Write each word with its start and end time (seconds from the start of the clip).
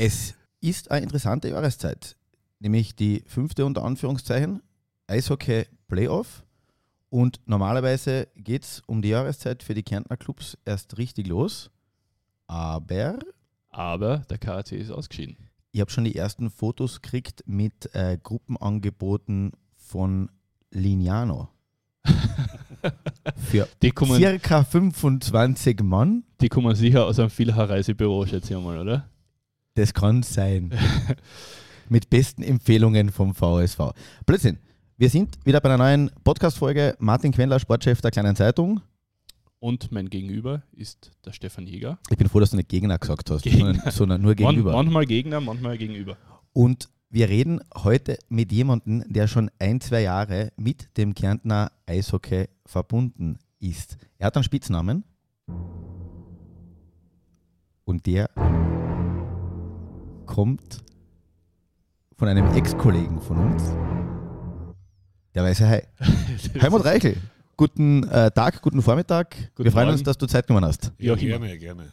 Es 0.00 0.36
ist 0.60 0.92
eine 0.92 1.02
interessante 1.02 1.48
Jahreszeit, 1.48 2.16
nämlich 2.60 2.94
die 2.94 3.24
fünfte 3.26 3.66
unter 3.66 3.82
Anführungszeichen 3.82 4.62
Eishockey 5.08 5.64
Playoff. 5.88 6.44
Und 7.10 7.40
normalerweise 7.46 8.28
geht 8.36 8.62
es 8.62 8.80
um 8.86 9.02
die 9.02 9.08
Jahreszeit 9.08 9.64
für 9.64 9.74
die 9.74 9.82
Kärntner 9.82 10.16
Clubs 10.16 10.56
erst 10.64 10.98
richtig 10.98 11.26
los. 11.26 11.72
Aber 12.46 13.18
Aber 13.70 14.18
der 14.30 14.38
KAC 14.38 14.70
ist 14.70 14.92
ausgeschieden. 14.92 15.36
ich 15.72 15.80
habe 15.80 15.90
schon 15.90 16.04
die 16.04 16.14
ersten 16.14 16.48
Fotos 16.48 17.02
gekriegt 17.02 17.42
mit 17.46 17.92
äh, 17.92 18.18
Gruppenangeboten 18.22 19.50
von 19.74 20.30
Lignano. 20.70 21.48
Für 23.50 23.66
Die 23.82 23.90
kommen, 23.90 24.16
circa 24.16 24.62
25 24.62 25.80
Mann. 25.82 26.22
die 26.40 26.48
kommen 26.48 26.76
sicher 26.76 27.04
aus 27.04 27.18
einem 27.18 27.30
Vielhaar-Reisebüro, 27.30 28.24
schätze 28.26 28.54
ich 28.54 28.60
mal, 28.60 28.78
oder? 28.78 29.10
Das 29.78 29.94
kann 29.94 30.24
sein. 30.24 30.72
Mit 31.88 32.10
besten 32.10 32.42
Empfehlungen 32.42 33.12
vom 33.12 33.32
VSV. 33.32 33.92
Blödsinn. 34.26 34.58
Wir 34.96 35.08
sind 35.08 35.38
wieder 35.44 35.60
bei 35.60 35.72
einer 35.72 35.78
neuen 35.78 36.10
Podcast-Folge. 36.24 36.96
Martin 36.98 37.30
Quendler, 37.30 37.60
Sportchef 37.60 38.00
der 38.00 38.10
Kleinen 38.10 38.34
Zeitung. 38.34 38.80
Und 39.60 39.92
mein 39.92 40.10
Gegenüber 40.10 40.64
ist 40.72 41.12
der 41.24 41.30
Stefan 41.30 41.68
Jäger. 41.68 41.96
Ich 42.10 42.18
bin 42.18 42.28
froh, 42.28 42.40
dass 42.40 42.50
du 42.50 42.56
nicht 42.56 42.68
Gegner 42.68 42.98
gesagt 42.98 43.30
hast, 43.30 43.42
Gegner. 43.42 43.88
sondern, 43.92 44.20
nur 44.20 44.30
Man, 44.40 44.56
gegenüber. 44.56 44.72
manchmal 44.72 45.06
Gegner, 45.06 45.40
manchmal 45.40 45.78
Gegenüber. 45.78 46.16
Und 46.52 46.88
wir 47.08 47.28
reden 47.28 47.60
heute 47.76 48.18
mit 48.28 48.50
jemandem, 48.50 49.04
der 49.06 49.28
schon 49.28 49.48
ein, 49.60 49.80
zwei 49.80 50.02
Jahre 50.02 50.50
mit 50.56 50.88
dem 50.96 51.14
Kärntner 51.14 51.70
Eishockey 51.86 52.48
verbunden 52.66 53.38
ist. 53.60 53.96
Er 54.18 54.26
hat 54.26 54.36
einen 54.36 54.42
Spitznamen. 54.42 55.04
Und 57.84 58.06
der 58.06 58.28
kommt 60.28 60.84
von 62.16 62.28
einem 62.28 62.54
Ex-Kollegen 62.54 63.20
von 63.20 63.38
uns. 63.38 63.62
Der 65.34 65.42
weiße 65.42 65.66
Hai. 65.66 65.88
Helmut 66.54 66.84
Reichel. 66.84 67.16
Guten 67.56 68.04
äh, 68.04 68.30
Tag, 68.30 68.60
guten 68.60 68.82
Vormittag. 68.82 69.34
Guten 69.54 69.64
wir 69.64 69.72
freuen 69.72 69.88
uns, 69.88 70.00
Morgen. 70.00 70.04
dass 70.04 70.18
du 70.18 70.26
Zeit 70.26 70.46
genommen 70.46 70.66
hast. 70.66 70.92
Ja, 70.98 71.16
gerne, 71.16 71.58
gerne. 71.58 71.92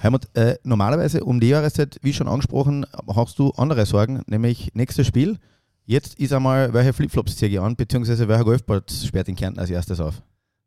Helmut, 0.00 0.28
äh, 0.34 0.58
normalerweise 0.64 1.24
um 1.24 1.40
die 1.40 1.48
Jahreszeit, 1.48 1.98
wie 2.02 2.12
schon 2.12 2.28
angesprochen, 2.28 2.84
hast 3.14 3.38
du 3.38 3.50
andere 3.52 3.86
Sorgen, 3.86 4.22
nämlich 4.26 4.70
nächstes 4.74 5.06
Spiel. 5.06 5.38
Jetzt 5.86 6.18
ist 6.18 6.32
einmal, 6.32 6.74
welche 6.74 6.92
Flipflops 6.92 7.36
ziehe 7.36 7.50
ich 7.50 7.60
an, 7.60 7.76
beziehungsweise 7.76 8.28
welcher 8.28 8.44
Golfplatz 8.44 9.06
sperrt 9.06 9.28
in 9.28 9.36
Kärnten 9.36 9.60
als 9.60 9.70
erstes 9.70 10.00
auf? 10.00 10.20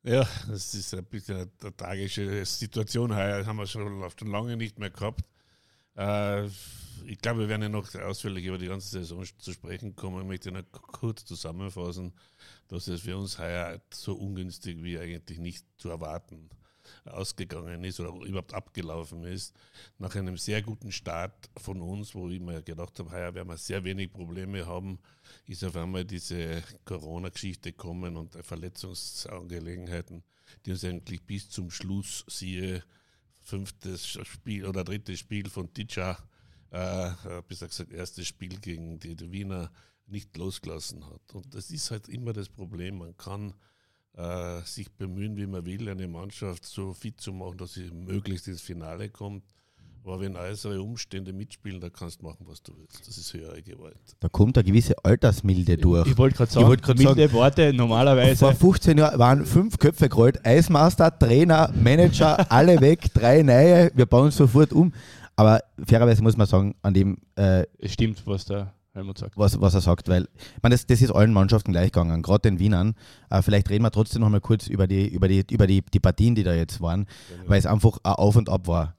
Ja, 0.03 0.25
das 0.49 0.73
ist 0.73 0.95
ein 0.95 1.05
bisschen 1.05 1.37
eine 1.37 1.75
tragische 1.75 2.43
Situation 2.45 3.13
heuer. 3.13 3.45
Haben 3.45 3.57
wir 3.57 3.67
schon, 3.67 4.01
schon 4.17 4.29
lange 4.29 4.57
nicht 4.57 4.79
mehr 4.79 4.89
gehabt. 4.89 5.21
Äh, 5.95 6.47
ich 7.05 7.19
glaube, 7.19 7.41
wir 7.41 7.49
werden 7.49 7.63
ja 7.63 7.69
noch 7.69 7.93
ausführlich 7.95 8.45
über 8.45 8.57
die 8.57 8.67
ganze 8.67 8.89
Saison 8.89 9.25
zu 9.37 9.53
sprechen 9.53 9.95
kommen. 9.95 10.21
Ich 10.21 10.27
möchte 10.27 10.51
noch 10.51 10.63
kurz 10.71 11.25
zusammenfassen, 11.25 12.13
dass 12.67 12.87
es 12.87 13.01
für 13.01 13.17
uns 13.17 13.37
heuer 13.39 13.81
so 13.93 14.13
ungünstig 14.13 14.81
wie 14.83 14.97
eigentlich 14.97 15.39
nicht 15.39 15.65
zu 15.77 15.89
erwarten 15.89 16.49
ausgegangen 17.05 17.83
ist 17.83 17.99
oder 17.99 18.25
überhaupt 18.25 18.53
abgelaufen 18.53 19.23
ist. 19.23 19.55
Nach 19.97 20.15
einem 20.15 20.37
sehr 20.37 20.61
guten 20.61 20.91
Start 20.91 21.49
von 21.57 21.81
uns, 21.81 22.15
wo 22.15 22.29
ich 22.29 22.39
mir 22.39 22.61
gedacht 22.61 22.99
habe, 22.99 23.11
heuer 23.11 23.33
werden 23.33 23.49
wir 23.49 23.57
sehr 23.57 23.83
wenig 23.83 24.11
Probleme 24.11 24.65
haben, 24.65 24.99
ist 25.47 25.63
auf 25.63 25.75
einmal 25.75 26.05
diese 26.05 26.63
Corona-Geschichte 26.85 27.71
gekommen 27.71 28.17
und 28.17 28.33
Verletzungsangelegenheiten, 28.43 30.23
die 30.65 30.71
uns 30.71 30.83
eigentlich 30.83 31.21
bis 31.23 31.49
zum 31.49 31.71
Schluss, 31.71 32.25
siehe 32.27 32.83
fünftes 33.41 34.07
Spiel 34.07 34.65
oder 34.65 34.83
drittes 34.83 35.19
Spiel 35.19 35.49
von 35.49 35.73
Titscha, 35.73 36.17
äh, 36.71 37.11
besser 37.47 37.67
gesagt 37.67 37.91
erstes 37.91 38.27
Spiel 38.27 38.59
gegen 38.59 38.99
die, 38.99 39.15
die 39.15 39.31
Wiener, 39.31 39.71
nicht 40.07 40.35
losgelassen 40.37 41.05
hat. 41.05 41.33
Und 41.33 41.53
das 41.55 41.71
ist 41.71 41.91
halt 41.91 42.09
immer 42.09 42.33
das 42.33 42.49
Problem. 42.49 42.97
Man 42.97 43.15
kann 43.15 43.53
äh, 44.17 44.61
sich 44.65 44.91
bemühen, 44.91 45.37
wie 45.37 45.47
man 45.47 45.65
will, 45.65 45.87
eine 45.87 46.07
Mannschaft 46.07 46.65
so 46.65 46.93
fit 46.93 47.19
zu 47.21 47.31
machen, 47.31 47.57
dass 47.57 47.73
sie 47.73 47.89
möglichst 47.91 48.47
ins 48.47 48.61
Finale 48.61 49.09
kommt. 49.09 49.43
Aber 50.03 50.19
wenn 50.19 50.35
äußere 50.35 50.81
Umstände 50.81 51.31
mitspielen, 51.31 51.79
da 51.79 51.89
kannst 51.89 52.21
du 52.21 52.25
machen, 52.25 52.43
was 52.47 52.63
du 52.63 52.73
willst. 52.75 53.07
Das 53.07 53.17
ist 53.19 53.31
höhere 53.33 53.61
Gewalt. 53.61 53.99
Da 54.19 54.29
kommt 54.29 54.57
eine 54.57 54.63
gewisse 54.63 54.95
Altersmilde 55.05 55.77
durch. 55.77 56.07
Ich 56.07 56.17
wollte 56.17 56.37
gerade 56.37 56.49
Ich 56.49 56.53
sagen, 56.55 56.67
wollt 56.67 56.97
milde 56.97 57.31
Worte 57.33 57.71
normalerweise. 57.71 58.37
Vor 58.37 58.55
15 58.55 58.97
Jahren 58.97 59.19
waren 59.19 59.45
fünf 59.45 59.77
Köpfe 59.77 60.09
gerollt, 60.09 60.43
Eismaster, 60.43 61.17
Trainer, 61.17 61.71
Manager, 61.75 62.51
alle 62.51 62.81
weg, 62.81 63.13
drei 63.13 63.43
neue, 63.43 63.91
wir 63.93 64.07
bauen 64.07 64.31
sofort 64.31 64.73
um. 64.73 64.91
Aber 65.35 65.61
fairerweise 65.85 66.21
muss 66.21 66.37
man 66.37 66.47
sagen, 66.47 66.75
an 66.81 66.93
dem, 66.93 67.17
äh, 67.35 67.65
Es 67.79 67.93
stimmt, 67.93 68.25
was 68.27 68.45
der 68.45 68.73
Helmut 68.93 69.17
sagt. 69.17 69.37
was, 69.37 69.59
was 69.61 69.73
er 69.73 69.81
sagt, 69.81 70.09
weil 70.09 70.23
ich 70.33 70.61
meine, 70.61 70.75
das, 70.75 70.85
das 70.85 71.01
ist 71.01 71.11
allen 71.11 71.31
Mannschaften 71.33 71.71
gleich 71.71 71.91
gegangen, 71.91 72.21
gerade 72.21 72.41
den 72.41 72.59
Wienern. 72.59 72.95
Äh, 73.29 73.41
vielleicht 73.41 73.69
reden 73.69 73.83
wir 73.83 73.91
trotzdem 73.91 74.21
noch 74.21 74.29
mal 74.29 74.41
kurz 74.41 74.67
über 74.67 74.87
die, 74.87 75.07
über 75.07 75.27
die, 75.27 75.45
über 75.49 75.67
die, 75.67 75.81
die 75.81 75.99
Partien, 75.99 76.35
die 76.35 76.43
da 76.43 76.53
jetzt 76.53 76.81
waren, 76.81 77.07
weil 77.45 77.59
es 77.59 77.65
einfach 77.65 77.97
ein 78.03 78.13
Auf 78.13 78.35
und 78.35 78.49
Ab 78.49 78.67
war. 78.67 78.95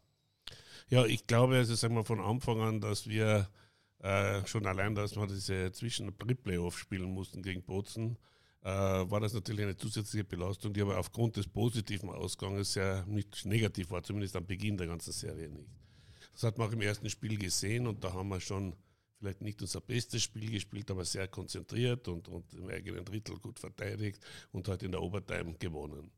Ja, 0.88 1.04
ich 1.04 1.26
glaube, 1.26 1.56
also 1.56 1.74
sagen 1.74 1.94
wir 1.94 2.04
von 2.04 2.20
Anfang 2.20 2.60
an, 2.60 2.80
dass 2.80 3.06
wir 3.06 3.48
äh, 4.00 4.44
schon 4.46 4.66
allein, 4.66 4.94
dass 4.94 5.16
wir 5.16 5.26
diese 5.26 5.72
Zwischen-Playoff 5.72 6.78
spielen 6.78 7.12
mussten 7.12 7.42
gegen 7.42 7.62
Bozen, 7.62 8.16
äh, 8.62 8.68
war 8.68 9.20
das 9.20 9.34
natürlich 9.34 9.62
eine 9.62 9.76
zusätzliche 9.76 10.24
Belastung, 10.24 10.72
die 10.72 10.82
aber 10.82 10.98
aufgrund 10.98 11.36
des 11.36 11.46
positiven 11.48 12.10
Ausganges 12.10 12.72
sehr 12.74 13.04
nicht 13.06 13.44
negativ 13.44 13.90
war, 13.90 14.02
zumindest 14.02 14.36
am 14.36 14.46
Beginn 14.46 14.76
der 14.76 14.86
ganzen 14.86 15.12
Serie 15.12 15.48
nicht. 15.48 15.68
Das 16.32 16.44
hat 16.44 16.58
man 16.58 16.68
auch 16.68 16.72
im 16.72 16.80
ersten 16.80 17.10
Spiel 17.10 17.38
gesehen 17.38 17.86
und 17.86 18.02
da 18.02 18.12
haben 18.12 18.28
wir 18.28 18.40
schon 18.40 18.74
vielleicht 19.18 19.40
nicht 19.40 19.62
unser 19.62 19.80
bestes 19.80 20.22
Spiel 20.22 20.50
gespielt, 20.50 20.90
aber 20.90 21.04
sehr 21.04 21.28
konzentriert 21.28 22.08
und, 22.08 22.28
und 22.28 22.52
im 22.54 22.68
eigenen 22.68 23.04
Drittel 23.04 23.38
gut 23.38 23.60
verteidigt 23.60 24.20
und 24.50 24.66
halt 24.66 24.82
in 24.82 24.90
der 24.90 25.02
Overtime 25.02 25.54
gewonnen. 25.58 26.10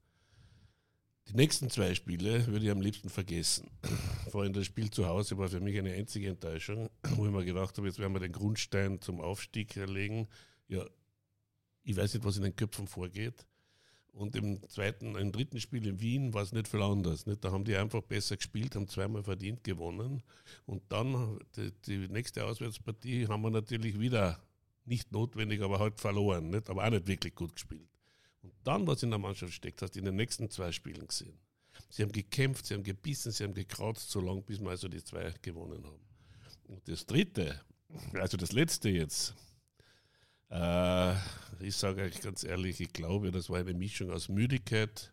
Die 1.28 1.34
nächsten 1.34 1.70
zwei 1.70 1.94
Spiele 1.94 2.46
würde 2.46 2.66
ich 2.66 2.70
am 2.70 2.80
liebsten 2.80 3.08
vergessen. 3.08 3.70
Vor 4.30 4.42
allem 4.42 4.52
das 4.52 4.66
Spiel 4.66 4.90
zu 4.90 5.06
Hause 5.06 5.38
war 5.38 5.48
für 5.48 5.60
mich 5.60 5.78
eine 5.78 5.92
einzige 5.92 6.28
Enttäuschung, 6.28 6.90
wo 7.16 7.26
ich 7.26 7.32
mir 7.32 7.44
gedacht 7.44 7.76
habe, 7.76 7.86
jetzt 7.86 7.98
werden 7.98 8.12
wir 8.12 8.20
den 8.20 8.32
Grundstein 8.32 9.00
zum 9.00 9.20
Aufstieg 9.20 9.74
legen. 9.74 10.28
Ja, 10.68 10.84
ich 11.82 11.96
weiß 11.96 12.14
nicht, 12.14 12.24
was 12.24 12.36
in 12.36 12.42
den 12.42 12.56
Köpfen 12.56 12.86
vorgeht. 12.86 13.46
Und 14.14 14.36
im 14.36 14.62
zweiten, 14.68 15.16
im 15.16 15.32
dritten 15.32 15.60
Spiel 15.60 15.86
in 15.88 16.00
Wien 16.00 16.32
war 16.32 16.42
es 16.42 16.52
nicht 16.52 16.68
viel 16.68 16.82
anders. 16.82 17.26
Nicht? 17.26 17.44
Da 17.44 17.50
haben 17.50 17.64
die 17.64 17.74
einfach 17.74 18.00
besser 18.00 18.36
gespielt, 18.36 18.76
haben 18.76 18.86
zweimal 18.86 19.24
verdient 19.24 19.64
gewonnen. 19.64 20.22
Und 20.66 20.82
dann 20.88 21.40
die, 21.56 21.72
die 21.86 22.08
nächste 22.08 22.44
Auswärtspartie 22.44 23.26
haben 23.26 23.42
wir 23.42 23.50
natürlich 23.50 23.98
wieder 23.98 24.40
nicht 24.84 25.10
notwendig, 25.10 25.62
aber 25.62 25.80
halt 25.80 25.98
verloren. 25.98 26.50
Nicht? 26.50 26.70
Aber 26.70 26.86
auch 26.86 26.90
nicht 26.90 27.08
wirklich 27.08 27.34
gut 27.34 27.54
gespielt. 27.54 27.88
Und 28.42 28.52
dann, 28.62 28.86
was 28.86 29.02
in 29.02 29.10
der 29.10 29.18
Mannschaft 29.18 29.52
steckt, 29.52 29.82
hast 29.82 29.96
du 29.96 29.98
in 29.98 30.04
den 30.04 30.16
nächsten 30.16 30.48
zwei 30.48 30.70
Spielen 30.70 31.08
gesehen. 31.08 31.36
Sie 31.88 32.02
haben 32.02 32.12
gekämpft, 32.12 32.66
sie 32.66 32.74
haben 32.74 32.84
gebissen, 32.84 33.32
sie 33.32 33.42
haben 33.42 33.54
gekraut, 33.54 33.98
so 33.98 34.20
lange, 34.20 34.42
bis 34.42 34.60
wir 34.60 34.70
also 34.70 34.86
die 34.86 35.02
zwei 35.02 35.34
gewonnen 35.42 35.84
haben. 35.84 36.00
Und 36.68 36.86
das 36.88 37.04
dritte, 37.04 37.60
also 38.12 38.36
das 38.36 38.52
letzte 38.52 38.90
jetzt, 38.90 39.34
äh, 40.54 41.14
ich 41.60 41.76
sage 41.76 42.02
euch 42.02 42.20
ganz 42.20 42.44
ehrlich, 42.44 42.80
ich 42.80 42.92
glaube, 42.92 43.30
das 43.32 43.50
war 43.50 43.58
eine 43.58 43.74
Mischung 43.74 44.10
aus 44.10 44.28
Müdigkeit 44.28 45.12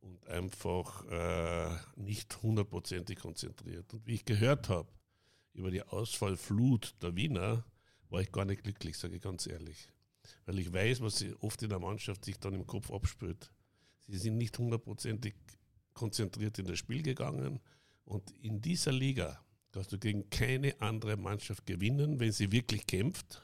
und 0.00 0.26
einfach 0.26 1.06
äh, 1.06 1.76
nicht 1.96 2.42
hundertprozentig 2.42 3.18
konzentriert. 3.18 3.92
Und 3.94 4.06
wie 4.06 4.14
ich 4.14 4.24
gehört 4.24 4.68
habe 4.68 4.88
über 5.52 5.70
die 5.70 5.82
Ausfallflut 5.82 6.94
der 7.02 7.14
Wiener, 7.14 7.64
war 8.08 8.20
ich 8.20 8.32
gar 8.32 8.44
nicht 8.44 8.64
glücklich, 8.64 8.98
sage 8.98 9.16
ich 9.16 9.22
ganz 9.22 9.46
ehrlich. 9.46 9.88
Weil 10.46 10.58
ich 10.58 10.72
weiß, 10.72 11.00
was 11.00 11.24
oft 11.40 11.62
in 11.62 11.68
der 11.68 11.78
Mannschaft 11.78 12.24
sich 12.24 12.38
dann 12.38 12.54
im 12.54 12.66
Kopf 12.66 12.90
abspült. 12.90 13.52
Sie 14.00 14.18
sind 14.18 14.36
nicht 14.38 14.58
hundertprozentig 14.58 15.34
konzentriert 15.94 16.58
in 16.58 16.66
das 16.66 16.78
Spiel 16.78 17.02
gegangen. 17.02 17.60
Und 18.04 18.30
in 18.42 18.60
dieser 18.60 18.92
Liga 18.92 19.40
kannst 19.70 19.92
du 19.92 19.98
gegen 19.98 20.28
keine 20.30 20.80
andere 20.80 21.16
Mannschaft 21.16 21.64
gewinnen, 21.66 22.18
wenn 22.18 22.32
sie 22.32 22.50
wirklich 22.50 22.86
kämpft, 22.86 23.42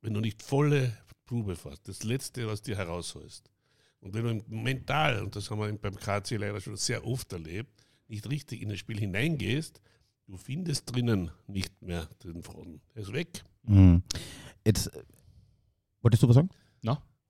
wenn 0.00 0.14
du 0.14 0.20
nicht 0.20 0.42
volle 0.42 0.96
Probe 1.26 1.56
fährst, 1.56 1.88
das 1.88 2.02
Letzte, 2.02 2.46
was 2.46 2.62
dir 2.62 2.76
herausholst. 2.76 3.50
Und 4.00 4.14
wenn 4.14 4.24
du 4.24 4.44
mental, 4.48 5.22
und 5.22 5.36
das 5.36 5.50
haben 5.50 5.60
wir 5.60 5.72
beim 5.78 5.96
KC 5.96 6.36
leider 6.38 6.60
schon 6.60 6.76
sehr 6.76 7.06
oft 7.06 7.32
erlebt, 7.32 7.86
nicht 8.08 8.28
richtig 8.28 8.62
in 8.62 8.70
das 8.70 8.78
Spiel 8.78 8.98
hineingehst, 8.98 9.80
du 10.26 10.36
findest 10.36 10.94
drinnen 10.94 11.30
nicht 11.46 11.82
mehr 11.82 12.08
den 12.24 12.42
Faden. 12.42 12.80
Er 12.94 13.02
ist 13.02 13.12
weg. 13.12 13.44
Mhm. 13.64 14.02
Jetzt, 14.64 14.88
äh, 14.88 15.02
wolltest 16.02 16.22
du 16.22 16.28
was 16.28 16.34
sagen? 16.34 16.50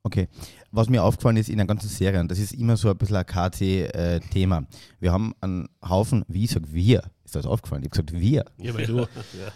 Okay. 0.03 0.29
Was 0.73 0.89
mir 0.89 1.05
aufgefallen 1.05 1.37
ist 1.37 1.51
in 1.51 1.59
der 1.59 1.67
ganzen 1.67 1.89
Serie, 1.89 2.21
und 2.21 2.31
das 2.31 2.39
ist 2.39 2.53
immer 2.53 2.77
so 2.77 2.89
ein 2.89 2.97
bisschen 2.97 3.17
ein 3.17 3.27
KC-Thema. 3.27 4.65
wir 4.99 5.13
haben 5.13 5.35
einen 5.41 5.69
Haufen, 5.87 6.25
wie 6.29 6.45
ich 6.45 6.51
sage 6.53 6.73
wir, 6.73 7.03
ist 7.25 7.35
das 7.35 7.45
aufgefallen? 7.45 7.83
Ich 7.83 7.91
habe 7.91 8.05
gesagt 8.05 8.21
wir. 8.21 8.45
Ja, 8.57 8.75
weil 8.75 8.87
du. 8.87 9.07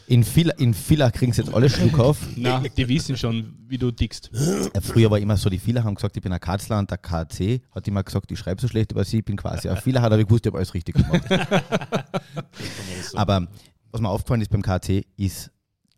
In 0.07 0.25
Villa, 0.25 0.53
in 0.59 0.75
Villa 0.75 1.11
kriegen 1.11 1.33
sie 1.33 1.43
jetzt 1.43 1.55
alle 1.55 1.71
Schluck 1.71 1.99
auf. 1.99 2.19
Na, 2.37 2.61
die 2.61 2.89
wissen 2.89 3.17
schon, 3.17 3.55
wie 3.69 3.79
du 3.79 3.91
tickst. 3.91 4.31
Äh, 4.35 4.81
Früher 4.83 5.11
war 5.11 5.19
immer 5.19 5.37
so, 5.39 5.49
die 5.49 5.65
Villa 5.65 5.83
haben 5.83 5.95
gesagt, 5.95 6.17
ich 6.17 6.23
bin 6.23 6.33
ein 6.33 6.41
Katzler 6.41 6.79
und 6.79 6.91
der 6.91 6.99
KC 6.99 7.63
hat 7.75 7.89
immer 7.89 8.03
gesagt, 8.03 8.31
ich 8.31 8.39
schreibe 8.39 8.61
so 8.61 8.69
schlecht 8.69 8.93
über 8.93 9.05
sie, 9.05 9.19
ich 9.19 9.25
bin 9.25 9.37
quasi 9.37 9.69
ein 9.69 9.79
Villa, 9.83 10.03
hat 10.03 10.13
aber 10.13 10.23
gewusst, 10.23 10.45
ich 10.45 10.51
habe 10.51 10.59
alles 10.59 10.75
richtig 10.75 10.97
gemacht. 10.97 11.23
Aber 13.15 13.47
was 13.93 14.01
mir 14.01 14.09
aufgefallen 14.09 14.41
ist 14.41 14.51
beim 14.51 14.63
KC, 14.63 15.07
ist 15.17 15.51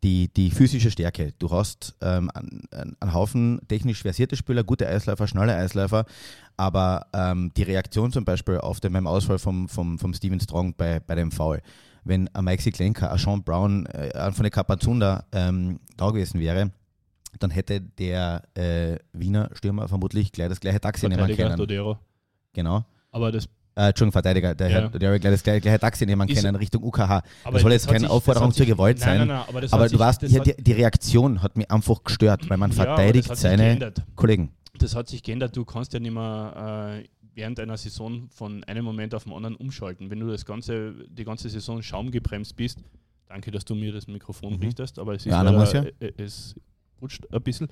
die, 0.02 0.28
die 0.28 0.50
physische 0.50 0.90
Stärke. 0.90 1.32
Du 1.38 1.50
hast 1.50 1.96
ähm, 2.00 2.30
einen, 2.34 2.96
einen 3.00 3.14
Haufen 3.14 3.60
technisch 3.68 4.02
versierte 4.02 4.36
Spieler, 4.36 4.64
gute 4.64 4.86
Eisläufer, 4.86 5.26
schnelle 5.26 5.54
Eisläufer, 5.54 6.04
aber 6.56 7.06
ähm, 7.12 7.52
die 7.56 7.62
Reaktion 7.62 8.12
zum 8.12 8.24
Beispiel 8.24 8.58
auf 8.58 8.80
den 8.80 8.92
beim 8.92 9.06
Ausfall 9.06 9.38
vom, 9.38 9.68
vom, 9.68 9.98
vom 9.98 10.14
Steven 10.14 10.40
Strong 10.40 10.74
bei, 10.74 11.00
bei 11.00 11.14
dem 11.14 11.30
Foul, 11.32 11.60
wenn 12.04 12.28
ein 12.34 12.44
Maxi 12.44 12.70
Klenker, 12.70 13.10
ein 13.10 13.18
Sean 13.18 13.42
Brown, 13.42 13.86
äh, 13.86 14.32
von 14.32 14.42
der 14.42 14.50
Kapazunda 14.50 15.24
ähm, 15.32 15.80
da 15.96 16.10
gewesen 16.10 16.40
wäre, 16.40 16.70
dann 17.38 17.50
hätte 17.50 17.80
der 17.80 18.42
äh, 18.54 18.98
Wiener 19.12 19.50
Stürmer 19.54 19.88
vermutlich 19.88 20.32
gleich 20.32 20.48
das 20.48 20.60
gleiche 20.60 20.80
Taxi 20.80 21.08
nehmen 21.08 21.26
können. 21.36 21.56
Genau. 22.52 22.84
Aber 23.10 23.32
das 23.32 23.48
äh, 23.76 23.88
Entschuldigung, 23.88 24.12
Verteidiger, 24.12 24.54
der, 24.54 24.68
Ja. 24.70 24.80
Herr, 24.80 24.88
der 24.88 25.00
wäre 25.00 25.20
gleich 25.20 25.32
das 25.34 25.42
gleiche, 25.42 25.60
gleiche 25.60 25.78
Taxi 25.78 26.06
nehmen 26.06 26.28
Ist- 26.28 26.42
können 26.42 26.56
Richtung 26.56 26.82
UKH. 26.82 27.22
aber 27.44 27.52
das 27.52 27.62
soll 27.62 27.72
jetzt 27.72 27.86
keine 27.86 28.00
sich- 28.00 28.08
Aufforderung 28.10 28.52
zur 28.52 28.66
Gewalt 28.66 28.98
sich, 28.98 29.04
sein. 29.04 29.18
Nein, 29.18 29.28
nein, 29.28 29.36
nein, 29.38 29.46
aber 29.48 29.72
aber 29.74 29.84
du 29.84 29.90
sich, 29.90 29.98
weißt, 29.98 30.22
das 30.22 30.30
die, 30.32 30.54
die, 30.62 30.72
Reaktion 30.72 31.42
hat 31.42 31.56
mich 31.56 31.70
einfach 31.70 32.02
gestört, 32.02 32.48
weil 32.48 32.56
man 32.58 32.70
Ja, 32.70 32.76
verteidigt 32.76 33.36
seine. 33.36 33.92
Kollegen. 34.14 34.50
Das 34.78 34.94
hat 34.94 35.08
sich 35.08 35.22
geändert. 35.22 35.56
Du 35.56 35.64
kannst 35.64 35.92
ja 35.94 36.00
nicht 36.00 36.12
mehr 36.12 37.00
äh, 37.02 37.08
während 37.34 37.60
einer 37.60 37.76
Saison 37.76 38.28
von 38.30 38.64
einem 38.64 38.84
Moment 38.84 39.14
auf 39.14 39.24
den 39.24 39.32
anderen 39.32 39.56
umschalten. 39.56 40.10
Wenn 40.10 40.20
du 40.20 40.26
das 40.30 40.44
ganze, 40.44 40.94
die 41.10 41.24
ganze 41.24 41.48
Saison 41.50 41.82
schaumgebremst 41.82 42.56
bist, 42.56 42.78
danke, 43.28 43.50
dass 43.50 43.64
du 43.64 43.74
mir 43.74 43.92
das 43.92 44.06
Mikrofon 44.06 44.54
Mhm. 44.56 44.62
richtest, 44.62 44.98
aber 44.98 45.14
es 45.14 45.26
ist 45.26 45.32
Ja, 45.32 45.42
leider- 45.42 45.74
ja. 45.74 45.84
äh, 46.00 46.12
es 46.16 46.54
rutscht 47.00 47.26
ein 47.32 47.42
bisschen. 47.42 47.68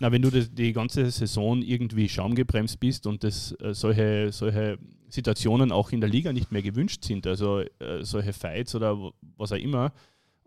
Na, 0.00 0.12
wenn 0.12 0.22
du 0.22 0.30
das, 0.30 0.52
die 0.52 0.72
ganze 0.72 1.10
Saison 1.10 1.62
irgendwie 1.62 2.08
schaumgebremst 2.08 2.80
bist 2.80 3.06
und 3.06 3.24
das, 3.24 3.52
äh, 3.60 3.74
solche, 3.74 4.32
solche 4.32 4.78
Situationen 5.08 5.72
auch 5.72 5.90
in 5.92 6.00
der 6.00 6.10
Liga 6.10 6.32
nicht 6.32 6.52
mehr 6.52 6.62
gewünscht 6.62 7.04
sind, 7.04 7.26
also 7.26 7.60
äh, 7.60 8.02
solche 8.02 8.32
Fights 8.32 8.74
oder 8.74 9.12
was 9.36 9.52
auch 9.52 9.56
immer, 9.56 9.92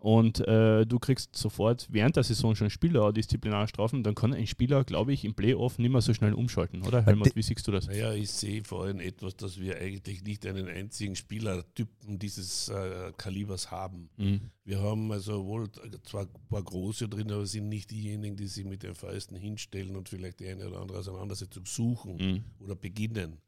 und 0.02 0.40
äh, 0.48 0.84
du 0.84 0.98
kriegst 0.98 1.36
sofort 1.36 1.86
während 1.88 2.16
der 2.16 2.24
Saison 2.24 2.56
schon 2.56 2.70
Spieler 2.70 3.12
Disziplinarstrafen, 3.12 4.02
dann 4.02 4.16
kann 4.16 4.34
ein 4.34 4.48
Spieler, 4.48 4.82
glaube 4.82 5.12
ich, 5.12 5.24
im 5.24 5.34
Playoff 5.34 5.78
nicht 5.78 5.92
mehr 5.92 6.00
so 6.00 6.12
schnell 6.12 6.34
umschalten, 6.34 6.82
oder? 6.82 7.06
Helmut, 7.06 7.36
wie 7.36 7.42
siehst 7.42 7.66
du 7.68 7.70
das? 7.70 7.86
Naja, 7.86 8.12
ich 8.12 8.30
sehe 8.30 8.64
vor 8.64 8.82
allem 8.84 8.98
etwas, 8.98 9.36
dass 9.36 9.60
wir 9.60 9.78
eigentlich 9.78 10.24
nicht 10.24 10.44
einen 10.44 10.66
einzigen 10.66 11.14
Spielertypen 11.14 12.18
dieses 12.18 12.68
äh, 12.68 13.12
Kalibers 13.16 13.70
haben. 13.70 14.10
Mhm. 14.16 14.40
Wir 14.64 14.80
haben 14.80 15.12
also 15.12 15.46
wohl 15.46 15.70
zwar 16.04 16.22
ein 16.22 16.48
paar 16.48 16.62
große 16.62 17.08
drin, 17.08 17.30
aber 17.30 17.46
sind 17.46 17.68
nicht 17.68 17.90
diejenigen, 17.92 18.36
die 18.36 18.48
sich 18.48 18.64
mit 18.64 18.82
den 18.82 18.94
Fäusten 18.94 19.36
hinstellen 19.36 19.94
und 19.94 20.08
vielleicht 20.08 20.40
die 20.40 20.48
eine 20.48 20.66
oder 20.68 20.80
andere 20.80 20.98
Auseinandersetzung 20.98 21.64
suchen 21.64 22.16
Mhm. 22.16 22.44
oder 22.58 22.74
beginnen. 22.74 23.38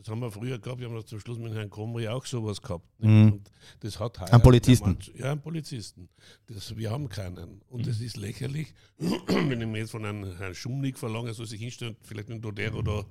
Das 0.00 0.08
haben 0.08 0.20
wir 0.20 0.30
früher 0.30 0.58
gehabt, 0.58 0.80
wir 0.80 0.88
haben 0.88 1.06
zum 1.06 1.20
Schluss 1.20 1.38
mit 1.38 1.52
Herrn 1.52 1.68
Komri 1.68 2.08
auch 2.08 2.24
sowas 2.24 2.62
gehabt. 2.62 2.86
Mhm. 3.00 3.32
Und 3.32 3.50
das 3.80 4.00
hat 4.00 4.18
heuer 4.18 4.32
Einen 4.32 4.42
Polizisten. 4.42 4.96
Ja, 5.14 5.32
einen 5.32 5.42
Polizisten. 5.42 6.08
Das, 6.46 6.74
wir 6.74 6.90
haben 6.90 7.10
keinen. 7.10 7.60
Und 7.68 7.86
es 7.86 8.00
ist 8.00 8.16
lächerlich, 8.16 8.72
wenn 8.98 9.60
ich 9.60 9.66
mir 9.66 9.78
jetzt 9.78 9.90
von 9.90 10.06
einem 10.06 10.38
Herrn 10.38 10.54
Schumnick 10.54 10.98
verlange, 10.98 11.28
er 11.28 11.34
soll 11.34 11.46
sich 11.46 11.60
hinstellen, 11.60 11.96
vielleicht 12.00 12.30
mit 12.30 12.42
Dodero 12.42 12.80
da 12.80 13.04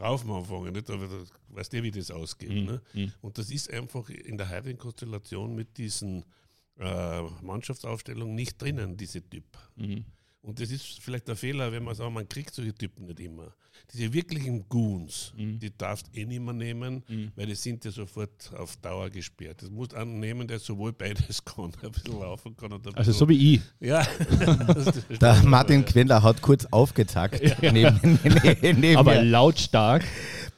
rauf 0.00 0.28
anfangen. 0.28 0.72
Nicht? 0.72 0.88
Aber 0.88 1.08
das, 1.08 1.30
weißt 1.48 1.72
du, 1.72 1.82
wie 1.82 1.90
das 1.90 2.12
ausgeht. 2.12 2.50
Mhm. 2.50 2.64
Ne? 2.64 2.82
Mhm. 2.92 3.12
Und 3.22 3.38
das 3.38 3.50
ist 3.50 3.68
einfach 3.72 4.08
in 4.08 4.38
der 4.38 4.48
heutigen 4.48 4.78
Konstellation 4.78 5.52
mit 5.56 5.76
diesen 5.78 6.24
äh, 6.78 7.22
Mannschaftsaufstellungen 7.42 8.36
nicht 8.36 8.62
drinnen, 8.62 8.96
diese 8.96 9.20
Typ. 9.28 9.44
Und 10.46 10.60
das 10.60 10.70
ist 10.70 11.00
vielleicht 11.02 11.26
der 11.26 11.34
Fehler, 11.34 11.72
wenn 11.72 11.82
man 11.82 11.96
sagt, 11.96 12.12
man 12.12 12.28
kriegt 12.28 12.54
solche 12.54 12.72
Typen 12.72 13.06
nicht 13.06 13.18
immer. 13.18 13.48
Diese 13.92 14.12
wirklichen 14.12 14.64
Goons, 14.68 15.32
Mhm. 15.36 15.58
die 15.58 15.76
darfst 15.76 16.06
eh 16.16 16.24
nicht 16.24 16.40
mehr 16.40 16.54
nehmen, 16.54 17.02
Mhm. 17.08 17.32
weil 17.34 17.46
die 17.46 17.56
sind 17.56 17.84
ja 17.84 17.90
sofort 17.90 18.52
auf 18.56 18.76
Dauer 18.76 19.10
gesperrt. 19.10 19.60
Das 19.62 19.70
musst 19.70 19.92
einen 19.94 20.20
nehmen, 20.20 20.46
der 20.46 20.60
sowohl 20.60 20.92
beides 20.92 21.44
kann, 21.44 21.72
ein 21.82 21.90
bisschen 21.90 22.20
laufen 22.20 22.56
kann 22.56 22.72
und 22.72 22.96
Also 22.96 23.10
so 23.10 23.28
wie 23.28 23.54
ich. 23.56 23.60
Ja. 23.80 24.06
Der 25.20 25.42
Martin 25.42 25.84
Quendler 25.84 26.22
hat 26.22 26.40
kurz 26.40 26.64
aufgezackt. 26.66 27.40
Neben, 27.62 28.00
neben, 28.22 28.80
neben 28.80 28.96
Aber 28.98 29.14
mir. 29.16 29.22
lautstark. 29.24 30.04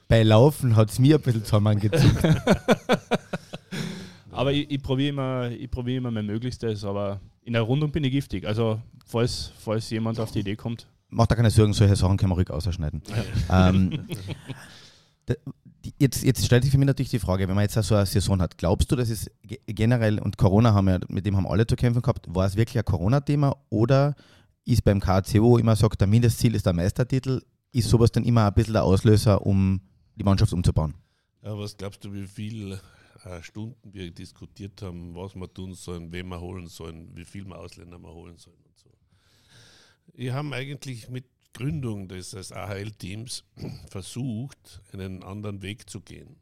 Bei 0.07 0.23
Laufen 0.23 0.77
hat 0.77 0.91
es 0.91 0.99
mir 0.99 1.17
ein 1.17 1.23
bisschen 1.23 1.45
zusammengezuckt. 1.45 2.25
Aber 4.31 4.53
ich, 4.53 4.71
ich 4.71 4.83
probiere 4.83 5.09
immer, 5.11 5.51
ich 5.51 5.71
probier 5.71 5.97
immer 5.99 6.11
mein 6.11 6.27
Möglichstes, 6.27 6.85
aber 6.85 7.21
in 7.49 7.55
der 7.55 7.63
Rundung 7.63 7.91
bin 7.91 8.05
ich 8.05 8.13
giftig. 8.13 8.47
Also 8.47 8.81
falls, 9.07 9.51
falls 9.59 9.89
jemand 9.91 10.21
auf 10.21 10.31
die 10.31 10.41
Idee 10.41 10.55
kommt. 10.55 10.87
Macht 11.09 11.31
da 11.31 11.35
keine 11.35 11.51
Sorgen, 11.51 11.73
solche 11.73 11.97
Sachen 11.97 12.19
kann 12.19 12.29
man 12.29 12.37
ruhig 12.37 12.51
ausschneiden. 12.51 13.03
ähm, 13.51 14.07
da- 15.27 15.35
die- 15.85 15.95
jetzt, 15.99 16.23
jetzt 16.23 16.45
stellt 16.45 16.63
sich 16.65 16.71
für 16.73 16.79
mich 16.79 16.87
natürlich 16.87 17.09
die 17.11 17.19
Frage, 17.19 17.49
wenn 17.49 17.55
man 17.55 17.63
jetzt 17.65 17.73
so 17.83 17.95
eine 17.95 18.05
Saison 18.05 18.41
hat, 18.43 18.59
glaubst 18.59 18.93
du, 18.93 18.97
dass 18.97 19.09
es 19.09 19.31
ge- 19.43 19.59
generell, 19.67 20.19
und 20.19 20.37
Corona 20.37 20.75
haben 20.75 20.87
wir, 20.87 21.01
mit 21.09 21.25
dem 21.25 21.37
haben 21.39 21.47
alle 21.47 21.67
zu 21.67 21.77
kämpfen 21.77 22.03
gehabt, 22.03 22.27
war 22.35 22.45
es 22.47 22.55
wirklich 22.57 22.77
ein 22.79 22.85
Corona-Thema 22.85 23.57
oder 23.71 24.15
ist 24.67 24.85
beim 24.85 25.01
KCO 25.01 25.57
immer 25.57 25.75
sagt, 25.77 26.01
der 26.03 26.09
Mindestziel 26.09 26.55
ist 26.55 26.67
der 26.67 26.75
Meistertitel, 26.75 27.41
ist 27.73 27.89
sowas 27.89 28.13
dann 28.13 28.25
immer 28.25 28.47
ein 28.47 28.53
bisschen 28.53 28.75
der 28.75 28.85
Auslöser, 28.85 29.47
um 29.47 29.81
die 30.17 30.25
Mannschaft 30.25 30.53
umzubauen? 30.53 30.93
Ja, 31.43 31.57
was 31.57 31.75
glaubst 31.79 32.05
du, 32.05 32.13
wie 32.13 32.27
viele 32.27 32.75
äh, 32.75 32.79
Stunden 33.43 33.93
wir 33.93 34.11
diskutiert 34.11 34.81
haben, 34.83 35.15
was 35.15 35.35
wir 35.35 35.53
tun 35.53 35.75
sollen, 35.75 36.13
wen 36.13 36.29
wir 36.29 36.41
holen 36.41 36.69
sollen, 36.69 37.17
wie 37.17 37.25
viel 37.25 37.45
wir 37.45 37.59
Ausländer 37.59 37.99
wir 37.99 38.13
holen 38.13 38.37
sollen 38.37 38.63
und 38.65 38.79
so. 38.79 38.91
Wir 40.15 40.35
haben 40.35 40.53
eigentlich 40.53 41.09
mit 41.09 41.25
Gründung 41.53 42.09
des 42.09 42.53
AHL-Teams 42.53 43.45
versucht, 43.91 44.81
einen 44.93 45.23
anderen 45.23 45.63
Weg 45.63 45.91
zu 45.91 46.01
gehen. 46.01 46.37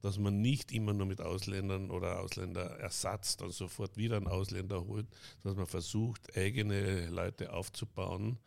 Dass 0.00 0.18
man 0.18 0.40
nicht 0.40 0.70
immer 0.70 0.92
nur 0.92 1.06
mit 1.06 1.20
Ausländern 1.20 1.90
oder 1.90 2.20
Ausländerersatz 2.20 3.38
dann 3.38 3.50
sofort 3.50 3.96
wieder 3.96 4.16
einen 4.18 4.28
Ausländer 4.28 4.86
holt, 4.86 5.06
dass 5.42 5.56
man 5.56 5.66
versucht, 5.66 6.36
eigene 6.36 7.08
Leute 7.08 7.52
aufzubauen. 7.52 8.38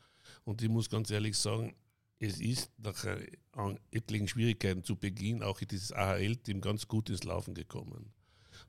Und 0.46 0.62
ich 0.62 0.69
muss 0.69 0.90
ganz 0.90 1.10
ehrlich 1.10 1.38
sagen, 1.38 1.75
es 2.19 2.40
ist 2.40 2.72
nach 2.80 3.04
äh, 3.06 3.28
etlichen 3.92 4.28
Schwierigkeiten 4.28 4.84
zu 4.84 4.96
Beginn 4.96 5.44
auch 5.44 5.60
dieses 5.60 5.92
AHL-Team 5.92 6.62
ganz 6.62 6.88
gut 6.88 7.10
ins 7.10 7.24
Laufen 7.24 7.54
gekommen. 7.54 8.12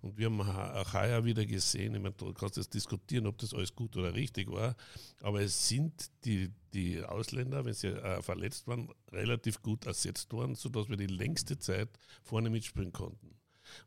Und 0.03 0.17
wir 0.19 0.27
haben 0.27 0.47
ha- 0.47 0.81
auch 0.81 0.93
heuer 0.93 1.25
wieder 1.25 1.45
gesehen, 1.47 1.95
ich 1.95 2.01
meine, 2.01 2.15
du 2.15 2.33
kannst 2.33 2.57
jetzt 2.57 2.75
diskutieren, 2.75 3.27
ob 3.27 3.39
das 3.39 3.55
alles 3.55 3.75
gut 3.75 3.97
oder 3.97 4.15
richtig 4.15 4.51
war, 4.51 4.77
aber 5.23 5.41
es 5.41 5.69
sind 5.69 6.11
die, 6.25 6.51
die 6.75 7.03
Ausländer, 7.03 7.65
wenn 7.65 7.75
sie 7.75 7.89
äh, 7.89 8.23
verletzt 8.23 8.67
waren, 8.67 8.91
relativ 9.11 9.61
gut 9.63 9.87
ersetzt 9.87 10.33
worden, 10.33 10.55
sodass 10.55 10.89
wir 10.89 10.97
die 10.97 11.07
längste 11.07 11.59
Zeit 11.59 11.89
vorne 12.23 12.51
mitspielen 12.51 12.93
konnten. 12.93 13.35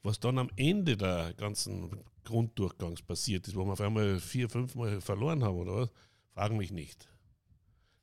Was 0.03 0.19
dann 0.19 0.37
am 0.37 0.49
Ende 0.57 0.97
der 0.97 1.33
ganzen 1.35 2.03
Grunddurchgangs 2.23 3.01
passiert 3.03 3.47
ist, 3.47 3.55
wo 3.55 3.65
wir 3.65 3.73
auf 3.73 3.81
einmal 3.81 4.19
vier, 4.19 4.49
fünf 4.49 4.75
Mal 4.75 5.01
verloren 5.01 5.43
haben 5.43 5.55
oder 5.57 5.75
was, 5.75 5.89
fragen 6.33 6.57
mich 6.57 6.71
nicht. 6.71 7.07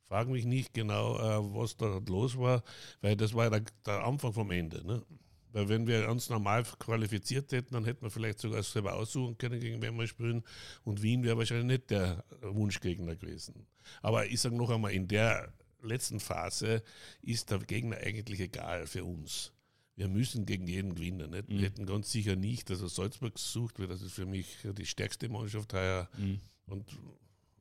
Fragen 0.09 0.31
mich 0.31 0.45
nicht 0.45 0.73
genau, 0.73 1.17
äh, 1.17 1.55
was 1.55 1.77
da 1.77 2.01
los 2.07 2.35
war, 2.35 2.63
weil 3.01 3.15
das 3.15 3.35
war 3.35 3.45
ja 3.45 3.51
der, 3.51 3.63
der 3.85 4.03
Anfang 4.03 4.33
vom 4.33 4.49
Ende. 4.49 4.85
Ne? 4.85 5.03
Weil 5.51 5.69
wenn 5.69 5.85
wir 5.85 6.09
uns 6.09 6.29
normal 6.29 6.63
qualifiziert 6.79 7.51
hätten, 7.51 7.75
dann 7.75 7.85
hätten 7.85 8.01
wir 8.01 8.09
vielleicht 8.09 8.39
sogar 8.39 8.63
selber 8.63 8.95
aussuchen 8.95 9.37
können, 9.37 9.59
gegen 9.59 9.81
wen 9.83 9.95
wir 9.97 10.07
spielen. 10.07 10.43
Und 10.83 11.03
Wien 11.03 11.23
wäre 11.23 11.37
wahrscheinlich 11.37 11.67
nicht 11.67 11.91
der 11.91 12.23
Wunschgegner 12.41 13.15
gewesen. 13.15 13.67
Aber 14.01 14.25
ich 14.25 14.41
sage 14.41 14.55
noch 14.55 14.71
einmal, 14.71 14.93
in 14.93 15.07
der 15.07 15.53
letzten 15.83 16.19
Phase 16.19 16.81
ist 17.21 17.51
der 17.51 17.59
Gegner 17.59 17.97
eigentlich 17.97 18.39
egal 18.39 18.87
für 18.87 19.03
uns. 19.03 19.53
Wir 19.95 20.07
müssen 20.07 20.47
gegen 20.47 20.65
jeden 20.65 20.95
gewinnen. 20.95 21.29
Nicht? 21.29 21.49
Mhm. 21.49 21.57
Wir 21.59 21.65
hätten 21.67 21.85
ganz 21.85 22.11
sicher 22.11 22.35
nicht, 22.35 22.71
also 22.71 22.87
Salzburg 22.87 23.35
gesucht, 23.35 23.79
weil 23.79 23.87
das 23.87 24.01
ist 24.01 24.13
für 24.13 24.25
mich 24.25 24.57
die 24.63 24.85
stärkste 24.87 25.29
Mannschaft 25.29 25.71
heuer. 25.73 26.09
Mhm. 26.17 26.39
Und 26.65 26.85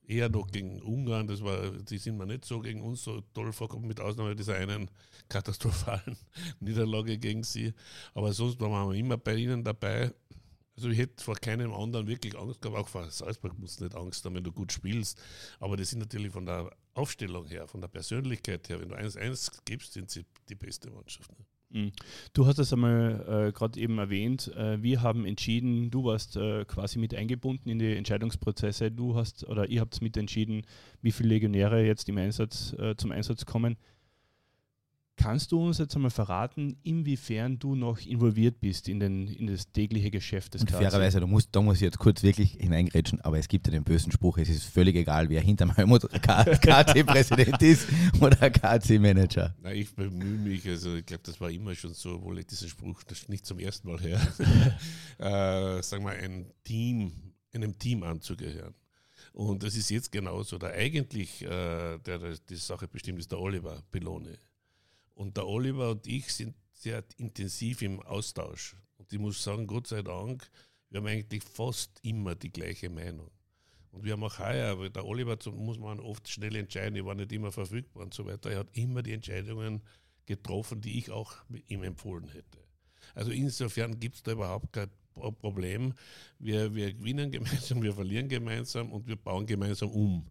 eher 0.08 0.28
noch 0.28 0.50
gegen 0.50 0.80
Ungarn, 0.80 1.26
das 1.26 1.42
war, 1.42 1.70
die 1.70 1.98
sind 1.98 2.16
mir 2.16 2.26
nicht 2.26 2.44
so 2.44 2.60
gegen 2.60 2.80
uns 2.82 3.04
so 3.04 3.20
toll 3.34 3.52
vorgekommen, 3.52 3.86
mit 3.86 4.00
Ausnahme 4.00 4.34
dieser 4.34 4.56
einen 4.56 4.90
katastrophalen 5.28 6.16
Niederlage 6.60 7.18
gegen 7.18 7.44
sie. 7.44 7.74
Aber 8.14 8.32
sonst 8.32 8.58
waren 8.60 8.90
wir 8.90 8.96
immer 8.96 9.18
bei 9.18 9.36
ihnen 9.36 9.62
dabei. 9.62 10.12
Also 10.76 10.88
ich 10.90 10.98
hätte 10.98 11.22
vor 11.22 11.34
keinem 11.34 11.74
anderen 11.74 12.06
wirklich 12.06 12.38
Angst 12.38 12.62
gehabt, 12.62 12.78
auch 12.78 12.88
vor 12.88 13.10
Salzburg 13.10 13.58
musst 13.58 13.80
du 13.80 13.84
nicht 13.84 13.96
Angst 13.96 14.24
haben, 14.24 14.36
wenn 14.36 14.44
du 14.44 14.52
gut 14.52 14.72
spielst. 14.72 15.20
Aber 15.58 15.76
das 15.76 15.90
sind 15.90 15.98
natürlich 15.98 16.32
von 16.32 16.46
der 16.46 16.70
Aufstellung 16.94 17.46
her, 17.46 17.66
von 17.66 17.80
der 17.80 17.88
Persönlichkeit 17.88 18.68
her, 18.68 18.80
wenn 18.80 18.88
du 18.88 18.96
1-1 18.96 19.60
gibst, 19.64 19.92
sind 19.92 20.10
sie 20.10 20.24
die 20.48 20.54
beste 20.54 20.90
Mannschaft. 20.90 21.30
Ne? 21.30 21.44
Mhm. 21.70 21.92
Du 22.32 22.46
hast 22.46 22.58
es 22.58 22.72
einmal 22.72 23.48
äh, 23.48 23.52
gerade 23.52 23.78
eben 23.78 23.98
erwähnt. 23.98 24.48
Äh, 24.56 24.82
wir 24.82 25.02
haben 25.02 25.26
entschieden, 25.26 25.90
du 25.90 26.04
warst 26.04 26.36
äh, 26.36 26.64
quasi 26.64 26.98
mit 26.98 27.14
eingebunden 27.14 27.68
in 27.68 27.78
die 27.78 27.94
Entscheidungsprozesse. 27.94 28.90
Du 28.90 29.16
hast 29.16 29.46
oder 29.46 29.68
ihr 29.68 29.80
habt 29.80 30.00
mit 30.00 30.16
entschieden, 30.16 30.62
wie 31.02 31.12
viele 31.12 31.30
Legionäre 31.30 31.84
jetzt 31.84 32.08
im 32.08 32.18
Einsatz, 32.18 32.74
äh, 32.78 32.96
zum 32.96 33.12
Einsatz 33.12 33.44
kommen. 33.44 33.76
Kannst 35.18 35.52
du 35.52 35.62
uns 35.62 35.78
jetzt 35.78 35.94
einmal 35.94 36.10
verraten, 36.10 36.78
inwiefern 36.82 37.58
du 37.58 37.74
noch 37.74 38.00
involviert 38.00 38.60
bist 38.60 38.88
in, 38.88 39.00
den, 39.00 39.28
in 39.28 39.48
das 39.48 39.70
tägliche 39.72 40.10
Geschäft 40.10 40.54
des 40.54 40.62
Und 40.62 40.68
KC? 40.68 40.78
fairerweise, 40.78 41.20
du 41.20 41.26
musst, 41.26 41.48
da 41.52 41.60
muss 41.60 41.76
ich 41.76 41.82
jetzt 41.82 41.98
kurz 41.98 42.22
wirklich 42.22 42.52
hineingrätschen, 42.52 43.20
aber 43.20 43.38
es 43.38 43.48
gibt 43.48 43.66
ja 43.66 43.72
den 43.72 43.84
bösen 43.84 44.12
Spruch, 44.12 44.38
es 44.38 44.48
ist 44.48 44.64
völlig 44.64 44.96
egal, 44.96 45.28
wer 45.28 45.42
hinter 45.42 45.66
meinem 45.66 45.90
KC-Präsident 45.90 47.60
ist 47.60 47.88
oder 48.20 48.48
KC-Manager. 48.48 49.54
Na, 49.60 49.72
ich 49.72 49.94
bemühe 49.94 50.38
mich, 50.38 50.66
also 50.66 50.94
ich 50.94 51.04
glaube, 51.04 51.24
das 51.24 51.40
war 51.40 51.50
immer 51.50 51.74
schon 51.74 51.92
so, 51.92 52.14
obwohl 52.14 52.38
ich 52.38 52.46
diesen 52.46 52.68
Spruch 52.68 53.02
nicht 53.26 53.44
zum 53.44 53.58
ersten 53.58 53.88
Mal 53.88 54.00
her. 54.00 54.20
äh, 55.78 55.82
sagen 55.82 56.04
wir, 56.04 56.12
ein 56.12 56.46
Team 56.64 57.12
einem 57.54 57.78
Team 57.78 58.02
anzugehören. 58.02 58.74
Und 59.32 59.62
das 59.62 59.76
ist 59.76 59.90
jetzt 59.90 60.10
genauso. 60.10 60.58
Der 60.58 60.72
eigentlich, 60.72 61.42
äh, 61.42 61.98
der, 61.98 62.18
der 62.18 62.36
die 62.48 62.56
Sache 62.56 62.88
bestimmt, 62.88 63.18
ist 63.18 63.30
der 63.30 63.40
Oliver 63.40 63.82
Pelone. 63.90 64.38
Und 65.18 65.36
der 65.36 65.48
Oliver 65.48 65.90
und 65.90 66.06
ich 66.06 66.32
sind 66.32 66.54
sehr 66.72 67.02
intensiv 67.16 67.82
im 67.82 68.00
Austausch. 68.02 68.76
Und 68.98 69.12
ich 69.12 69.18
muss 69.18 69.42
sagen, 69.42 69.66
Gott 69.66 69.88
sei 69.88 70.02
Dank, 70.02 70.48
wir 70.90 71.00
haben 71.00 71.08
eigentlich 71.08 71.42
fast 71.42 71.98
immer 72.02 72.36
die 72.36 72.52
gleiche 72.52 72.88
Meinung. 72.88 73.28
Und 73.90 74.04
wir 74.04 74.12
haben 74.12 74.22
auch 74.22 74.38
heuer, 74.38 74.70
aber 74.70 74.88
der 74.90 75.04
Oliver 75.04 75.36
muss 75.50 75.76
man 75.76 75.98
oft 75.98 76.28
schnell 76.28 76.54
entscheiden, 76.54 76.94
ich 76.94 77.04
war 77.04 77.16
nicht 77.16 77.32
immer 77.32 77.50
verfügbar 77.50 78.04
und 78.04 78.14
so 78.14 78.26
weiter. 78.26 78.52
Er 78.52 78.60
hat 78.60 78.68
immer 78.76 79.02
die 79.02 79.12
Entscheidungen 79.12 79.82
getroffen, 80.24 80.80
die 80.80 81.00
ich 81.00 81.10
auch 81.10 81.34
ihm 81.66 81.82
empfohlen 81.82 82.28
hätte. 82.28 82.58
Also 83.16 83.32
insofern 83.32 83.98
gibt 83.98 84.14
es 84.14 84.22
da 84.22 84.30
überhaupt 84.30 84.72
kein 84.72 84.90
Problem. 85.40 85.94
Wir, 86.38 86.72
wir 86.76 86.94
gewinnen 86.94 87.30
gemeinsam, 87.32 87.82
wir 87.82 87.92
verlieren 87.92 88.28
gemeinsam 88.28 88.92
und 88.92 89.08
wir 89.08 89.16
bauen 89.16 89.46
gemeinsam 89.46 89.90
um. 89.90 90.30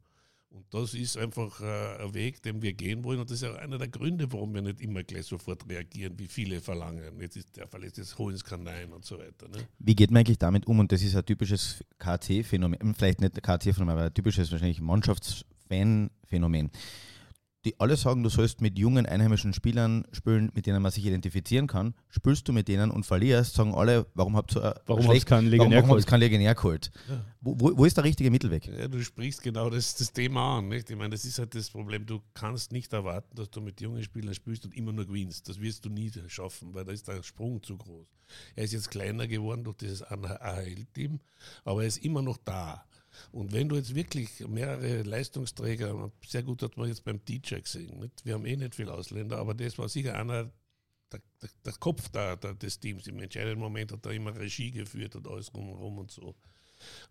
Und 0.57 0.65
das 0.71 0.93
ist 0.95 1.17
einfach 1.17 1.61
äh, 1.61 2.03
ein 2.03 2.13
Weg, 2.15 2.41
den 2.41 2.61
wir 2.61 2.73
gehen 2.73 3.03
wollen. 3.03 3.19
Und 3.19 3.29
das 3.29 3.41
ist 3.41 3.47
auch 3.47 3.55
einer 3.55 3.77
der 3.77 3.87
Gründe, 3.87 4.31
warum 4.33 4.53
wir 4.55 4.61
nicht 4.63 4.81
immer 4.81 5.03
gleich 5.03 5.25
sofort 5.25 5.69
reagieren, 5.69 6.17
wie 6.17 6.27
viele 6.27 6.61
verlangen. 6.61 7.19
Jetzt 7.19 7.37
ist 7.37 7.55
der 7.55 7.67
Fall, 7.67 7.83
jetzt 7.83 7.99
ist 7.99 8.15
kann 8.43 8.63
nein 8.63 8.91
und 8.91 9.05
so 9.05 9.19
weiter. 9.19 9.47
Ne? 9.49 9.59
Wie 9.77 9.95
geht 9.95 10.09
man 10.09 10.21
eigentlich 10.21 10.39
damit 10.39 10.65
um? 10.65 10.79
Und 10.79 10.91
das 10.91 11.03
ist 11.03 11.15
ein 11.15 11.25
typisches 11.25 11.83
KC-Phänomen, 11.99 12.95
vielleicht 12.95 13.21
nicht 13.21 13.41
KC-Phänomen, 13.41 13.93
aber 13.93 14.05
ein 14.05 14.13
typisches 14.13 14.51
wahrscheinlich 14.51 14.81
Mannschaftsfan-Phänomen 14.81 16.71
die 17.65 17.79
alle 17.79 17.97
sagen, 17.97 18.23
du 18.23 18.29
sollst 18.29 18.61
mit 18.61 18.77
jungen 18.77 19.05
einheimischen 19.05 19.53
Spielern 19.53 20.05
spielen, 20.11 20.51
mit 20.53 20.65
denen 20.65 20.81
man 20.81 20.91
sich 20.91 21.05
identifizieren 21.05 21.67
kann. 21.67 21.95
Spielst 22.09 22.47
du 22.47 22.53
mit 22.53 22.67
denen 22.67 22.91
und 22.91 23.05
verlierst, 23.05 23.55
sagen 23.55 23.73
alle, 23.73 24.05
warum 24.13 24.35
habt 24.37 24.55
ihr 24.55 24.79
warum 24.85 25.03
schlecht, 25.03 25.25
keinen 25.25 25.47
Legionär 25.47 25.79
warum, 25.79 25.89
warum 25.89 26.05
keinen 26.05 26.21
Legionär 26.21 26.55
geholt? 26.55 26.91
Ja. 27.09 27.25
Wo, 27.41 27.77
wo, 27.77 27.85
ist 27.85 27.97
der 27.97 28.03
richtige 28.03 28.31
Mittelweg? 28.31 28.67
Ja, 28.67 28.87
du 28.87 29.03
sprichst 29.03 29.41
genau 29.41 29.69
das, 29.69 29.95
das 29.95 30.11
Thema 30.11 30.59
an. 30.59 30.67
Nicht? 30.69 30.89
Ich 30.89 30.95
meine, 30.95 31.11
das 31.11 31.25
ist 31.25 31.39
halt 31.39 31.55
das 31.55 31.69
Problem. 31.69 32.05
Du 32.05 32.21
kannst 32.33 32.71
nicht 32.71 32.93
erwarten, 32.93 33.35
dass 33.35 33.49
du 33.49 33.61
mit 33.61 33.81
jungen 33.81 34.03
Spielern 34.03 34.33
spielst 34.33 34.65
und 34.65 34.75
immer 34.75 34.91
nur 34.91 35.05
gewinnst. 35.05 35.49
Das 35.49 35.59
wirst 35.59 35.85
du 35.85 35.89
nie 35.89 36.11
schaffen, 36.27 36.73
weil 36.73 36.85
da 36.85 36.91
ist 36.91 37.07
der 37.07 37.23
Sprung 37.23 37.61
zu 37.63 37.77
groß. 37.77 38.07
Er 38.55 38.63
ist 38.65 38.73
jetzt 38.73 38.91
kleiner 38.91 39.27
geworden 39.27 39.63
durch 39.63 39.77
dieses 39.77 40.03
AHL-Team, 40.03 41.19
aber 41.63 41.81
er 41.81 41.87
ist 41.87 42.03
immer 42.03 42.21
noch 42.21 42.37
da. 42.37 42.85
Und 43.31 43.51
wenn 43.51 43.69
du 43.69 43.75
jetzt 43.75 43.95
wirklich 43.95 44.47
mehrere 44.47 45.03
Leistungsträger, 45.03 46.11
sehr 46.25 46.43
gut 46.43 46.61
hat 46.61 46.77
man 46.77 46.87
jetzt 46.87 47.03
beim 47.03 47.23
DJ 47.23 47.59
gesehen, 47.59 47.99
nicht? 47.99 48.25
wir 48.25 48.33
haben 48.33 48.45
eh 48.45 48.55
nicht 48.55 48.75
viele 48.75 48.93
Ausländer, 48.93 49.37
aber 49.37 49.53
das 49.53 49.77
war 49.77 49.89
sicher 49.89 50.17
einer, 50.19 50.51
der, 51.11 51.21
der, 51.41 51.49
der 51.65 51.73
Kopf 51.73 52.09
da, 52.09 52.35
der, 52.35 52.53
des 52.55 52.79
Teams. 52.79 53.07
Im 53.07 53.19
entscheidenden 53.19 53.59
Moment 53.59 53.91
hat 53.91 54.05
er 54.05 54.11
immer 54.11 54.35
Regie 54.35 54.71
geführt 54.71 55.15
und 55.15 55.27
alles 55.27 55.53
rum 55.53 55.97
und 55.97 56.11
so. 56.11 56.35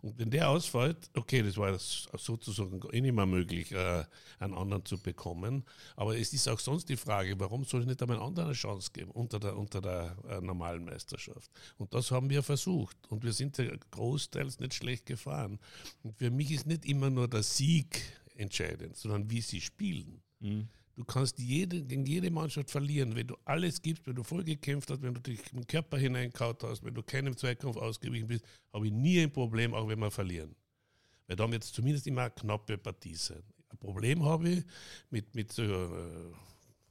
Und 0.03 0.19
wenn 0.19 0.31
der 0.31 0.49
ausfällt, 0.49 1.11
okay, 1.15 1.43
das 1.43 1.57
war 1.57 1.77
sozusagen 1.79 2.81
eh 2.93 3.01
nicht 3.01 3.15
mehr 3.15 3.27
möglich, 3.27 3.73
äh, 3.73 4.05
einen 4.39 4.55
anderen 4.55 4.85
zu 4.85 4.99
bekommen. 4.99 5.65
Aber 5.97 6.17
es 6.19 6.33
ist 6.33 6.49
auch 6.49 6.59
sonst 6.59 6.89
die 6.89 6.97
Frage, 6.97 7.39
warum 7.39 7.65
soll 7.65 7.83
ich 7.83 7.87
nicht 7.87 8.03
einmal 8.03 8.19
einen 8.19 8.27
anderen 8.27 8.49
eine 8.49 8.57
Chance 8.57 8.91
geben 8.93 9.11
unter 9.11 9.39
der, 9.39 9.57
unter 9.57 9.81
der 9.81 10.17
äh, 10.29 10.41
normalen 10.41 10.85
Meisterschaft? 10.85 11.51
Und 11.79 11.93
das 11.95 12.11
haben 12.11 12.31
wir 12.31 12.43
versucht. 12.43 12.97
Und 13.09 13.25
wir 13.25 13.33
sind 13.33 13.59
ja 13.59 13.71
großteils 13.91 14.61
nicht 14.61 14.75
schlecht 14.75 15.07
gefahren. 15.07 15.59
Und 16.03 16.17
für 16.17 16.31
mich 16.31 16.51
ist 16.51 16.67
nicht 16.67 16.85
immer 16.85 17.11
nur 17.11 17.29
der 17.29 17.43
Sieg 17.43 18.03
entscheidend, 18.37 18.97
sondern 18.97 19.31
wie 19.31 19.41
sie 19.41 19.61
spielen. 19.61 20.23
Mhm. 20.41 20.69
Du 20.97 21.05
kannst 21.05 21.39
jede, 21.39 21.83
gegen 21.83 22.07
jede 22.07 22.31
Mannschaft 22.31 22.71
verlieren, 22.71 23.15
wenn 23.15 23.27
du 23.27 23.37
alles 23.45 23.83
gibst, 23.83 24.07
wenn 24.07 24.15
du 24.15 24.23
voll 24.23 24.43
gekämpft 24.43 24.91
hast, 24.91 25.03
wenn 25.03 25.13
du 25.13 25.21
dich 25.21 25.41
im 25.53 25.67
Körper 25.67 25.99
hineinkaut 25.99 26.63
hast, 26.63 26.83
wenn 26.83 26.95
du 26.95 27.03
keinem 27.03 27.37
Zweikampf 27.37 27.77
ausgewichen 27.77 28.27
bist, 28.27 28.47
habe 28.73 28.87
ich 28.87 28.93
nie 28.93 29.21
ein 29.21 29.31
Problem, 29.31 29.75
auch 29.75 29.87
wenn 29.87 29.99
wir 29.99 30.11
verlieren. 30.11 30.57
Weil 31.27 31.37
dann 31.37 31.53
wird 31.53 31.65
es 31.65 31.73
zumindest 31.73 32.07
immer 32.07 32.23
eine 32.23 32.31
knappe 32.31 32.79
Partie 32.79 33.15
sein. 33.15 33.43
Ein 33.69 33.79
Problem 33.79 34.25
habe 34.25 34.49
ich 34.49 34.65
mit, 35.11 35.35
mit 35.35 35.53
so, 35.53 35.63
äh, 35.65 36.33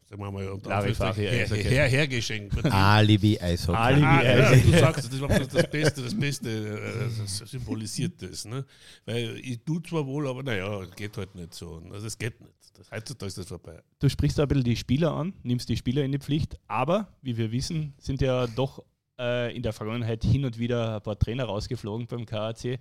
sagen 0.09 0.21
wir 0.21 0.31
mal, 0.31 0.49
unter 0.49 0.81
her, 1.13 1.47
her, 1.47 1.87
hergeschenkt. 1.87 2.65
Alibi 2.65 3.39
Eishockey. 3.39 3.77
Alibi 3.77 4.05
ah, 4.05 4.23
ja, 4.23 4.55
du 4.55 4.71
sagst, 4.71 5.11
das 5.11 5.21
war 5.21 5.29
das 5.29 5.69
Beste, 5.69 6.03
das 6.03 6.19
Beste 6.19 6.49
äh, 6.49 7.21
das 7.21 7.37
symbolisiert 7.49 8.21
das. 8.21 8.45
Ne? 8.45 8.65
Weil 9.05 9.37
ich 9.41 9.63
tue 9.63 9.81
zwar 9.83 10.05
wohl, 10.05 10.27
aber 10.27 10.43
naja, 10.43 10.85
geht 10.95 11.17
halt 11.17 11.33
nicht 11.35 11.53
so. 11.53 11.81
Also 11.91 12.07
es 12.07 12.17
geht 12.17 12.39
nicht. 12.39 12.53
Das, 12.77 12.91
heutzutage 12.91 13.27
ist 13.27 13.37
das 13.37 13.47
vorbei. 13.47 13.81
Du 13.99 14.09
sprichst 14.09 14.37
da 14.37 14.43
ein 14.43 14.47
bisschen 14.49 14.63
die 14.63 14.75
Spieler 14.75 15.13
an, 15.13 15.33
nimmst 15.43 15.69
die 15.69 15.77
Spieler 15.77 16.03
in 16.03 16.11
die 16.11 16.19
Pflicht, 16.19 16.57
aber 16.67 17.07
wie 17.21 17.37
wir 17.37 17.51
wissen, 17.51 17.93
sind 17.97 18.21
ja 18.21 18.47
doch 18.47 18.83
äh, 19.19 19.55
in 19.55 19.63
der 19.63 19.73
Vergangenheit 19.73 20.23
hin 20.23 20.45
und 20.45 20.57
wieder 20.59 20.95
ein 20.95 21.01
paar 21.01 21.17
Trainer 21.17 21.45
rausgeflogen 21.45 22.07
beim 22.07 22.25
KAC. 22.25 22.79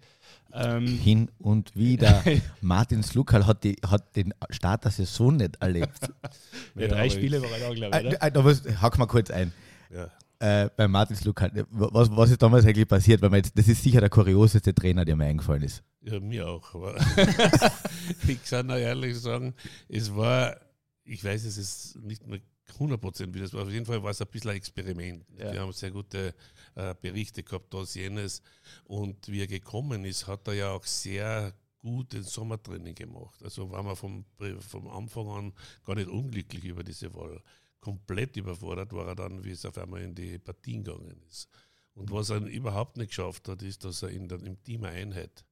Ähm, 0.53 0.87
hin 0.87 1.31
und 1.39 1.75
wieder. 1.77 2.23
Martin 2.61 3.03
Slukal 3.03 3.47
hat, 3.47 3.65
die, 3.65 3.77
hat 3.87 4.17
den 4.17 4.35
Start 4.51 4.85
der 4.85 4.91
Saison 4.91 5.37
nicht 5.37 5.57
erlebt. 5.61 6.13
ja, 6.75 6.89
drei 6.89 7.09
Spiele 7.09 7.43
war 7.43 7.51
er 7.51 7.69
da, 7.69 7.75
glaube 7.75 8.09
ich. 8.09 8.23
Äh, 8.23 8.31
da 8.31 8.45
was, 8.45 8.63
hack 8.81 8.99
mal 8.99 9.07
kurz 9.07 9.31
ein. 9.31 9.53
Ja. 9.93 10.11
Äh, 10.41 10.69
bei 10.77 10.89
Martin 10.89 11.17
Slukal, 11.17 11.51
was, 11.71 12.11
was 12.11 12.31
ist 12.31 12.43
damals 12.43 12.67
eigentlich 12.67 12.89
passiert? 12.89 13.23
Weil 13.23 13.35
jetzt, 13.37 13.57
das 13.57 13.69
ist 13.69 13.83
sicher 13.83 14.01
der 14.01 14.11
kurioseste 14.11 14.75
Trainer, 14.75 15.05
der 15.05 15.17
mir 15.17 15.27
eingefallen 15.27 15.63
ist. 15.63 15.83
Ja, 16.03 16.21
mir 16.21 16.49
auch. 16.49 16.75
Aber 16.75 16.97
ich 18.29 18.45
kann 18.45 18.67
nur 18.67 18.77
ehrlich 18.77 19.19
sagen, 19.19 19.55
es 19.89 20.15
war, 20.15 20.57
ich 21.05 21.25
weiß, 21.25 21.45
es 21.45 21.57
ist 21.57 21.97
nicht 22.03 22.27
mehr 22.27 22.41
100 22.73 23.01
Prozent 23.01 23.35
wie 23.35 23.41
das 23.41 23.53
war. 23.53 23.63
Auf 23.63 23.71
jeden 23.71 23.87
Fall 23.87 24.03
war 24.03 24.11
es 24.11 24.21
ein 24.21 24.29
bisschen 24.29 24.51
ein 24.51 24.57
Experiment. 24.57 25.25
Ja. 25.39 25.53
Wir 25.53 25.61
haben 25.61 25.73
sehr 25.73 25.91
gute 25.91 26.35
äh, 26.75 26.95
Berichte 27.01 27.43
gehabt, 27.43 27.73
das, 27.73 27.95
jenes. 27.95 28.43
Und 28.85 29.29
wie 29.29 29.41
er 29.41 29.47
gekommen 29.47 30.05
ist, 30.05 30.27
hat 30.27 30.49
er 30.49 30.55
ja 30.55 30.71
auch 30.71 30.85
sehr 30.85 31.55
gut 31.81 32.15
den 32.15 32.23
Sommertraining 32.23 32.95
gemacht. 32.95 33.43
Also 33.43 33.71
war 33.71 33.83
man 33.83 33.95
vom, 33.95 34.25
vom 34.61 34.89
Anfang 34.89 35.29
an 35.29 35.53
gar 35.85 35.95
nicht 35.95 36.09
unglücklich 36.09 36.65
über 36.65 36.83
diese 36.83 37.15
Wahl. 37.15 37.43
Komplett 37.81 38.37
überfordert 38.37 38.93
war 38.95 39.07
er 39.09 39.15
dann, 39.15 39.45
wie 39.45 39.51
es 39.51 39.67
auf 39.67 39.77
einmal 39.77 40.01
in 40.01 40.15
die 40.15 40.39
Partien 40.39 40.83
gegangen 40.83 41.21
ist. 41.29 41.49
Und 41.95 42.11
was 42.11 42.31
er 42.31 42.39
überhaupt 42.39 42.97
nicht 42.97 43.09
geschafft 43.09 43.49
hat, 43.49 43.63
ist, 43.63 43.85
dass 43.85 44.03
er 44.03 44.09
in 44.09 44.27
der, 44.27 44.43
im 44.43 44.61
Team 44.63 44.85
eine 44.85 44.97
Einheit 44.97 45.45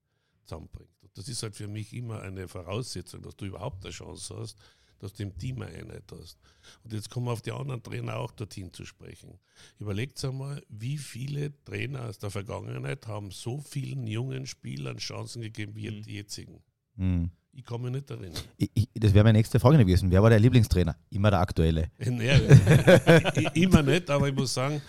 zusammenbringt. 0.45 0.91
Und 1.03 1.17
das 1.17 1.29
ist 1.29 1.43
halt 1.43 1.55
für 1.55 1.69
mich 1.69 1.93
immer 1.93 2.23
eine 2.23 2.49
Voraussetzung, 2.49 3.23
dass 3.23 3.37
du 3.37 3.45
überhaupt 3.45 3.85
eine 3.85 3.93
Chance 3.93 4.37
hast, 4.37 4.59
dass 5.03 5.13
du 5.15 5.25
im 5.25 5.37
Team 5.37 5.61
eine 5.61 5.77
Einheit 5.77 6.05
hast. 6.13 6.39
Und 6.85 6.93
jetzt 6.93 7.11
kommen 7.11 7.27
wir 7.27 7.33
auf 7.33 7.43
die 7.43 7.51
anderen 7.51 7.83
Trainer 7.83 8.17
auch 8.17 8.31
dorthin 8.31 8.73
zu 8.73 8.85
sprechen. 8.85 9.39
Überlegt 9.79 10.25
einmal, 10.25 10.63
wie 10.69 10.97
viele 10.97 11.53
Trainer 11.65 12.09
aus 12.09 12.19
der 12.19 12.31
Vergangenheit 12.31 13.07
haben 13.09 13.33
so 13.33 13.61
vielen 13.61 14.07
jungen 14.07 14.47
Spielern 14.47 14.99
Chancen 14.99 15.43
gegeben 15.43 15.75
wie 15.75 15.91
mhm. 15.91 16.03
die 16.03 16.15
jetzigen. 16.15 16.63
Mhm. 16.95 17.31
Ich 17.55 17.65
komme 17.65 17.91
nicht 17.91 18.09
darin. 18.09 18.33
Ich, 18.57 18.71
ich, 18.73 18.89
das 18.95 19.13
wäre 19.13 19.25
meine 19.25 19.39
nächste 19.39 19.61
Frage 19.61 19.77
gewesen. 19.79 20.11
Wer 20.11 20.23
war 20.23 20.31
der 20.31 20.39
Lieblingstrainer? 20.39 20.97
Immer 21.11 21.31
der 21.31 21.41
aktuelle. 21.41 21.91
Ja, 21.99 22.39
immer 23.55 23.83
nicht, 23.83 24.09
aber 24.09 24.29
ich 24.29 24.35
muss 24.35 24.55
sagen, 24.55 24.81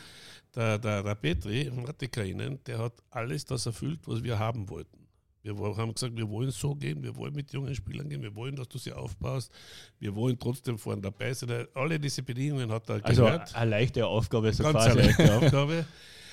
der, 0.56 0.78
der, 0.78 1.04
der 1.04 1.16
Petri, 1.16 1.70
Matikainen, 1.72 2.64
der 2.66 2.78
hat 2.78 2.94
alles 3.10 3.44
das 3.46 3.66
erfüllt, 3.66 4.02
was 4.06 4.24
wir 4.24 4.38
haben 4.38 4.70
wollten. 4.70 5.03
Wir 5.44 5.58
haben 5.58 5.94
gesagt, 5.94 6.16
wir 6.16 6.30
wollen 6.30 6.52
so 6.52 6.74
gehen, 6.74 7.04
wir 7.04 7.14
wollen 7.18 7.34
mit 7.36 7.52
jungen 7.52 7.76
Spielern 7.76 8.08
gehen, 8.08 8.22
wir 8.22 8.34
wollen, 8.34 8.56
dass 8.56 8.70
du 8.70 8.78
sie 8.78 8.94
aufbaust, 8.94 9.52
wir 10.00 10.16
wollen 10.16 10.40
trotzdem 10.40 10.78
vorne 10.78 11.02
dabei 11.02 11.34
sein. 11.34 11.68
Alle 11.74 12.00
diese 12.00 12.24
Bedingungen 12.24 12.72
hat 12.72 12.90
er 12.90 13.04
also 13.04 13.24
gehört. 13.24 13.42
Also 13.42 13.56
eine 13.56 13.70
leichte 13.72 14.08
Aufgabe, 14.08 14.54
so 14.54 14.64
Ganz 14.64 14.78
quasi. 14.78 14.90
eine 14.92 15.02
leichte 15.08 15.36
Aufgabe. 15.38 15.86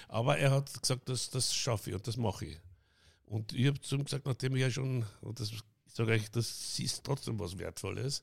Aber 0.09 0.39
er 0.39 0.53
hat 0.53 0.81
gesagt, 0.81 1.09
das, 1.09 1.29
das 1.29 1.53
schaffe 1.53 1.91
ich 1.91 1.97
und 1.97 2.07
das 2.07 2.17
mache 2.17 2.47
ich. 2.47 2.61
Und 3.27 3.53
ich 3.53 3.67
habe 3.67 3.81
zu 3.81 3.97
ihm 3.97 4.05
gesagt, 4.05 4.27
nachdem 4.27 4.55
ich 4.55 4.63
ja 4.63 4.71
schon, 4.71 5.05
und 5.23 5.41
das, 5.41 5.51
ich 5.51 5.61
sage 5.87 6.13
euch, 6.13 6.31
das 6.31 6.79
ist 6.79 7.03
trotzdem 7.05 7.39
was 7.41 7.59
Wertvolles, 7.59 8.23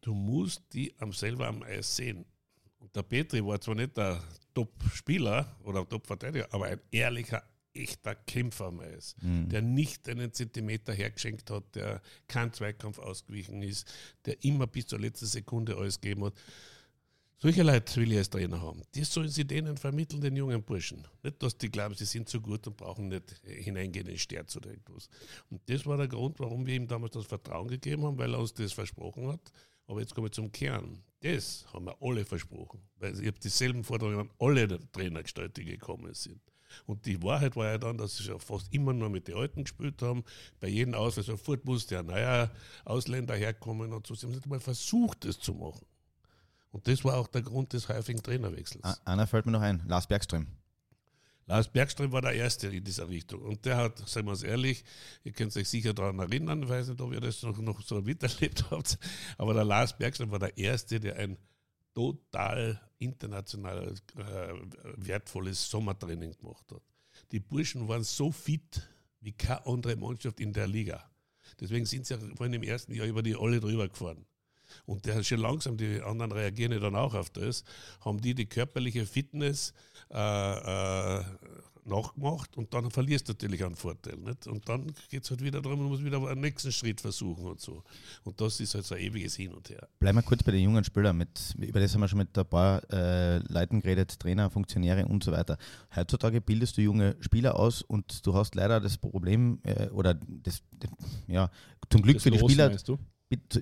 du 0.00 0.14
musst 0.14 0.62
die 0.72 0.94
am 0.98 1.12
selber 1.12 1.46
am 1.46 1.62
Eis 1.62 1.94
sehen. 1.94 2.24
Und 2.80 2.94
der 2.94 3.02
Petri 3.02 3.44
war 3.44 3.60
zwar 3.60 3.76
nicht 3.76 3.96
der 3.96 4.20
Top-Spieler 4.54 5.56
oder 5.62 5.88
Top-Verteidiger, 5.88 6.48
aber 6.50 6.66
ein 6.66 6.80
ehrlicher 6.90 7.42
echter 7.74 8.14
Kämpfer 8.14 8.66
am 8.66 8.80
Eis, 8.80 9.14
mhm. 9.20 9.48
der 9.48 9.62
nicht 9.62 10.08
einen 10.08 10.32
Zentimeter 10.32 10.92
hergeschenkt 10.92 11.50
hat, 11.50 11.74
der 11.74 12.02
kein 12.26 12.52
Zweikampf 12.52 12.98
ausgewichen 12.98 13.62
ist, 13.62 13.86
der 14.24 14.42
immer 14.44 14.66
bis 14.66 14.86
zur 14.86 14.98
letzten 14.98 15.26
Sekunde 15.26 15.76
alles 15.76 16.00
gegeben 16.00 16.24
hat. 16.24 16.34
Solche 17.40 17.62
Leute 17.62 18.00
will 18.00 18.10
ich 18.10 18.18
als 18.18 18.30
Trainer 18.30 18.60
haben. 18.60 18.82
Die 18.96 19.04
sollen 19.04 19.28
sie 19.28 19.44
denen 19.44 19.76
vermitteln, 19.76 20.20
den 20.20 20.34
jungen 20.34 20.60
Burschen. 20.60 21.06
Nicht, 21.22 21.40
dass 21.40 21.56
die 21.56 21.70
glauben, 21.70 21.94
sie 21.94 22.04
sind 22.04 22.28
so 22.28 22.40
gut 22.40 22.66
und 22.66 22.76
brauchen 22.76 23.06
nicht 23.06 23.40
hineingehen 23.44 24.08
in 24.08 24.18
Sterz 24.18 24.56
oder 24.56 24.70
irgendwas. 24.70 25.08
Und 25.48 25.60
das 25.66 25.86
war 25.86 25.96
der 25.96 26.08
Grund, 26.08 26.40
warum 26.40 26.66
wir 26.66 26.74
ihm 26.74 26.88
damals 26.88 27.12
das 27.12 27.26
Vertrauen 27.26 27.68
gegeben 27.68 28.04
haben, 28.04 28.18
weil 28.18 28.34
er 28.34 28.40
uns 28.40 28.54
das 28.54 28.72
versprochen 28.72 29.28
hat. 29.28 29.52
Aber 29.86 30.00
jetzt 30.00 30.16
kommen 30.16 30.26
wir 30.26 30.32
zum 30.32 30.50
Kern. 30.50 31.00
Das 31.20 31.64
haben 31.72 31.86
wir 31.86 31.96
alle 32.00 32.24
versprochen. 32.24 32.80
Weil 32.96 33.12
ich 33.20 33.26
habe 33.28 33.38
dieselben 33.38 33.84
Forderungen 33.84 34.18
an 34.18 34.30
alle 34.40 34.66
Trainer 34.90 35.22
gestellt, 35.22 35.56
die 35.56 35.64
gekommen 35.64 36.14
sind. 36.14 36.40
Und 36.86 37.06
die 37.06 37.22
Wahrheit 37.22 37.56
war 37.56 37.66
ja 37.66 37.78
dann, 37.78 37.98
dass 37.98 38.16
sie 38.16 38.24
ja 38.28 38.38
fast 38.38 38.72
immer 38.72 38.92
nur 38.92 39.10
mit 39.10 39.28
den 39.28 39.36
Alten 39.36 39.64
gespielt 39.64 40.02
haben. 40.02 40.24
Bei 40.60 40.68
jedem 40.68 40.94
Auswahl 40.94 41.24
sofort 41.24 41.64
musste 41.64 41.96
ja 41.96 42.02
neuer 42.02 42.50
Ausländer 42.84 43.34
herkommen 43.34 43.92
und 43.92 44.06
so. 44.06 44.14
Sie 44.14 44.26
haben 44.26 44.32
nicht 44.32 44.46
mal 44.46 44.60
versucht, 44.60 45.24
das 45.24 45.38
zu 45.38 45.54
machen. 45.54 45.86
Und 46.70 46.86
das 46.86 47.04
war 47.04 47.16
auch 47.16 47.28
der 47.28 47.42
Grund 47.42 47.72
des 47.72 47.88
häufigen 47.88 48.22
Trainerwechsels. 48.22 48.84
Einer 49.04 49.26
fällt 49.26 49.46
mir 49.46 49.52
noch 49.52 49.62
ein, 49.62 49.82
Lars 49.86 50.06
Bergström. 50.06 50.46
Lars 51.46 51.68
Bergström 51.68 52.12
war 52.12 52.20
der 52.20 52.34
Erste 52.34 52.68
in 52.68 52.84
dieser 52.84 53.08
Richtung. 53.08 53.40
Und 53.40 53.64
der 53.64 53.78
hat, 53.78 54.06
sagen 54.06 54.26
wir 54.26 54.32
es 54.34 54.42
ehrlich, 54.42 54.84
ihr 55.24 55.32
könnt 55.32 55.56
euch 55.56 55.68
sicher 55.68 55.94
daran 55.94 56.18
erinnern, 56.18 56.62
ich 56.62 56.68
weiß 56.68 56.88
nicht, 56.88 57.00
ob 57.00 57.12
ihr 57.12 57.20
das 57.20 57.42
noch, 57.42 57.56
noch 57.58 57.80
so 57.80 58.02
miterlebt 58.02 58.66
habt, 58.70 58.98
aber 59.38 59.54
der 59.54 59.64
Lars 59.64 59.96
Bergström 59.96 60.30
war 60.30 60.38
der 60.38 60.58
Erste, 60.58 61.00
der 61.00 61.16
ein 61.16 61.38
total 61.98 62.80
international 63.00 63.92
äh, 64.16 64.22
wertvolles 64.96 65.68
Sommertraining 65.68 66.32
gemacht 66.38 66.70
hat. 66.70 66.82
Die 67.32 67.40
Burschen 67.40 67.88
waren 67.88 68.04
so 68.04 68.30
fit 68.30 68.88
wie 69.20 69.32
keine 69.32 69.66
andere 69.66 69.96
Mannschaft 69.96 70.38
in 70.38 70.52
der 70.52 70.68
Liga. 70.68 71.02
Deswegen 71.58 71.86
sind 71.86 72.06
sie 72.06 72.14
ja 72.14 72.20
vorhin 72.36 72.52
im 72.52 72.62
ersten 72.62 72.94
Jahr 72.94 73.06
über 73.08 73.20
die 73.20 73.34
alle 73.34 73.58
drüber 73.58 73.88
gefahren. 73.88 74.24
Und 74.86 75.06
der 75.06 75.24
schon 75.24 75.40
langsam, 75.40 75.76
die 75.76 76.00
anderen 76.00 76.30
reagieren 76.30 76.70
ja 76.70 76.78
dann 76.78 76.94
auch 76.94 77.14
auf 77.14 77.30
das, 77.30 77.64
haben 78.04 78.20
die 78.20 78.34
die 78.34 78.46
körperliche 78.46 79.04
Fitness 79.04 79.72
äh, 80.10 81.18
äh, 81.18 81.24
nachgemacht 81.88 82.56
und 82.56 82.72
dann 82.74 82.90
verlierst 82.90 83.28
du 83.28 83.32
natürlich 83.32 83.64
einen 83.64 83.74
Vorteil. 83.74 84.16
Nicht? 84.16 84.46
Und 84.46 84.68
dann 84.68 84.92
geht 85.08 85.24
es 85.24 85.30
halt 85.30 85.42
wieder 85.42 85.60
darum, 85.60 85.80
man 85.80 85.88
muss 85.88 86.04
wieder 86.04 86.24
einen 86.26 86.40
nächsten 86.40 86.72
Schritt 86.72 87.00
versuchen 87.00 87.46
und 87.46 87.60
so. 87.60 87.82
Und 88.24 88.40
das 88.40 88.60
ist 88.60 88.74
halt 88.74 88.84
so 88.84 88.94
ein 88.94 89.00
ewiges 89.00 89.36
Hin 89.36 89.52
und 89.52 89.68
Her. 89.70 89.88
Bleiben 89.98 90.18
wir 90.18 90.22
kurz 90.22 90.42
bei 90.42 90.52
den 90.52 90.62
jungen 90.62 90.84
Spielern. 90.84 91.16
Mit, 91.16 91.54
über 91.58 91.80
das 91.80 91.92
haben 91.94 92.00
wir 92.00 92.08
schon 92.08 92.18
mit 92.18 92.36
ein 92.36 92.46
paar 92.46 92.82
äh, 92.92 93.38
Leuten 93.52 93.80
geredet, 93.80 94.18
Trainer, 94.18 94.50
Funktionäre 94.50 95.06
und 95.06 95.24
so 95.24 95.32
weiter. 95.32 95.58
Heutzutage 95.94 96.40
bildest 96.40 96.76
du 96.76 96.82
junge 96.82 97.16
Spieler 97.20 97.58
aus 97.58 97.82
und 97.82 98.24
du 98.26 98.34
hast 98.34 98.54
leider 98.54 98.80
das 98.80 98.98
Problem, 98.98 99.60
äh, 99.64 99.88
oder 99.88 100.14
das, 100.14 100.62
das, 100.78 100.90
ja, 101.26 101.50
zum 101.90 102.02
Glück 102.02 102.16
das 102.16 102.22
für 102.22 102.30
die 102.30 102.38
Spieler. 102.38 102.76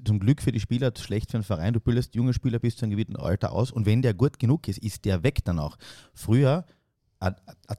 Zum 0.04 0.20
Glück 0.20 0.42
für 0.42 0.52
die 0.52 0.60
Spieler, 0.60 0.92
schlecht 0.96 1.32
für 1.32 1.38
den 1.38 1.42
Verein. 1.42 1.74
Du 1.74 1.80
bildest 1.80 2.14
junge 2.14 2.32
Spieler 2.32 2.60
bis 2.60 2.76
zu 2.76 2.84
einem 2.84 2.92
gewissen 2.92 3.16
Alter 3.16 3.50
aus 3.50 3.72
und 3.72 3.84
wenn 3.84 4.00
der 4.00 4.14
gut 4.14 4.38
genug 4.38 4.68
ist, 4.68 4.78
ist 4.78 5.04
der 5.04 5.24
weg 5.24 5.40
danach. 5.44 5.76
Früher 6.14 6.64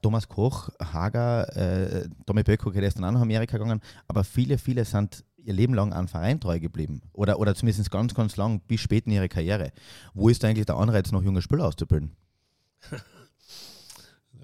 Thomas 0.02 0.28
Koch, 0.28 0.70
Hager, 0.80 1.56
äh, 1.56 2.10
Tommy 2.26 2.44
Böcko, 2.44 2.72
der 2.72 2.84
ist 2.84 2.98
dann 2.98 3.06
auch 3.06 3.12
nach 3.12 3.22
Amerika 3.22 3.58
gegangen, 3.58 3.82
aber 4.08 4.24
viele, 4.24 4.58
viele 4.58 4.84
sind 4.86 5.24
ihr 5.38 5.54
Leben 5.54 5.74
lang 5.74 5.94
an 5.94 6.08
Verein 6.08 6.40
treu 6.40 6.60
geblieben. 6.60 7.02
Oder, 7.14 7.40
oder 7.40 7.56
zumindest 7.56 7.90
ganz, 7.90 8.14
ganz 8.14 8.36
lang 8.36 8.60
bis 8.62 8.82
spät 8.82 9.06
in 9.06 9.14
ihre 9.14 9.30
Karriere. 9.30 9.72
Wo 10.14 10.30
ist 10.30 10.44
eigentlich 10.44 10.66
der 10.66 10.76
Anreiz, 10.76 11.12
noch 11.12 11.24
junge 11.24 11.42
Spieler 11.42 11.66
auszubilden? 11.66 12.16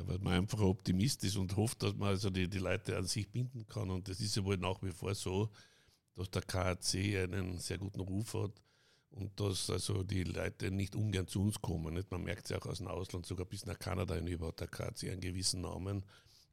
Weil 0.06 0.20
man 0.20 0.34
einfach 0.34 0.60
optimistisch 0.60 1.38
und 1.38 1.56
hofft, 1.56 1.84
dass 1.84 1.96
man 1.96 2.10
also 2.10 2.30
die, 2.30 2.50
die 2.50 2.60
Leute 2.60 2.98
an 2.98 3.06
sich 3.06 3.30
binden 3.30 3.66
kann. 3.68 3.90
Und 3.90 4.08
das 4.08 4.20
ist 4.20 4.36
ja 4.36 4.44
wohl 4.44 4.58
nach 4.58 4.82
wie 4.82 4.92
vor 4.92 5.14
so, 5.14 5.50
dass 6.16 6.32
der 6.32 6.42
KHC 6.42 7.24
einen 7.24 7.58
sehr 7.60 7.78
guten 7.78 8.00
Ruf 8.02 8.34
hat 8.34 8.52
und 9.16 9.40
dass 9.40 9.70
also 9.70 10.04
die 10.04 10.24
Leute 10.24 10.72
nicht 10.72 10.96
ungern 10.96 11.28
zu 11.28 11.42
uns 11.42 11.62
kommen. 11.62 11.94
Nicht? 11.94 12.12
Man 12.12 12.24
merkt 12.24 12.46
es 12.46 12.50
ja 12.50 12.58
auch 12.58 12.66
aus 12.66 12.80
dem 12.80 12.88
Ausland, 12.88 13.26
sogar 13.26 13.46
bis 13.46 13.66
nach 13.66 13.78
Kanada 13.78 14.16
hinüber 14.16 14.48
hat 14.48 14.60
der 14.60 14.68
KC 14.68 15.12
einen 15.12 15.22
gewissen 15.22 15.62
Namen, 15.62 16.04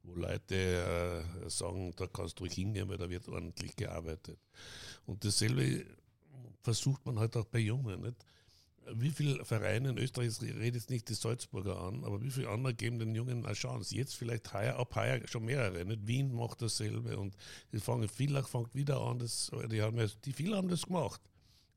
wo 0.02 0.14
Leute 0.14 0.54
äh, 0.54 1.48
sagen, 1.48 1.94
da 1.96 2.06
kannst 2.06 2.38
du 2.38 2.44
ruhig 2.44 2.54
hingehen, 2.54 2.88
weil 2.88 2.98
da 2.98 3.08
wird 3.08 3.28
ordentlich 3.28 3.76
gearbeitet. 3.76 4.38
Und 5.06 5.24
dasselbe 5.24 5.86
versucht 6.62 7.04
man 7.06 7.18
halt 7.18 7.36
auch 7.36 7.46
bei 7.46 7.60
Jungen. 7.60 8.02
Nicht? 8.02 8.16
Wie 8.92 9.10
viele 9.10 9.44
Vereine 9.44 9.90
in 9.90 9.98
Österreich, 9.98 10.28
ich 10.42 10.54
rede 10.54 10.76
jetzt 10.76 10.90
nicht 10.90 11.08
die 11.08 11.14
Salzburger 11.14 11.80
an, 11.80 12.04
aber 12.04 12.20
wie 12.22 12.30
viele 12.30 12.48
andere 12.48 12.74
geben 12.74 12.98
den 12.98 13.14
Jungen 13.14 13.46
eine 13.46 13.54
Chance? 13.54 13.94
Jetzt 13.94 14.16
vielleicht 14.16 14.52
heuer, 14.52 14.76
ab 14.76 14.94
heuer 14.96 15.20
schon 15.26 15.44
mehrere. 15.46 15.84
Nicht? 15.84 16.06
Wien 16.06 16.34
macht 16.34 16.60
dasselbe 16.60 17.16
und 17.16 17.34
die 17.72 17.78
fangen, 17.78 18.08
Villach 18.08 18.48
fängt 18.48 18.74
wieder 18.74 19.00
an, 19.00 19.18
das, 19.18 19.50
die, 19.70 19.80
haben, 19.80 20.10
die 20.24 20.32
viele 20.32 20.56
haben 20.56 20.68
das 20.68 20.86
gemacht. 20.86 21.22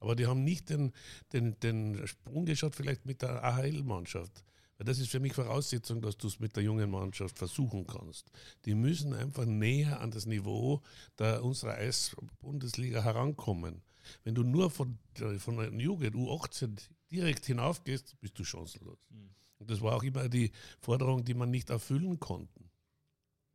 Aber 0.03 0.15
die 0.15 0.27
haben 0.27 0.43
nicht 0.43 0.69
den, 0.69 0.91
den, 1.31 1.57
den 1.61 2.05
Sprung 2.05 2.45
geschaut, 2.45 2.75
vielleicht 2.75 3.05
mit 3.05 3.21
der 3.21 3.41
AHL-Mannschaft. 3.41 4.43
Weil 4.77 4.85
das 4.85 4.99
ist 4.99 5.09
für 5.09 5.21
mich 5.21 5.33
Voraussetzung, 5.33 6.01
dass 6.01 6.17
du 6.17 6.27
es 6.27 6.41
mit 6.41 6.57
der 6.57 6.63
jungen 6.63 6.91
Mannschaft 6.91 7.37
versuchen 7.37 7.87
kannst. 7.87 8.29
Die 8.65 8.75
müssen 8.75 9.13
einfach 9.13 9.45
näher 9.45 10.01
an 10.01 10.11
das 10.11 10.25
Niveau 10.25 10.81
der, 11.17 11.41
unserer 11.41 11.75
Eis-Bundesliga 11.75 13.01
herankommen. 13.01 13.81
Wenn 14.25 14.35
du 14.35 14.43
nur 14.43 14.69
von, 14.69 14.99
von 15.37 15.55
der 15.55 15.71
Jugend 15.71 16.15
U18 16.15 16.81
direkt 17.09 17.45
hinaufgehst, 17.45 18.19
bist 18.19 18.37
du 18.37 18.43
chancenlos. 18.43 18.99
Mhm. 19.09 19.29
Und 19.59 19.71
das 19.71 19.79
war 19.79 19.95
auch 19.95 20.03
immer 20.03 20.27
die 20.27 20.51
Forderung, 20.81 21.23
die 21.23 21.33
man 21.33 21.49
nicht 21.49 21.69
erfüllen 21.69 22.19
konnte. 22.19 22.59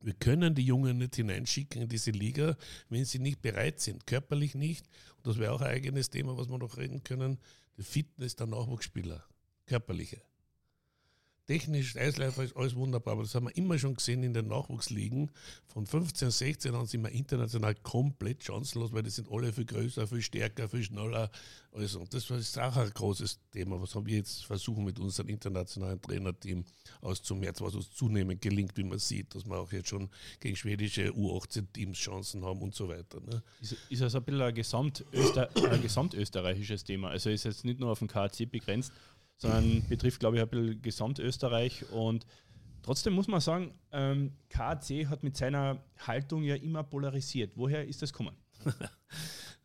Wir 0.00 0.14
können 0.14 0.54
die 0.54 0.64
Jungen 0.64 0.98
nicht 0.98 1.16
hineinschicken 1.16 1.82
in 1.82 1.88
diese 1.88 2.12
Liga, 2.12 2.56
wenn 2.88 3.04
sie 3.04 3.18
nicht 3.18 3.42
bereit 3.42 3.80
sind, 3.80 4.06
körperlich 4.06 4.54
nicht. 4.54 4.86
Und 5.16 5.26
das 5.26 5.38
wäre 5.38 5.52
auch 5.52 5.60
ein 5.60 5.72
eigenes 5.72 6.10
Thema, 6.10 6.36
was 6.36 6.48
wir 6.48 6.58
noch 6.58 6.76
reden 6.76 7.02
können. 7.02 7.38
Die 7.76 7.82
Fitness 7.82 8.36
der 8.36 8.46
Nachwuchsspieler, 8.46 9.24
körperliche. 9.66 10.22
Technisch, 11.48 11.96
Eisläufer 11.96 12.44
ist 12.44 12.54
alles 12.58 12.76
wunderbar, 12.76 13.14
aber 13.14 13.22
das 13.22 13.34
haben 13.34 13.46
wir 13.46 13.56
immer 13.56 13.78
schon 13.78 13.94
gesehen 13.94 14.22
in 14.22 14.34
den 14.34 14.48
Nachwuchsligen. 14.48 15.30
Von 15.66 15.86
15, 15.86 16.30
16 16.30 16.74
an 16.74 16.84
sind 16.84 17.02
wir 17.02 17.10
international 17.10 17.74
komplett 17.76 18.44
chancenlos, 18.44 18.92
weil 18.92 19.02
die 19.02 19.08
sind 19.08 19.30
alle 19.30 19.50
viel 19.50 19.64
größer, 19.64 20.06
viel 20.06 20.20
stärker, 20.20 20.68
viel 20.68 20.82
schneller. 20.82 21.30
Also, 21.72 22.00
und 22.00 22.12
das 22.12 22.28
ist 22.28 22.58
auch 22.58 22.76
ein 22.76 22.90
großes 22.90 23.40
Thema, 23.50 23.80
was 23.80 23.94
haben 23.94 24.04
wir 24.04 24.16
jetzt 24.16 24.44
versuchen 24.44 24.84
mit 24.84 24.98
unserem 24.98 25.30
internationalen 25.30 25.98
Trainerteam 26.02 26.66
auszumerzen, 27.00 27.64
was 27.64 27.74
uns 27.74 27.94
zunehmend 27.94 28.42
gelingt, 28.42 28.76
wie 28.76 28.84
man 28.84 28.98
sieht, 28.98 29.34
dass 29.34 29.46
wir 29.46 29.56
auch 29.56 29.72
jetzt 29.72 29.88
schon 29.88 30.10
gegen 30.40 30.54
schwedische 30.54 31.08
U18-Teams 31.12 31.96
Chancen 31.96 32.44
haben 32.44 32.60
und 32.60 32.74
so 32.74 32.90
weiter. 32.90 33.20
Ne? 33.20 33.42
Ist, 33.62 33.74
ist 33.88 34.02
also 34.02 34.18
ein 34.18 34.24
bisschen 34.24 34.42
ein, 34.42 34.54
Gesamtöster 34.54 35.48
ein 35.70 35.80
gesamtösterreichisches 35.80 36.84
Thema. 36.84 37.08
Also 37.08 37.30
ist 37.30 37.44
jetzt 37.44 37.64
nicht 37.64 37.80
nur 37.80 37.90
auf 37.90 38.00
den 38.00 38.08
KC 38.08 38.44
begrenzt, 38.50 38.92
sondern 39.38 39.86
betrifft, 39.88 40.20
glaube 40.20 40.36
ich, 40.36 40.42
ein 40.42 40.48
bisschen 40.48 40.82
Gesamtösterreich. 40.82 41.90
Und 41.90 42.26
trotzdem 42.82 43.14
muss 43.14 43.28
man 43.28 43.40
sagen, 43.40 43.72
ähm, 43.92 44.32
KAC 44.50 45.06
hat 45.08 45.22
mit 45.22 45.36
seiner 45.36 45.82
Haltung 46.06 46.42
ja 46.42 46.56
immer 46.56 46.82
polarisiert. 46.82 47.52
Woher 47.54 47.86
ist 47.86 48.02
das 48.02 48.12
gekommen? 48.12 48.36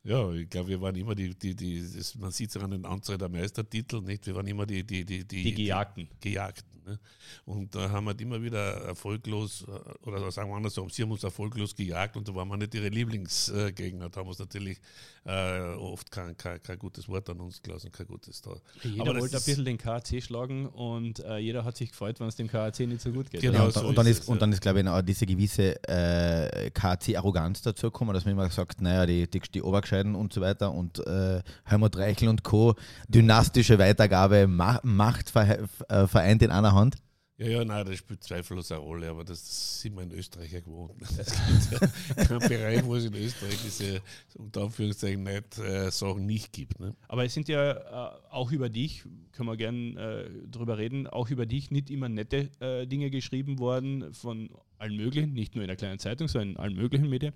Ja, 0.04 0.32
ich 0.34 0.50
glaube, 0.50 0.68
wir 0.68 0.82
waren 0.82 0.96
immer 0.96 1.16
die, 1.16 1.34
die, 1.34 1.56
die 1.56 1.82
das, 1.82 2.16
man 2.16 2.32
sieht 2.32 2.50
es 2.50 2.58
an 2.58 2.72
den 2.72 2.86
Anzahl 2.86 3.18
der 3.18 3.30
Meistertitel, 3.30 4.02
nicht? 4.02 4.28
Wir 4.28 4.36
waren 4.36 4.48
immer 4.48 4.66
die, 4.66 4.84
die, 4.84 5.06
die, 5.06 5.26
die, 5.26 5.44
die 5.44 5.54
Gejagten. 5.54 6.10
Die 6.22 6.30
Gejagten 6.30 6.74
ne? 6.86 7.00
Und 7.46 7.74
da 7.76 7.90
haben 7.90 8.06
wir 8.06 8.20
immer 8.20 8.42
wieder 8.42 8.86
erfolglos, 8.86 9.66
äh, 9.68 10.08
oder 10.08 10.32
sagen 10.32 10.50
wir 10.50 10.58
andersrum, 10.58 10.90
sie 10.90 11.04
haben 11.04 11.12
uns 11.12 11.24
erfolglos 11.24 11.76
gejagt 11.76 12.16
und 12.18 12.28
da 12.28 12.36
waren 12.36 12.48
wir 12.48 12.58
nicht 12.58 12.74
ihre 12.74 12.90
Lieblingsgegner. 12.90 14.10
Da 14.10 14.20
haben 14.20 14.28
wir 14.28 14.30
uns 14.30 14.40
natürlich 14.40 14.80
äh, 15.26 15.74
oft 15.76 16.12
kein, 16.12 16.36
kein, 16.38 16.62
kein, 16.62 16.78
gutes 16.78 17.08
Wort 17.08 17.30
an 17.30 17.40
uns 17.40 17.62
gelassen, 17.62 17.92
kein 17.92 18.08
gutes 18.08 18.42
da. 18.42 18.56
Jeder 18.84 19.02
Aber 19.02 19.20
wollte 19.20 19.38
ein 19.38 19.44
bisschen 19.44 19.66
den 19.66 19.78
KAC 19.78 20.22
schlagen 20.22 20.68
und 20.68 21.20
äh, 21.20 21.38
jeder 21.38 21.64
hat 21.64 21.78
sich 21.78 21.92
gefreut, 21.92 22.20
wenn 22.20 22.28
es 22.28 22.36
dem 22.36 22.48
KAC 22.48 22.80
nicht 22.82 23.02
so 23.02 23.12
gut 23.12 23.30
geht. 23.30 23.42
Genau, 23.42 23.60
ja, 23.60 23.66
und, 23.66 23.74
so 23.74 23.88
und, 23.88 23.98
dann 23.98 24.08
ist, 24.08 24.24
es, 24.24 24.28
und 24.28 24.42
dann 24.42 24.52
ist, 24.52 24.62
glaube 24.62 24.82
ich, 24.82 24.88
auch 24.88 25.02
diese 25.02 25.26
gewisse 25.26 25.82
äh, 25.88 26.70
KAC-Arroganz 26.72 27.62
dazu 27.62 27.88
gekommen, 27.88 28.14
dass 28.14 28.26
man 28.26 28.34
immer 28.34 28.50
sagt, 28.50 28.82
naja, 28.82 29.06
die, 29.06 29.28
die, 29.34 29.42
die 29.42 29.62
Obergescheiden 29.62 30.16
und 30.16 30.34
so 30.34 30.42
weiter 30.42 30.74
und 30.74 31.06
äh, 31.06 31.42
Helmut 31.64 31.98
Reichel 31.98 32.30
und 32.30 32.44
Co. 32.44 32.76
Dynastische 33.08 33.80
Weitergabe, 33.80 34.48
Ma 34.48 34.80
Macht 34.84 35.36
äh, 35.36 36.08
vereint 36.08 36.42
in 36.42 36.52
einer 36.52 36.74
Hand. 36.74 36.96
Ja, 37.44 37.50
ja, 37.50 37.66
nein, 37.66 37.86
das 37.86 37.98
spielt 37.98 38.24
zweifellos 38.24 38.72
eine 38.72 38.80
Rolle, 38.80 39.10
aber 39.10 39.26
das 39.26 39.82
sind 39.82 39.96
wir 39.98 40.04
in 40.04 40.12
Österreich 40.12 40.54
ja 40.54 40.62
gewohnt. 40.62 40.94
Es 41.18 41.70
gibt 41.70 41.82
ja 41.82 42.26
keinen 42.26 42.40
Bereich, 42.40 42.86
wo 42.86 42.96
es 42.96 43.04
in 43.04 43.14
Österreich 43.14 43.58
diese, 43.66 44.02
unter 44.36 44.62
Anführungszeichen, 44.62 45.24
nicht, 45.24 45.58
äh, 45.58 45.92
Sachen 45.92 46.26
nicht 46.26 46.54
gibt. 46.54 46.80
Ne? 46.80 46.96
Aber 47.10 47.26
es 47.26 47.34
sind 47.34 47.50
ja 47.50 47.72
äh, 47.72 48.12
auch 48.30 48.50
über 48.54 48.70
dich, 48.70 49.04
können 49.34 49.50
wir 49.50 49.58
gerne 49.58 50.24
äh, 50.26 50.48
drüber 50.50 50.78
reden, 50.78 51.06
auch 51.06 51.30
über 51.30 51.46
dich 51.46 51.70
nicht 51.70 51.90
immer 51.90 52.08
nette 52.08 52.50
äh, 52.62 52.88
Dinge 52.88 53.10
geschrieben 53.10 53.60
worden 53.60 54.14
von 54.14 54.50
allen 54.78 54.96
möglichen, 54.96 55.34
nicht 55.34 55.56
nur 55.56 55.66
in 55.66 55.68
der 55.68 55.78
kleinen 55.78 56.00
Zeitung, 56.00 56.30
sondern 56.30 56.52
in 56.52 56.58
allen 56.58 56.76
möglichen 56.76 57.10
Medien. 57.10 57.34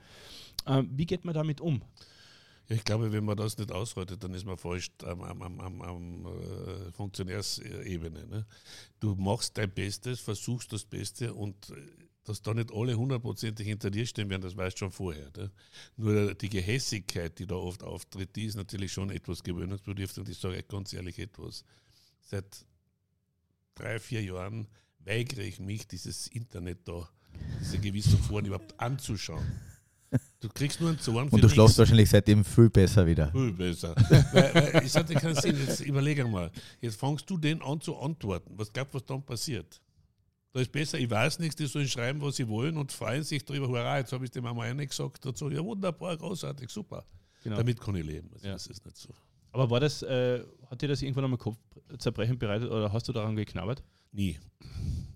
Ähm, 0.67 0.89
wie 0.96 1.06
geht 1.06 1.26
man 1.26 1.34
damit 1.34 1.60
um? 1.60 1.82
Ich 2.69 2.84
glaube, 2.84 3.12
wenn 3.13 3.23
man 3.23 3.38
das 3.38 3.58
nicht 3.58 3.71
ausrottet, 3.71 4.23
dann 4.23 4.34
ist 4.34 4.45
man 4.45 4.58
falsch 4.58 4.89
am, 5.03 5.21
am, 5.21 5.41
am, 5.41 5.82
am 5.82 6.25
äh, 6.25 6.91
Funktionärsebene. 6.91 8.27
Ne? 8.27 8.45
Du 8.99 9.15
machst 9.15 9.58
dein 9.58 9.71
Bestes, 9.71 10.19
versuchst 10.19 10.73
das 10.73 10.84
Beste 10.84 11.34
und 11.34 11.69
äh, 11.69 11.75
dass 12.25 12.41
da 12.41 12.53
nicht 12.53 12.73
alle 12.73 12.95
hundertprozentig 12.95 13.65
hinter 13.65 13.89
dir 13.89 14.06
stehen 14.06 14.30
werden, 14.30 14.41
das 14.41 14.58
weißt 14.58 14.75
du 14.75 14.80
schon 14.80 14.91
vorher. 14.91 15.32
Ne? 15.38 15.49
Nur 15.95 16.34
die 16.36 16.49
Gehässigkeit, 16.49 17.39
die 17.39 17.47
da 17.47 17.56
oft 17.56 17.84
auftritt, 17.84 18.36
die 18.36 18.45
ist 18.45 18.56
natürlich 18.56 18.91
schon 18.91 19.12
etwas 19.12 19.43
gewöhnungsbedürftig 19.43 20.19
und 20.19 20.30
ich 20.30 20.38
sage 20.38 20.62
ganz 20.63 20.91
ehrlich 20.91 21.19
etwas. 21.19 21.63
Seit 22.19 22.65
drei, 23.75 23.97
vier 23.99 24.21
Jahren 24.23 24.67
weigere 24.99 25.43
ich 25.43 25.62
mich, 25.62 25.88
dieses 25.88 26.27
Internet 26.27 26.86
da, 26.86 27.10
diese 27.62 27.80
gewissen 27.80 28.17
Foren 28.19 28.45
überhaupt 28.45 28.77
anzuschauen. 28.77 29.45
Du 30.39 30.50
kriegst 30.50 30.80
nur 30.80 30.89
einen 30.89 31.00
Zorn. 31.00 31.30
Und 31.30 31.43
du 31.43 31.50
schlafst 31.50 31.78
wahrscheinlich 31.78 32.10
seitdem 32.10 32.46
viel 32.46 32.70
besser 32.70 33.06
wieder. 33.06 33.32
Viel 33.32 33.52
besser. 33.52 33.96
weil, 34.32 34.54
weil, 34.54 34.86
ich 34.86 34.96
hatte 34.96 35.13
keinen 35.15 35.36
Sinn. 35.36 35.58
Jetzt 35.58 35.82
überlege 35.82 36.26
mal. 36.26 36.52
Jetzt 36.80 37.00
fangst 37.00 37.30
du 37.30 37.38
den 37.38 37.62
an 37.62 37.82
zu 37.82 37.98
antworten. 37.98 38.54
Was 38.56 38.72
glaubst 38.72 38.93
du, 38.93 39.00
was 39.00 39.06
dann 39.06 39.24
passiert? 39.24 39.82
Da 40.54 40.62
ist 40.62 40.72
besser, 40.72 40.98
ich 40.98 41.10
weiß 41.10 41.39
nichts, 41.39 41.56
die 41.56 41.65
sollen 41.65 41.88
schreiben, 41.88 42.22
was 42.22 42.38
sie 42.38 42.48
wollen 42.48 42.78
und 42.78 42.91
freuen 42.91 43.24
sich 43.24 43.43
darüber. 43.43 43.67
Hurra, 43.67 44.00
jetzt 44.00 44.12
habe 44.13 44.26
ich 44.26 44.32
dem 44.32 44.46
einmal 44.46 44.70
eine 44.70 44.88
gesagt 44.88 45.26
dazu. 45.26 45.50
Ja, 45.50 45.63
wunderbar, 45.63 46.15
großartig, 46.15 46.70
super. 46.70 47.06
Genau. 47.43 47.58
Damit 47.58 47.80
kann 47.80 47.96
ich 47.96 48.06
leben. 48.06 48.30
Also 48.34 48.48
ja. 48.48 48.54
Das 48.54 48.67
ist 48.67 48.86
nicht 48.86 48.98
so. 48.98 49.10
Aber 49.52 49.70
war 49.70 49.80
das, 49.80 50.02
äh, 50.04 50.43
hat 50.70 50.82
dir 50.82 50.88
das 50.88 51.02
irgendwann 51.02 51.26
einmal 51.26 51.38
Kopfzerbrechen 51.38 52.38
bereitet 52.38 52.70
oder 52.70 52.91
hast 52.91 53.08
du 53.08 53.13
daran 53.13 53.36
geknabbert? 53.36 53.84
Nie. 54.12 54.39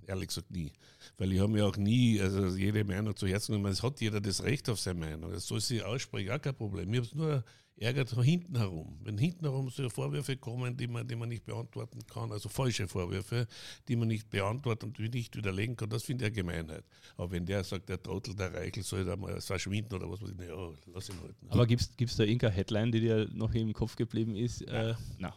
Ehrlich 0.08 0.28
gesagt 0.28 0.52
nie. 0.52 0.72
Weil 1.18 1.32
ich 1.32 1.40
habe 1.40 1.52
mir 1.52 1.66
auch 1.66 1.78
nie 1.78 2.20
also 2.22 2.48
jede 2.56 2.84
Meinung 2.84 3.16
zu 3.16 3.28
Herzen 3.28 3.54
genommen. 3.54 3.72
Es 3.72 3.84
hat 3.84 4.02
jeder 4.02 4.22
das 4.22 4.44
Recht 4.44 4.70
auf 4.70 4.80
seine 4.80 5.00
Meinung. 5.00 5.32
Das 5.32 5.48
soll 5.48 5.62
sich 5.62 5.84
aussprechen, 5.84 6.32
auch 6.32 6.42
kein 6.42 6.56
Problem. 6.56 6.90
Mir 6.90 7.02
es 7.02 7.14
nur 7.14 7.44
ärgert 7.82 8.12
hinten 8.24 8.58
herum. 8.58 9.00
Wenn 9.04 9.18
hinten 9.18 9.46
herum 9.46 9.70
so 9.70 9.90
Vorwürfe 9.90 10.38
kommen, 10.38 10.78
die 10.78 10.88
man, 10.88 11.08
die 11.08 11.16
man 11.16 11.30
nicht 11.30 11.46
beantworten 11.46 12.00
kann, 12.06 12.32
also 12.32 12.48
falsche 12.48 12.88
Vorwürfe, 12.88 13.48
die 13.88 13.96
man 13.96 14.08
nicht 14.08 14.30
beantworten 14.30 14.86
und 14.86 15.00
nicht 15.00 15.36
widerlegen 15.36 15.76
kann, 15.76 15.90
das 15.90 16.04
finde 16.04 16.26
ich 16.26 16.28
eine 16.28 16.36
Gemeinheit. 16.36 16.84
Aber 17.18 17.32
wenn 17.32 17.46
der 17.46 17.64
sagt, 17.64 17.90
der 17.90 18.02
Trottel, 18.02 18.36
der 18.36 18.54
Reichel 18.54 18.84
soll 18.84 19.04
da 19.04 19.16
mal 19.16 19.42
verschwinden 19.42 19.96
oder 19.96 20.10
was 20.10 20.22
weiß 20.22 20.30
ich, 20.30 20.48
ja, 20.48 20.70
lass 20.94 21.10
ihn 21.10 21.16
halt. 21.22 21.36
Aber 21.50 21.66
gibt 21.66 21.82
es 21.82 22.16
da 22.16 22.24
irgendeine 22.24 22.54
Headline, 22.54 22.92
die 22.92 23.00
dir 23.00 23.28
noch 23.34 23.54
im 23.54 23.74
Kopf 23.74 23.96
geblieben 23.96 24.36
ist? 24.36 24.62
Äh, 24.62 24.94
na. 25.18 25.34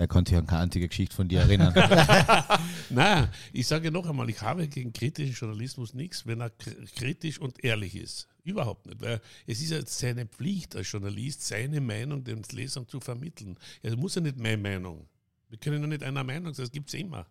Er 0.00 0.08
konnte 0.08 0.30
sich 0.30 0.38
an 0.38 0.46
keine 0.46 0.62
einzige 0.62 0.88
Geschichte 0.88 1.14
von 1.14 1.28
dir 1.28 1.40
erinnern. 1.40 1.74
Nein, 2.88 3.28
ich 3.52 3.66
sage 3.66 3.90
noch 3.90 4.08
einmal, 4.08 4.30
ich 4.30 4.40
habe 4.40 4.66
gegen 4.66 4.94
kritischen 4.94 5.34
Journalismus 5.34 5.92
nichts, 5.92 6.26
wenn 6.26 6.40
er 6.40 6.48
kritisch 6.96 7.38
und 7.38 7.62
ehrlich 7.62 7.94
ist. 7.94 8.26
Überhaupt 8.42 8.86
nicht, 8.86 9.02
weil 9.02 9.20
es 9.46 9.60
ist 9.60 9.72
ja 9.72 9.84
seine 9.84 10.24
Pflicht 10.24 10.74
als 10.74 10.90
Journalist, 10.90 11.46
seine 11.46 11.82
Meinung 11.82 12.24
den 12.24 12.42
Lesern 12.50 12.88
zu 12.88 12.98
vermitteln. 12.98 13.58
Es 13.82 13.94
muss 13.94 14.14
ja 14.14 14.22
nicht 14.22 14.38
meine 14.38 14.56
Meinung. 14.56 15.06
Wir 15.50 15.58
können 15.58 15.82
ja 15.82 15.86
nicht 15.86 16.02
einer 16.02 16.24
Meinung 16.24 16.54
sein, 16.54 16.64
das 16.64 16.72
gibt 16.72 16.88
es 16.88 16.94
immer. 16.94 17.26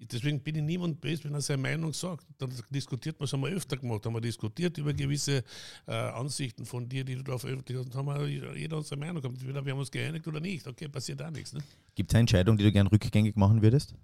Deswegen 0.00 0.40
bin 0.40 0.56
ich 0.56 0.62
niemand 0.62 1.00
böse, 1.00 1.24
wenn 1.24 1.34
er 1.34 1.40
seine 1.40 1.62
Meinung 1.62 1.92
sagt. 1.92 2.26
Dann 2.38 2.52
diskutiert 2.70 3.18
man, 3.18 3.24
das 3.24 3.32
haben 3.32 3.42
wir 3.42 3.50
öfter 3.50 3.76
gemacht, 3.76 4.04
haben 4.06 4.14
wir 4.14 4.20
diskutiert 4.20 4.76
über 4.78 4.92
gewisse 4.92 5.42
äh, 5.86 5.92
Ansichten 5.92 6.64
von 6.64 6.88
dir, 6.88 7.04
die 7.04 7.16
du 7.16 7.22
da 7.22 7.38
veröffentlicht 7.38 7.80
hast. 7.80 7.94
Dann 7.94 8.06
haben 8.06 8.20
wir 8.20 8.56
jeder 8.56 8.76
unsere 8.76 8.98
Meinung 8.98 9.22
gehabt. 9.22 9.38
Entweder 9.40 9.64
wir 9.64 9.72
haben 9.72 9.78
uns 9.78 9.90
geeinigt 9.90 10.26
oder 10.26 10.40
nicht. 10.40 10.66
Okay, 10.66 10.88
passiert 10.88 11.22
auch 11.22 11.30
nichts. 11.30 11.52
Ne? 11.52 11.60
Gibt 11.94 12.10
es 12.10 12.14
eine 12.14 12.20
Entscheidung, 12.20 12.56
die 12.56 12.64
du 12.64 12.72
gern 12.72 12.86
rückgängig 12.86 13.36
machen 13.36 13.62
würdest? 13.62 13.94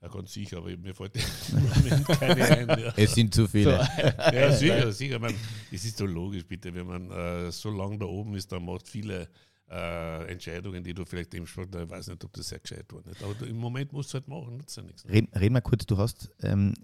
Ja, 0.00 0.08
ganz 0.08 0.32
sicher, 0.32 0.58
aber 0.58 0.76
mir 0.76 0.94
fällt 0.94 1.14
keine 2.06 2.44
ein. 2.44 2.68
Ja. 2.68 2.92
Es 2.96 3.14
sind 3.14 3.34
zu 3.34 3.48
viele. 3.48 3.84
So. 3.84 4.02
Ja, 4.32 4.52
sicher, 4.52 4.92
sicher. 4.92 5.18
Man, 5.18 5.34
es 5.72 5.84
ist 5.84 5.98
so 5.98 6.06
logisch, 6.06 6.46
bitte, 6.46 6.72
wenn 6.72 6.86
man 6.86 7.10
äh, 7.10 7.50
so 7.50 7.70
lange 7.70 7.98
da 7.98 8.06
oben 8.06 8.34
ist, 8.34 8.52
dann 8.52 8.64
macht 8.64 8.86
viele 8.86 9.28
äh, 9.70 10.30
Entscheidungen, 10.30 10.82
die 10.82 10.94
du 10.94 11.04
vielleicht 11.04 11.32
dem 11.32 11.46
Sport, 11.46 11.74
ich 11.74 11.88
weiß 11.88 12.08
nicht, 12.08 12.24
ob 12.24 12.32
das 12.32 12.48
sehr 12.48 12.58
gescheit 12.58 12.86
war. 12.92 13.02
Nicht. 13.06 13.22
Aber 13.22 13.34
du, 13.34 13.44
im 13.44 13.56
Moment 13.56 13.92
musst 13.92 14.12
du 14.12 14.14
halt 14.14 14.28
machen, 14.28 14.56
nützt 14.56 14.76
ja 14.76 14.82
nichts. 14.82 15.04
Red, 15.08 15.28
red 15.34 15.52
mal 15.52 15.60
kurz, 15.60 15.86
du 15.86 15.98
hast, 15.98 16.30
ähm, 16.42 16.74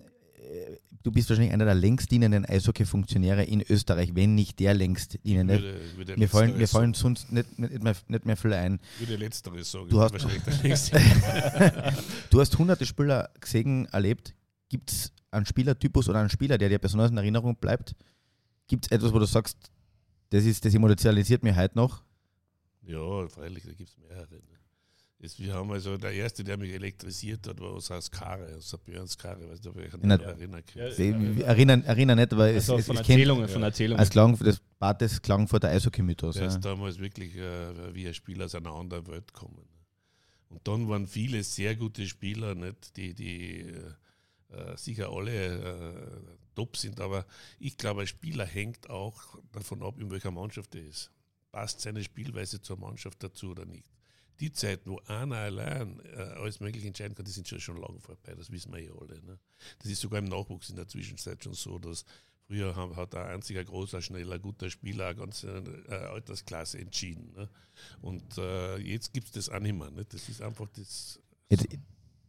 du 1.03 1.13
bist 1.13 1.29
wahrscheinlich 1.29 1.53
einer 1.53 1.65
der 1.65 1.75
längst 1.75 2.11
dienenden 2.11 2.45
Eishockey-Funktionäre 2.45 3.45
in 3.45 3.63
Österreich, 3.63 4.15
wenn 4.15 4.35
nicht 4.35 4.59
der 4.59 4.75
längst 4.75 5.19
dienende. 5.25 5.79
Würde, 5.97 6.17
mir, 6.17 6.29
fallen, 6.29 6.57
mir 6.57 6.69
fallen 6.69 6.95
sonst 6.95 7.31
nicht, 7.33 7.59
nicht, 7.59 7.83
mehr, 7.83 7.95
nicht 8.09 8.27
mehr 8.27 8.37
viele 8.37 8.57
ein. 8.57 8.81
Würde 8.99 9.17
letzteres 9.17 9.71
sagen. 9.71 9.89
Du 9.89 10.01
hast, 10.01 10.15
du 12.31 12.41
hast 12.41 12.59
hunderte 12.59 12.87
Spieler 12.87 13.31
gesehen, 13.41 13.87
erlebt. 13.87 14.35
Gibt 14.69 14.91
es 14.91 15.13
einen 15.31 15.47
Spielertypus 15.47 16.09
oder 16.09 16.21
einen 16.21 16.31
Spieler, 16.31 16.59
der 16.59 16.69
dir 16.69 16.79
besonders 16.79 17.11
in 17.11 17.17
Erinnerung 17.17 17.57
bleibt? 17.57 17.95
Gibt 18.67 18.87
es 18.87 18.93
etwas, 18.93 19.13
wo 19.13 19.19
du 19.19 19.27
sagst, 19.27 19.71
das, 20.31 20.45
ist, 20.45 20.65
das 20.65 20.75
emotionalisiert 20.75 21.43
mich 21.43 21.55
heute 21.55 21.77
noch? 21.77 22.03
Ja, 22.87 23.29
freilich, 23.29 23.65
da 23.65 23.73
gibt 23.73 23.91
es 23.91 23.99
mehrere. 23.99 24.35
Ne? 24.35 24.59
Jetzt, 25.25 25.41
wir 25.41 25.55
haben 25.55 25.71
also, 25.71 25.97
der 25.97 26.13
erste, 26.13 26.45
der 26.45 26.59
mich 26.59 26.73
elektrisiert 26.73 27.47
hat, 27.47 27.59
war 27.59 27.71
aus 27.71 28.11
Kare, 28.11 28.57
aus 28.57 28.77
Björns 28.85 29.17
Kare, 29.17 29.49
weiß 29.49 29.59
nicht, 29.59 29.67
ob 29.69 29.77
ich 29.77 29.93
mich 29.93 30.03
erinnern 30.21 30.63
kann. 30.67 30.79
Ja, 30.79 30.89
ja, 30.89 31.47
erinnern, 31.47 31.83
erinnern 31.85 32.19
nicht, 32.19 32.33
aber 32.33 32.45
also 32.45 32.77
es, 32.77 32.87
von, 32.87 32.97
es 32.97 33.01
Erzählungen, 33.01 33.49
von 33.49 33.63
Erzählungen. 33.63 34.01
Als 34.01 34.11
Klang, 34.11 34.37
das 34.39 34.61
Bates 34.79 35.23
klang 35.23 35.49
vor 35.49 35.61
der 35.61 35.71
Eishockey-Mythos. 35.71 36.37
Ja. 36.37 36.47
ist 36.47 36.61
damals 36.61 36.99
wirklich 36.99 37.35
äh, 37.37 37.95
wie 37.95 38.07
ein 38.07 38.13
Spieler 38.13 38.45
aus 38.45 38.55
einer 38.55 38.75
anderen 38.75 39.07
Welt 39.07 39.33
gekommen. 39.33 39.57
Ne? 39.57 39.79
Und 40.51 40.69
dann 40.69 40.89
waren 40.91 41.07
viele 41.07 41.43
sehr 41.43 41.75
gute 41.75 42.07
Spieler, 42.07 42.55
nicht, 42.55 42.95
die, 42.97 43.15
die 43.15 43.61
äh, 44.51 44.77
sicher 44.77 45.09
alle 45.11 45.33
äh, 45.33 45.95
top 46.55 46.77
sind, 46.77 47.01
aber 47.01 47.25
ich 47.59 47.79
glaube, 47.79 48.03
ein 48.03 48.07
Spieler 48.07 48.45
hängt 48.45 48.91
auch 48.91 49.39
davon 49.53 49.83
ab, 49.83 49.99
in 49.99 50.11
welcher 50.11 50.33
Mannschaft 50.33 50.75
er 50.75 50.83
ist 50.83 51.11
passt 51.55 51.81
seine 51.81 52.03
Spielweise 52.03 52.61
zur 52.61 52.79
Mannschaft 52.79 53.23
dazu 53.23 53.53
oder 53.53 53.65
nicht. 53.65 53.89
Die 54.41 54.51
Zeiten, 54.51 54.91
wo 54.91 54.99
einer 55.07 55.37
allein 55.37 56.01
äh, 56.01 56.17
alles 56.17 56.59
Mögliche 56.59 56.89
entscheiden 56.89 57.15
kann, 57.15 57.25
die 57.25 57.31
sind 57.31 57.47
schon, 57.47 57.61
schon 57.61 57.77
lange 57.77 58.01
vorbei, 58.01 58.35
das 58.35 58.51
wissen 58.51 58.73
wir 58.73 58.83
ja 58.83 58.91
alle. 58.93 59.23
Ne? 59.23 59.39
Das 59.79 59.89
ist 59.89 60.01
sogar 60.01 60.19
im 60.19 60.25
Nachwuchs 60.25 60.71
in 60.71 60.75
der 60.75 60.89
Zwischenzeit 60.89 61.45
schon 61.45 61.55
so, 61.55 61.79
dass 61.79 62.05
früher 62.49 62.75
haben, 62.75 62.97
hat 62.97 63.15
ein 63.15 63.35
einziger 63.35 63.65
großer, 63.65 64.03
schneller, 64.03 64.41
guter 64.41 64.69
Spieler 64.69 65.07
eine 65.07 65.15
ganze 65.21 65.63
äh, 65.89 65.95
Altersklasse 65.95 66.81
entschieden. 66.81 67.33
Ne? 67.37 67.49
Und 68.03 68.37
äh, 68.37 68.79
jetzt 68.79 69.13
gibt 69.13 69.29
es 69.29 69.33
das 69.33 69.49
auch 69.49 69.61
nicht 69.61 69.77
mehr. 69.77 69.93
Ne? 69.93 70.05
Das 70.07 70.29
ist 70.29 70.43
einfach 70.43 70.67
das. 70.71 71.21
Jetzt, 71.51 71.69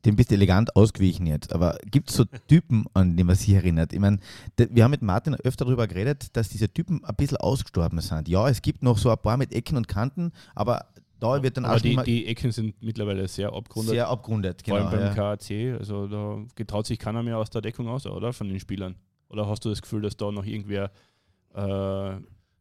dem 0.05 0.15
bist 0.15 0.31
du 0.31 0.35
elegant 0.35 0.75
ausgewichen 0.75 1.25
jetzt. 1.25 1.53
Aber 1.53 1.77
gibt 1.89 2.09
es 2.09 2.15
so 2.15 2.25
Typen, 2.47 2.85
an 2.93 3.17
die 3.17 3.23
man 3.23 3.35
sich 3.35 3.53
erinnert? 3.53 3.93
Ich 3.93 3.99
meine, 3.99 4.19
wir 4.57 4.83
haben 4.83 4.91
mit 4.91 5.01
Martin 5.01 5.35
öfter 5.35 5.65
darüber 5.65 5.87
geredet, 5.87 6.35
dass 6.35 6.49
diese 6.49 6.69
Typen 6.69 7.03
ein 7.03 7.15
bisschen 7.15 7.37
ausgestorben 7.37 7.99
sind. 8.01 8.27
Ja, 8.27 8.47
es 8.49 8.61
gibt 8.61 8.83
noch 8.83 8.97
so 8.97 9.09
ein 9.09 9.17
paar 9.17 9.37
mit 9.37 9.53
Ecken 9.53 9.77
und 9.77 9.87
Kanten, 9.87 10.31
aber 10.53 10.85
da 11.19 11.41
wird 11.41 11.57
dann 11.57 11.65
aber 11.65 11.77
auch 11.77 11.81
die, 11.81 11.97
die 12.05 12.25
Ecken 12.27 12.51
sind 12.51 12.81
mittlerweile 12.81 13.27
sehr 13.27 13.53
abgerundet. 13.53 13.93
Sehr 13.93 14.07
abgerundet, 14.07 14.63
genau. 14.63 14.77
Vor 14.77 14.89
allem 14.89 14.99
beim 14.99 15.07
ja. 15.07 15.35
KAC. 15.35 15.79
Also 15.79 16.07
da 16.07 16.43
getraut 16.55 16.85
sich 16.85 16.99
keiner 16.99 17.23
mehr 17.23 17.37
aus 17.37 17.49
der 17.49 17.61
Deckung 17.61 17.87
aus, 17.87 18.05
oder? 18.05 18.33
Von 18.33 18.49
den 18.49 18.59
Spielern. 18.59 18.95
Oder 19.29 19.47
hast 19.47 19.65
du 19.65 19.69
das 19.69 19.81
Gefühl, 19.81 20.01
dass 20.01 20.17
da 20.17 20.31
noch 20.31 20.45
irgendwer 20.45 20.91
äh, 21.55 22.15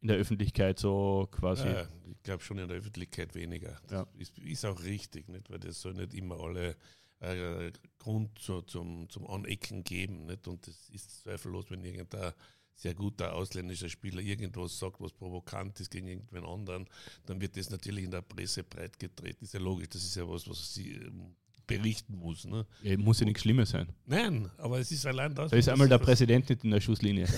in 0.05 0.09
der 0.09 0.17
Öffentlichkeit 0.17 0.79
so 0.79 1.29
quasi. 1.31 1.67
Ja, 1.67 1.83
ich 2.11 2.23
glaube 2.23 2.43
schon 2.43 2.59
in 2.59 2.69
der 2.69 2.79
Öffentlichkeit 2.79 3.35
weniger. 3.35 3.77
Ja. 3.91 4.07
Ist, 4.19 4.39
ist, 4.39 4.65
auch 4.65 4.83
richtig, 4.83 5.29
nicht? 5.29 5.51
weil 5.51 5.59
das 5.59 5.81
soll 5.81 5.95
nicht 5.95 6.15
immer 6.15 6.41
alle 6.41 6.77
äh, 7.25 7.73
Grund 7.99 8.39
zu, 8.39 8.63
zum, 8.63 9.09
zum 9.09 9.27
Anecken 9.27 9.85
geben. 9.85 10.27
Nicht? 10.27 10.47
Und 10.49 10.67
das 10.67 10.91
ist 10.91 11.23
zweifellos, 11.23 11.71
wenn 11.71 11.85
irgendein 11.85 12.33
sehr 12.75 12.95
guter 12.95 13.35
ausländischer 13.35 13.89
Spieler 13.89 14.21
irgendwas 14.21 14.79
sagt, 14.79 15.01
was 15.01 15.13
provokant 15.13 15.79
ist 15.81 15.91
gegen 15.91 16.09
irgendwen 16.09 16.45
anderen, 16.45 16.87
dann 17.27 17.41
wird 17.41 17.57
das 17.57 17.71
natürlich 17.71 18.05
in 18.05 18.11
der 18.11 18.23
Presse 18.23 18.65
breit 18.65 18.99
getreten. 18.99 19.45
Ist 19.45 19.55
ja 19.55 19.61
logisch, 19.61 19.89
das 19.91 20.03
ist 20.03 20.17
ja 20.17 20.29
was, 20.29 20.49
was 20.49 20.75
sie 20.75 20.93
ähm, 20.95 21.37
berichten 21.67 22.17
muss. 22.17 22.45
Ne? 22.45 22.67
Ja, 22.83 22.97
muss 22.99 23.21
ja 23.21 23.27
nichts 23.27 23.43
Schlimmes 23.43 23.71
sein. 23.71 23.89
Nein, 24.07 24.51
aber 24.59 24.79
es 24.79 24.91
ist 24.91 25.07
allein 25.07 25.35
das. 25.35 25.51
Da 25.51 25.57
ist 25.57 25.69
einmal 25.69 25.89
der 25.89 25.99
Präsident 25.99 26.49
nicht 26.49 26.65
in 26.65 26.71
der 26.71 26.81
Schusslinie. 26.81 27.27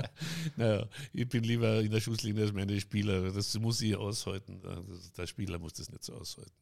naja, 0.56 0.86
ich 1.12 1.28
bin 1.28 1.44
lieber 1.44 1.80
in 1.80 1.90
der 1.90 2.00
Schusslinie 2.00 2.42
als 2.44 2.52
meine 2.52 2.78
Spieler. 2.80 3.32
Das 3.32 3.58
muss 3.58 3.80
ich 3.82 3.96
aushalten. 3.96 4.60
Der 5.16 5.26
Spieler 5.26 5.58
muss 5.58 5.74
das 5.74 5.90
nicht 5.90 6.04
so 6.04 6.14
aushalten. 6.14 6.52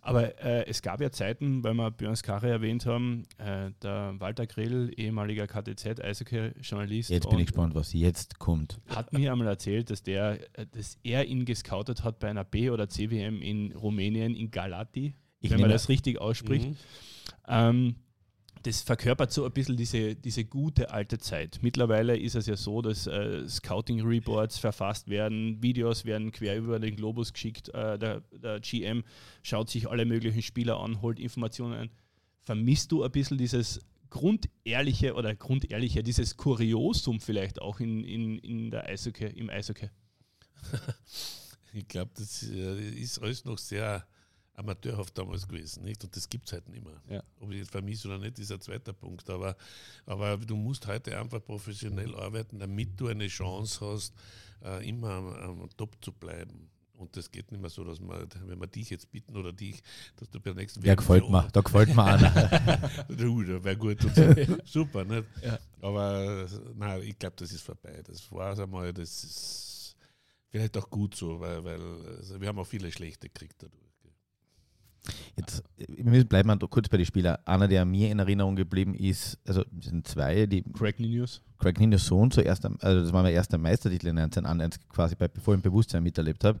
Aber 0.00 0.38
äh, 0.44 0.66
es 0.66 0.82
gab 0.82 1.00
ja 1.00 1.10
Zeiten, 1.10 1.64
weil 1.64 1.72
wir 1.74 1.90
Björn 1.90 2.14
Skare 2.14 2.50
erwähnt 2.50 2.84
haben, 2.84 3.24
äh, 3.38 3.70
der 3.82 4.14
Walter 4.18 4.46
Grill, 4.46 4.92
ehemaliger 4.96 5.46
KTZ-Eishockey-Journalist. 5.46 7.08
Jetzt 7.08 7.30
bin 7.30 7.38
ich 7.38 7.46
gespannt, 7.46 7.74
was 7.74 7.94
jetzt 7.94 8.38
kommt. 8.38 8.80
Hat 8.86 9.12
mir 9.14 9.32
einmal 9.32 9.48
erzählt, 9.48 9.88
dass, 9.88 10.02
der, 10.02 10.40
äh, 10.58 10.66
dass 10.66 10.98
er 11.02 11.24
ihn 11.24 11.46
gescoutet 11.46 12.04
hat 12.04 12.18
bei 12.18 12.28
einer 12.28 12.44
B- 12.44 12.68
oder 12.68 12.88
CWM 12.88 13.40
in 13.40 13.72
Rumänien, 13.72 14.34
in 14.34 14.50
Galati, 14.50 15.14
ich 15.44 15.50
wenn 15.50 15.60
man 15.60 15.70
das 15.70 15.88
richtig 15.88 16.20
ausspricht. 16.20 16.70
Mhm. 16.70 16.76
Ähm, 17.48 17.94
das 18.64 18.80
verkörpert 18.80 19.30
so 19.30 19.44
ein 19.44 19.52
bisschen 19.52 19.76
diese, 19.76 20.16
diese 20.16 20.44
gute 20.44 20.90
alte 20.90 21.18
Zeit. 21.18 21.58
Mittlerweile 21.60 22.16
ist 22.16 22.34
es 22.34 22.46
ja 22.46 22.56
so, 22.56 22.80
dass 22.80 23.06
äh, 23.06 23.46
Scouting-Reports 23.46 24.58
verfasst 24.58 25.08
werden, 25.08 25.62
Videos 25.62 26.06
werden 26.06 26.32
quer 26.32 26.56
über 26.56 26.78
den 26.78 26.96
Globus 26.96 27.32
geschickt, 27.32 27.68
äh, 27.68 27.98
der, 27.98 28.22
der, 28.32 28.60
GM 28.60 29.04
schaut 29.42 29.68
sich 29.68 29.88
alle 29.88 30.06
möglichen 30.06 30.40
Spieler 30.40 30.80
an, 30.80 31.02
holt 31.02 31.20
Informationen 31.20 31.74
ein. 31.74 31.90
Vermisst 32.40 32.90
du 32.90 33.02
ein 33.02 33.12
bisschen 33.12 33.36
dieses 33.36 33.80
grundehrliche 34.08 35.14
oder 35.14 35.34
grundehrliche, 35.34 36.02
dieses 36.02 36.36
Kuriosum 36.36 37.20
vielleicht 37.20 37.60
auch 37.60 37.80
in, 37.80 38.02
in, 38.02 38.38
in 38.38 38.70
der 38.70 38.86
Eishockey, 38.86 39.26
im 39.26 39.50
Eishockey? 39.50 39.90
ich 41.74 41.86
glaube, 41.86 42.12
das 42.16 42.44
äh, 42.44 42.88
ist 42.90 43.18
alles 43.18 43.44
noch 43.44 43.58
sehr 43.58 44.06
amateurhaft 44.54 45.16
damals 45.18 45.46
gewesen. 45.46 45.84
Nicht? 45.84 46.02
Und 46.04 46.14
das 46.16 46.28
gibt 46.28 46.46
es 46.46 46.52
halt 46.52 46.68
nicht 46.68 46.84
mehr. 46.84 47.00
Ja. 47.08 47.22
Ob 47.40 47.50
ich 47.50 47.58
jetzt 47.58 47.70
vermisse 47.70 48.08
oder 48.08 48.18
nicht, 48.18 48.38
ist 48.38 48.52
ein 48.52 48.60
zweiter 48.60 48.92
Punkt. 48.92 49.28
Aber, 49.30 49.56
aber 50.06 50.36
du 50.36 50.56
musst 50.56 50.86
heute 50.86 51.18
einfach 51.18 51.44
professionell 51.44 52.14
arbeiten, 52.14 52.58
damit 52.58 52.98
du 52.98 53.08
eine 53.08 53.26
Chance 53.26 53.84
hast, 53.84 54.14
äh, 54.64 54.88
immer 54.88 55.10
am, 55.10 55.60
am, 55.60 55.68
Top 55.76 55.96
zu 56.02 56.12
bleiben. 56.12 56.70
Und 56.96 57.16
das 57.16 57.28
geht 57.28 57.50
nicht 57.50 57.60
mehr 57.60 57.70
so, 57.70 57.82
dass 57.82 58.00
man, 58.00 58.28
wenn 58.46 58.60
wir 58.60 58.68
dich 58.68 58.90
jetzt 58.90 59.10
bitten 59.10 59.36
oder 59.36 59.52
dich, 59.52 59.82
dass 60.16 60.30
du 60.30 60.38
bei 60.38 60.50
der 60.50 60.54
nächsten 60.54 60.84
Ja, 60.84 60.94
gefällt 60.94 61.28
mir, 61.28 61.48
da 61.52 61.60
gefällt 61.60 61.94
mir 61.94 62.04
an. 62.04 62.20
du, 63.08 63.42
da 63.42 63.64
wäre 63.64 63.76
gut. 63.76 63.98
Super, 64.64 65.04
nicht? 65.04 65.24
Ja. 65.42 65.58
Aber 65.80 66.46
nein, 66.76 67.02
ich 67.02 67.18
glaube, 67.18 67.34
das 67.36 67.50
ist 67.50 67.62
vorbei. 67.62 68.00
Das 68.06 68.30
war 68.30 68.56
einmal, 68.56 68.92
das 68.92 69.24
ist 69.24 69.96
vielleicht 70.50 70.76
auch 70.76 70.88
gut 70.88 71.16
so, 71.16 71.40
weil, 71.40 71.64
weil 71.64 71.80
also 72.16 72.40
wir 72.40 72.46
haben 72.46 72.60
auch 72.60 72.66
viele 72.66 72.92
schlechte 72.92 73.28
gekriegt 73.28 73.56
dadurch. 73.58 73.83
Jetzt 75.36 75.62
wir 75.76 76.24
bleiben 76.24 76.48
wir 76.48 76.68
kurz 76.68 76.88
bei 76.88 76.96
den 76.96 77.06
Spielern. 77.06 77.36
Einer, 77.44 77.68
der 77.68 77.84
mir 77.84 78.10
in 78.10 78.18
Erinnerung 78.18 78.56
geblieben 78.56 78.94
ist, 78.94 79.38
also 79.46 79.62
es 79.78 79.86
sind 79.86 80.06
zwei, 80.08 80.46
die. 80.46 80.62
Craig 80.72 80.98
Ninius. 80.98 81.42
Craig 81.58 81.78
Ninius 81.78 82.06
Sohn, 82.06 82.30
zuerst, 82.30 82.64
also 82.64 83.02
das 83.02 83.12
war 83.12 83.22
mein 83.22 83.32
erster 83.34 83.58
Meistertitel 83.58 84.08
in 84.08 84.18
1991, 84.18 84.88
quasi 84.88 85.14
bei, 85.14 85.28
bevor 85.28 85.54
ich 85.54 85.58
im 85.58 85.62
Bewusstsein 85.62 86.02
miterlebt 86.02 86.42
habe. 86.44 86.58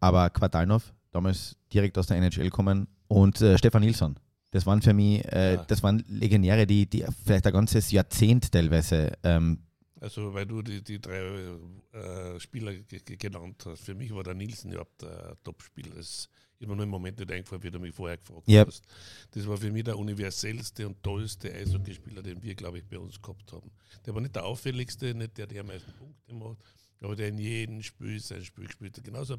Aber 0.00 0.30
Quartalnov, 0.30 0.92
damals 1.10 1.56
direkt 1.72 1.96
aus 1.98 2.06
der 2.06 2.16
NHL 2.16 2.50
kommen 2.50 2.88
und 3.08 3.40
äh, 3.40 3.56
Stefan 3.58 3.82
Nilsson. 3.82 4.16
Das 4.50 4.66
waren 4.66 4.82
für 4.82 4.92
mich, 4.92 5.24
äh, 5.32 5.54
Ja. 5.54 5.64
das 5.64 5.82
waren 5.82 6.02
Legionäre, 6.08 6.66
die, 6.66 6.86
die 6.88 7.04
vielleicht 7.24 7.46
ein 7.46 7.52
ganzes 7.52 7.90
Jahrzehnt 7.90 8.50
teilweise 8.52 9.12
ähm, 9.22 9.58
Also, 10.00 10.34
weil 10.34 10.44
du 10.46 10.60
die, 10.62 10.82
die 10.82 11.00
drei 11.00 11.20
äh, 11.92 12.38
Spieler 12.40 12.72
ge- 12.74 13.00
ge- 13.04 13.16
genannt 13.16 13.62
hast. 13.66 13.84
Für 13.84 13.94
mich 13.94 14.14
war 14.14 14.22
der 14.24 14.34
Nielsen 14.34 14.72
überhaupt 14.72 15.00
der 15.02 15.36
Top-Spieler. 15.44 15.94
Mir 16.66 16.76
nur 16.76 16.84
im 16.84 16.90
Moment 16.90 17.18
nicht 17.18 17.30
eingefallen, 17.30 17.62
wie 17.62 17.70
du 17.70 17.78
mich 17.78 17.94
vorher 17.94 18.16
gefragt 18.16 18.42
Ja. 18.46 18.66
hast. 18.66 18.82
Das 19.32 19.46
war 19.46 19.56
für 19.56 19.70
mich 19.70 19.84
der 19.84 19.98
universellste 19.98 20.86
und 20.86 21.02
tollste 21.02 21.52
Eishockeyspieler, 21.52 22.22
den 22.22 22.42
wir, 22.42 22.54
glaube 22.54 22.78
ich, 22.78 22.84
bei 22.84 22.98
uns 22.98 23.20
gehabt 23.20 23.52
haben. 23.52 23.70
Der 24.06 24.14
war 24.14 24.20
nicht 24.20 24.34
der 24.36 24.44
auffälligste, 24.44 25.14
nicht 25.14 25.36
der, 25.38 25.46
der 25.46 25.60
am 25.62 25.66
meisten 25.68 25.92
Punkte 25.92 26.34
macht, 26.34 26.58
aber 27.00 27.16
der 27.16 27.28
in 27.28 27.38
jedem 27.38 27.82
Spiel 27.82 28.18
sein 28.20 28.44
Spiel 28.44 28.66
gespielt 28.66 28.96
hat. 28.96 29.04
Genauso 29.04 29.36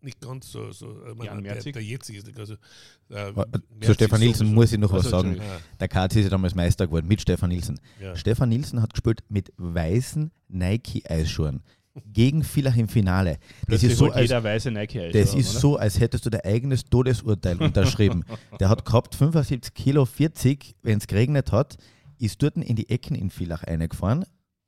nicht 0.00 0.20
ganz 0.20 0.52
so, 0.52 0.70
so 0.70 1.04
ich 1.08 1.14
meine, 1.16 1.30
Jan 1.30 1.42
der, 1.42 1.56
der 1.60 1.82
jetzige 1.82 2.18
ist 2.18 2.26
nicht 2.26 2.36
ganz 2.36 2.50
so. 2.50 2.54
Äh, 3.12 3.32
Zu 3.84 3.94
Stefan 3.94 4.20
Nielsen 4.20 4.38
sowieso. 4.46 4.54
muss 4.54 4.72
ich 4.72 4.78
noch 4.78 4.92
was 4.92 5.06
Also, 5.06 5.10
sagen. 5.22 5.36
Ja, 5.36 5.60
Der 5.80 5.88
KC 5.88 6.16
ist 6.20 6.24
ja 6.24 6.30
damals 6.30 6.54
Meister 6.54 6.86
geworden 6.86 7.08
mit 7.08 7.20
Stefan 7.20 7.48
Nielsen. 7.48 7.80
ja. 8.00 8.14
Stefan 8.14 8.48
Nielsen 8.50 8.80
hat 8.80 8.92
gespielt 8.94 9.24
mit 9.28 9.52
weißen 9.56 10.30
Nike-Eisschuhen 10.48 11.62
gegen 12.06 12.42
Villach 12.42 12.76
im 12.76 12.88
Finale. 12.88 13.38
Das 13.60 13.66
Plötzlich 13.66 13.92
ist 13.92 13.98
so, 13.98 14.10
als, 14.10 14.64
Nike 14.66 15.10
das 15.12 15.30
oder? 15.32 15.40
ist 15.40 15.52
so, 15.52 15.76
als 15.76 16.00
hättest 16.00 16.26
du 16.26 16.30
dein 16.30 16.42
eigenes 16.42 16.84
Todesurteil 16.84 17.56
unterschrieben. 17.62 18.24
Der 18.60 18.68
hat 18.68 18.84
gehabt 18.84 19.14
75 19.14 19.74
Kilo 19.74 20.04
40, 20.04 20.76
wenn 20.82 20.98
es 20.98 21.06
geregnet 21.06 21.52
hat, 21.52 21.76
ist 22.18 22.42
dort 22.42 22.56
in 22.56 22.76
die 22.76 22.88
Ecken 22.90 23.14
in 23.14 23.30
Villach 23.30 23.66
reingefahren. 23.66 24.24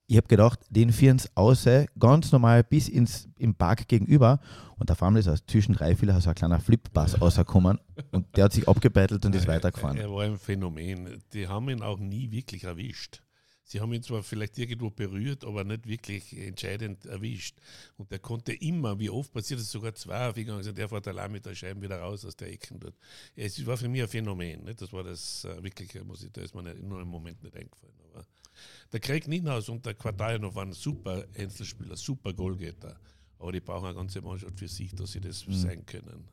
Ich 0.07 0.17
habe 0.17 0.27
gedacht, 0.27 0.59
den 0.71 0.93
führen 0.93 1.21
sie 1.21 1.29
außer 1.37 1.87
ganz 1.97 2.33
normal 2.33 2.65
bis 2.65 2.89
ins 2.89 3.29
im 3.39 3.55
Park 3.55 3.87
gegenüber. 3.87 4.41
Und 4.77 4.91
auf 4.91 5.01
einmal 5.05 5.21
ist 5.21 5.29
aus 5.29 5.45
zwischen 5.47 5.75
drei 5.75 5.95
Villach 5.95 6.21
so 6.21 6.31
ein 6.31 6.35
kleiner 6.35 6.59
Flippass 6.59 7.21
rausgekommen. 7.21 7.79
Und 8.11 8.27
der 8.37 8.45
hat 8.47 8.53
sich 8.53 8.69
abgebettelt 8.69 9.25
und 9.25 9.37
ist 9.37 9.47
weitergefahren. 9.47 9.99
Er 9.99 10.11
war 10.11 10.25
ein 10.25 10.37
Phänomen. 10.37 11.23
Die 11.33 11.47
haben 11.47 11.71
ihn 11.71 11.83
auch 11.83 12.01
nie 12.01 12.33
wirklich 12.33 12.65
erwischt. 12.65 13.23
Sie 13.71 13.81
haben 13.81 13.93
ihn 13.93 14.03
zwar 14.03 14.25
vielleicht 14.25 14.59
irgendwo 14.59 14.91
berührt, 14.91 15.45
aber 15.45 15.63
nicht 15.63 15.87
wirklich 15.87 16.37
entscheidend 16.37 17.07
erwischt. 17.07 17.57
Und 17.97 18.11
der 18.11 18.19
konnte 18.19 18.53
immer, 18.53 18.99
wie 18.99 19.09
oft 19.09 19.33
passiert 19.33 19.61
es 19.61 19.71
sogar 19.71 19.95
zwei 19.95 20.29
aufgegangen 20.29 20.65
sind, 20.65 20.77
der 20.77 20.89
fährt 20.89 21.07
allein 21.07 21.31
mit 21.31 21.47
der 21.47 21.55
Scheibe 21.55 21.81
wieder 21.83 22.01
raus 22.01 22.25
aus 22.25 22.35
der 22.35 22.49
Ecken 22.51 22.81
dort. 22.81 22.97
Es 23.37 23.65
war 23.65 23.77
für 23.77 23.89
mich 23.89 24.03
ein 24.03 24.09
Phänomen. 24.09 24.65
Nicht? 24.65 24.83
Das 24.83 24.93
war 24.93 25.05
das 25.05 25.45
äh, 25.45 25.63
wirklich, 25.63 25.95
äh, 25.95 26.03
muss 26.03 26.25
ich, 26.25 26.33
da 26.33 26.41
ist 26.41 26.53
mir 26.53 26.65
nicht, 26.65 26.83
nur 26.83 27.01
im 27.01 27.07
Moment 27.07 27.41
nicht 27.45 27.55
eingefallen. 27.55 27.95
Aber 28.13 28.27
der 28.93 28.99
Craig 28.99 29.29
Nienhaus 29.29 29.69
und 29.69 29.87
der 29.87 29.95
Quartalno 29.95 30.53
waren 30.53 30.73
super 30.73 31.25
Einzelspieler, 31.39 31.97
super 31.97 32.33
Goalgetter. 32.33 32.99
Aber 33.39 33.53
die 33.53 33.61
brauchen 33.61 33.85
eine 33.85 33.95
ganze 33.95 34.21
Mannschaft 34.21 34.59
für 34.59 34.67
sich, 34.67 34.97
dass 34.97 35.13
sie 35.13 35.21
das 35.21 35.45
sein 35.49 35.87
können. 35.87 36.27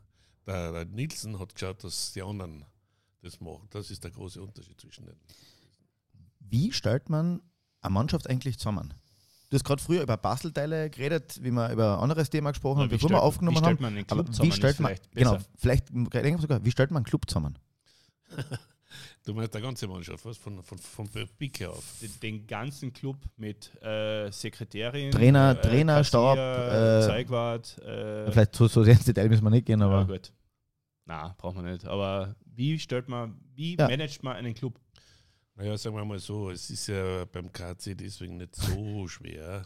Der, 0.48 0.72
der 0.72 0.86
Nielsen 0.86 1.38
hat 1.38 1.54
geschaut, 1.54 1.84
dass 1.84 2.14
die 2.14 2.24
anderen 2.24 2.66
das 3.22 3.40
machen. 3.40 3.68
Das 3.70 3.92
ist 3.92 4.04
der 4.04 4.10
große 4.10 4.42
Unterschied 4.42 4.82
zwischen 4.82 5.06
den. 5.06 5.18
Wie 6.50 6.72
stellt 6.72 7.10
man 7.10 7.42
eine 7.82 7.94
Mannschaft 7.94 8.30
eigentlich 8.30 8.58
zusammen? 8.58 8.94
Du 9.50 9.56
hast 9.56 9.64
gerade 9.64 9.82
früher 9.82 10.02
über 10.02 10.18
Bastelteile 10.18 10.90
geredet, 10.90 11.40
wie 11.42 11.52
wir 11.52 11.70
über 11.72 11.96
ein 11.98 12.04
anderes 12.04 12.30
Thema 12.30 12.52
gesprochen 12.52 12.80
haben, 12.82 12.90
wie 12.92 12.96
bevor 12.96 13.10
wir 13.10 13.16
stellt- 13.18 13.24
aufgenommen 13.24 13.56
wie 13.58 13.62
haben. 13.62 13.66
stellt 13.66 13.82
man 13.82 13.94
einen 13.96 14.06
Club 14.08 14.20
Aber 14.20 14.30
zusammen, 14.32 14.52
wie 14.52 14.56
stellt 14.56 14.80
man, 14.80 14.90
vielleicht 14.90 15.12
genau, 15.16 15.34
besser. 15.36 15.46
vielleicht 15.58 15.90
denken 15.90 16.12
wir 16.14 16.38
sogar, 16.40 16.66
wie 16.66 16.72
stellt 16.72 16.92
man 16.92 16.98
einen 16.98 17.06
Club 17.06 17.30
zusammen? 17.30 17.58
Du 19.26 19.34
meinst 19.34 19.54
der 19.54 19.62
ganze 19.62 19.88
Mannschaft, 19.90 20.24
was? 20.26 20.38
Von, 20.38 20.64
von, 20.64 20.78
von 20.78 21.10
Picke 21.38 21.70
auf. 21.70 21.84
Den- 22.02 22.20
den 22.22 22.48
ganzen 22.48 22.94
Club 22.94 23.18
mit 23.36 23.70
äh, 23.84 24.32
Sekretärin, 24.32 25.12
Trainer- 25.12 25.52
äh, 25.52 25.62
Trainer, 25.62 25.96
Kassier, 25.98 26.04
Stab, 26.06 26.38
äh, 26.38 27.02
Zeugwart. 27.06 27.78
Äh, 27.80 28.32
Vielleicht 28.32 28.56
so, 28.56 28.68
so 28.70 28.84
sehr 28.84 28.94
ins 28.94 29.04
Detail 29.04 29.28
müssen 29.28 29.44
wir 29.44 29.50
nicht 29.50 29.66
gehen, 29.66 29.82
ja, 29.82 29.86
aber 29.88 30.06
gut. 30.06 30.32
Na, 31.06 31.36
braucht 31.38 31.56
man 31.58 31.66
nicht. 31.66 31.86
Aber 31.86 32.36
wie 32.46 32.80
stellt 32.80 33.10
man, 33.10 33.38
wie 33.54 33.76
Ja. 33.76 33.90
managt 33.90 34.24
man 34.24 34.38
einen 34.38 34.54
Club? 34.54 34.80
Naja, 35.58 35.76
sagen 35.76 35.96
wir 35.96 36.06
mal 36.06 36.20
so, 36.20 36.52
es 36.52 36.70
ist 36.70 36.86
ja 36.86 37.26
beim 37.26 37.52
KC 37.52 37.96
deswegen 37.96 38.38
nicht 38.38 38.56
so 38.56 39.08
schwer, 39.08 39.66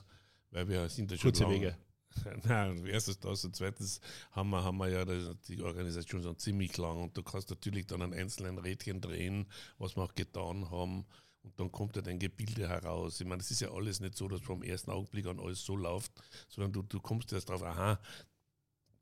weil 0.49 0.67
wir 0.69 0.88
sind 0.88 1.12
ja 1.12 1.17
schon 1.17 1.34
Kurze 1.34 1.49
Wege. 1.49 1.77
Nein, 2.43 2.86
erstens 2.86 3.19
das 3.19 3.43
und 3.43 3.58
zweitens 3.58 3.99
haben 4.32 4.51
wir, 4.51 4.63
haben 4.63 4.77
wir 4.77 4.88
ja 4.88 5.04
die 5.06 5.62
Organisation 5.62 6.23
schon 6.23 6.38
ziemlich 6.38 6.77
lang 6.77 7.04
und 7.04 7.17
du 7.17 7.23
kannst 7.23 7.49
natürlich 7.49 7.88
dann 7.88 8.01
an 8.01 8.13
einzelnen 8.13 8.58
Rädchen 8.58 9.01
drehen, 9.01 9.47
was 9.80 9.97
wir 9.97 10.04
auch 10.04 10.15
getan 10.15 10.71
haben 10.71 11.06
und 11.43 11.60
dann 11.60 11.69
kommt 11.73 11.97
ja 11.97 12.01
dein 12.01 12.19
Gebilde 12.19 12.69
heraus. 12.69 13.19
Ich 13.19 13.27
meine, 13.27 13.41
es 13.41 13.51
ist 13.51 13.60
ja 13.60 13.71
alles 13.71 13.99
nicht 13.99 14.15
so, 14.15 14.30
dass 14.30 14.41
vom 14.41 14.63
ersten 14.63 14.91
Augenblick 14.91 15.25
an 15.25 15.41
alles 15.41 15.65
so 15.65 15.75
läuft, 15.75 16.13
sondern 16.47 16.71
du, 16.71 16.84
du 16.84 17.01
kommst 17.01 17.34
erst 17.34 17.49
drauf, 17.49 17.63
aha, 17.63 17.99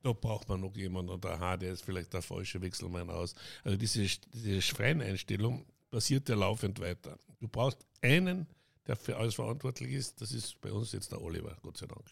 da 0.02 0.14
braucht 0.14 0.50
man 0.50 0.62
noch 0.62 0.76
jemanden 0.76 1.12
und 1.12 1.24
aha, 1.24 1.56
der 1.58 1.74
ist 1.74 1.86
vielleicht 1.86 2.14
der 2.14 2.24
falsche 2.24 2.62
Wechselmann 2.62 3.12
aus. 3.12 3.36
Also 3.64 3.78
diese, 3.78 4.08
diese 4.34 4.62
Schreineinstellung 4.62 5.68
passiert 5.90 6.30
ja 6.30 6.36
laufend 6.36 6.80
weiter. 6.80 7.18
Du 7.40 7.48
brauchst 7.48 7.86
einen, 8.02 8.48
der 8.88 8.96
für 8.96 9.18
alles 9.18 9.36
verantwortlich 9.36 9.92
ist, 9.92 10.22
das 10.22 10.32
ist 10.32 10.60
bei 10.62 10.72
uns 10.72 10.92
jetzt 10.92 11.12
der 11.12 11.22
Oliver, 11.22 11.56
Gott 11.62 11.78
sei 11.78 11.88
Dank 11.88 12.06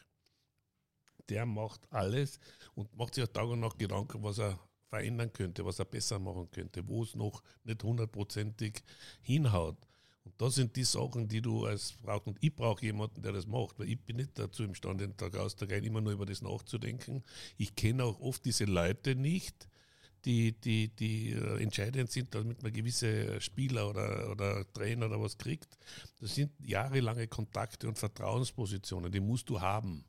der 1.30 1.46
macht 1.46 1.82
alles 1.92 2.40
und 2.76 2.96
macht 2.96 3.16
sich 3.16 3.24
auch 3.24 3.28
Tag 3.28 3.48
und 3.48 3.60
Nacht 3.60 3.80
Gedanken, 3.80 4.24
was 4.24 4.40
er 4.40 4.60
verändern 4.90 5.32
könnte, 5.34 5.66
was 5.66 5.80
er 5.80 5.86
besser 5.86 6.20
machen 6.20 6.50
könnte, 6.52 6.88
wo 6.88 7.04
es 7.04 7.16
noch 7.16 7.44
nicht 7.64 7.84
hundertprozentig 7.84 8.82
hinhaut. 9.22 9.78
Und 10.24 10.34
das 10.42 10.56
sind 10.56 10.76
die 10.76 10.84
Sachen, 10.84 11.28
die 11.28 11.42
du 11.42 11.66
als 11.66 11.94
brauchst. 11.94 12.28
Und 12.28 12.38
ich 12.42 12.54
brauche 12.54 12.86
jemanden, 12.86 13.22
der 13.22 13.32
das 13.32 13.48
macht, 13.48 13.80
weil 13.80 13.90
ich 13.90 14.00
bin 14.00 14.18
nicht 14.18 14.38
dazu 14.38 14.64
imstande, 14.64 15.08
den 15.08 15.18
Tag 15.18 15.36
aus, 15.36 15.56
Tag 15.56 15.72
ein 15.72 15.84
immer 15.84 16.02
nur 16.02 16.14
über 16.14 16.26
das 16.26 16.42
nachzudenken. 16.42 17.24
Ich 17.58 17.76
kenne 17.76 18.04
auch 18.04 18.20
oft 18.20 18.44
diese 18.44 18.66
Leute 18.66 19.16
nicht, 19.16 19.70
die, 20.26 20.52
die, 20.54 20.90
die 20.90 21.32
äh, 21.32 21.62
entscheidend 21.62 22.12
sind, 22.12 22.34
damit 22.34 22.62
man 22.62 22.74
gewisse 22.74 23.40
Spieler 23.42 23.90
oder, 23.90 24.32
oder 24.32 24.72
Trainer 24.74 25.08
oder 25.08 25.22
was 25.22 25.38
kriegt. 25.38 25.78
Das 26.20 26.36
sind 26.36 26.52
jahrelange 26.60 27.28
Kontakte 27.28 27.88
und 27.88 27.98
Vertrauenspositionen, 27.98 29.12
die 29.12 29.20
musst 29.20 29.50
du 29.50 29.62
haben. 29.62 30.04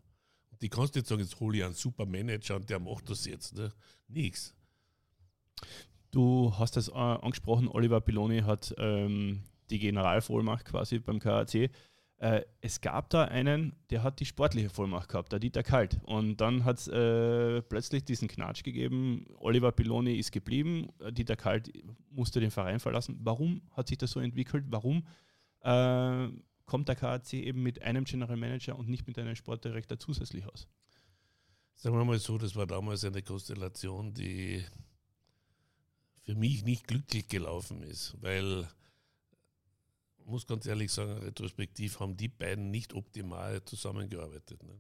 Die 0.61 0.69
kannst 0.69 0.95
du 0.95 0.99
nicht 0.99 1.09
sagen, 1.09 1.21
jetzt 1.21 1.39
hole 1.39 1.59
ich 1.59 1.65
einen 1.65 1.75
super 1.75 2.07
Manager 2.07 2.57
und 2.57 2.69
der 2.69 2.81
macht 2.81 3.09
das 3.09 3.25
jetzt. 3.27 3.55
Ne? 3.55 3.73
Nix. 4.09 4.55
Du 6.11 6.53
hast 6.59 6.77
das 6.77 6.89
äh, 6.89 6.93
angesprochen, 6.93 7.69
Oliver 7.69 8.01
Piloni 8.01 8.41
hat 8.41 8.75
ähm, 8.79 9.43
die 9.71 9.79
Generalvollmacht 9.79 10.65
quasi 10.65 10.99
beim 10.99 11.19
KAC. 11.19 11.71
Äh, 12.19 12.43
es 12.61 12.81
gab 12.81 13.11
da 13.11 13.25
einen, 13.25 13.77
der 13.91 14.03
hat 14.03 14.19
die 14.19 14.25
sportliche 14.25 14.71
Vollmacht 14.71 15.09
gehabt, 15.09 15.31
der 15.31 15.39
Dieter 15.39 15.63
Kalt. 15.63 16.01
Und 16.03 16.41
dann 16.41 16.65
hat 16.65 16.79
es 16.79 16.89
äh, 16.89 17.63
plötzlich 17.63 18.05
diesen 18.05 18.27
Knatsch 18.27 18.65
gegeben, 18.65 19.27
Oliver 19.39 19.71
Piloni 19.71 20.17
ist 20.17 20.33
geblieben, 20.33 20.89
äh, 21.01 21.13
Dieter 21.13 21.37
Kalt 21.37 21.73
musste 22.11 22.41
den 22.41 22.51
Verein 22.51 22.81
verlassen. 22.81 23.19
Warum 23.23 23.63
hat 23.71 23.89
sich 23.89 23.99
das 23.99 24.11
so 24.11 24.21
entwickelt? 24.21 24.65
Warum 24.69 25.07
äh, 25.61 26.29
kommt 26.67 26.89
der 26.89 26.97
KAC 26.97 27.35
eben 27.35 27.63
mit 27.63 27.83
einem 27.83 28.05
General 28.05 28.37
Manager 28.37 28.77
und 28.77 28.89
nicht 28.89 29.07
mit 29.07 29.19
einem 29.19 29.37
Sportdirektor 29.37 29.99
zusätzlich 29.99 30.47
aus? 30.47 30.69
Sagen 31.75 31.97
wir 31.97 32.05
mal 32.05 32.19
so, 32.19 32.37
das 32.37 32.57
war 32.57 32.67
damals 32.67 33.05
eine 33.05 33.23
Konstellation, 33.23 34.13
die 34.13 34.65
für 36.25 36.35
mich 36.35 36.65
nicht 36.65 36.89
glücklich 36.89 37.29
gelaufen 37.29 37.83
ist, 37.83 38.17
weil, 38.21 38.69
muss 40.29 40.47
ganz 40.47 40.67
ehrlich 40.67 40.93
sagen, 40.93 41.19
retrospektiv 41.19 42.01
haben 42.01 42.17
die 42.17 42.29
beiden 42.29 42.71
nicht 42.71 42.95
optimal 42.95 43.65
zusammengearbeitet. 43.65 44.63
Ne? 44.63 44.79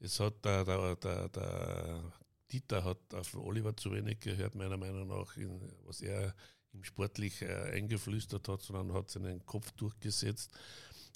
Es 0.00 0.20
hat 0.20 0.44
der, 0.44 0.64
der, 0.64 0.96
der, 0.96 1.28
der 1.28 2.12
Dieter 2.50 2.84
hat 2.84 3.14
auf 3.14 3.34
Oliver 3.34 3.76
zu 3.76 3.92
wenig 3.92 4.20
gehört, 4.20 4.54
meiner 4.54 4.76
Meinung 4.76 5.08
nach, 5.08 5.36
in, 5.36 5.60
was 5.84 6.00
er 6.00 6.34
ihm 6.72 6.84
sportlich 6.84 7.42
äh, 7.42 7.72
eingeflüstert 7.72 8.48
hat, 8.48 8.62
sondern 8.62 8.92
hat 8.92 9.10
seinen 9.10 9.44
Kopf 9.46 9.70
durchgesetzt. 9.72 10.50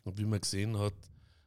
Und 0.05 0.19
wie 0.19 0.25
man 0.25 0.41
gesehen 0.41 0.79
hat, 0.79 0.95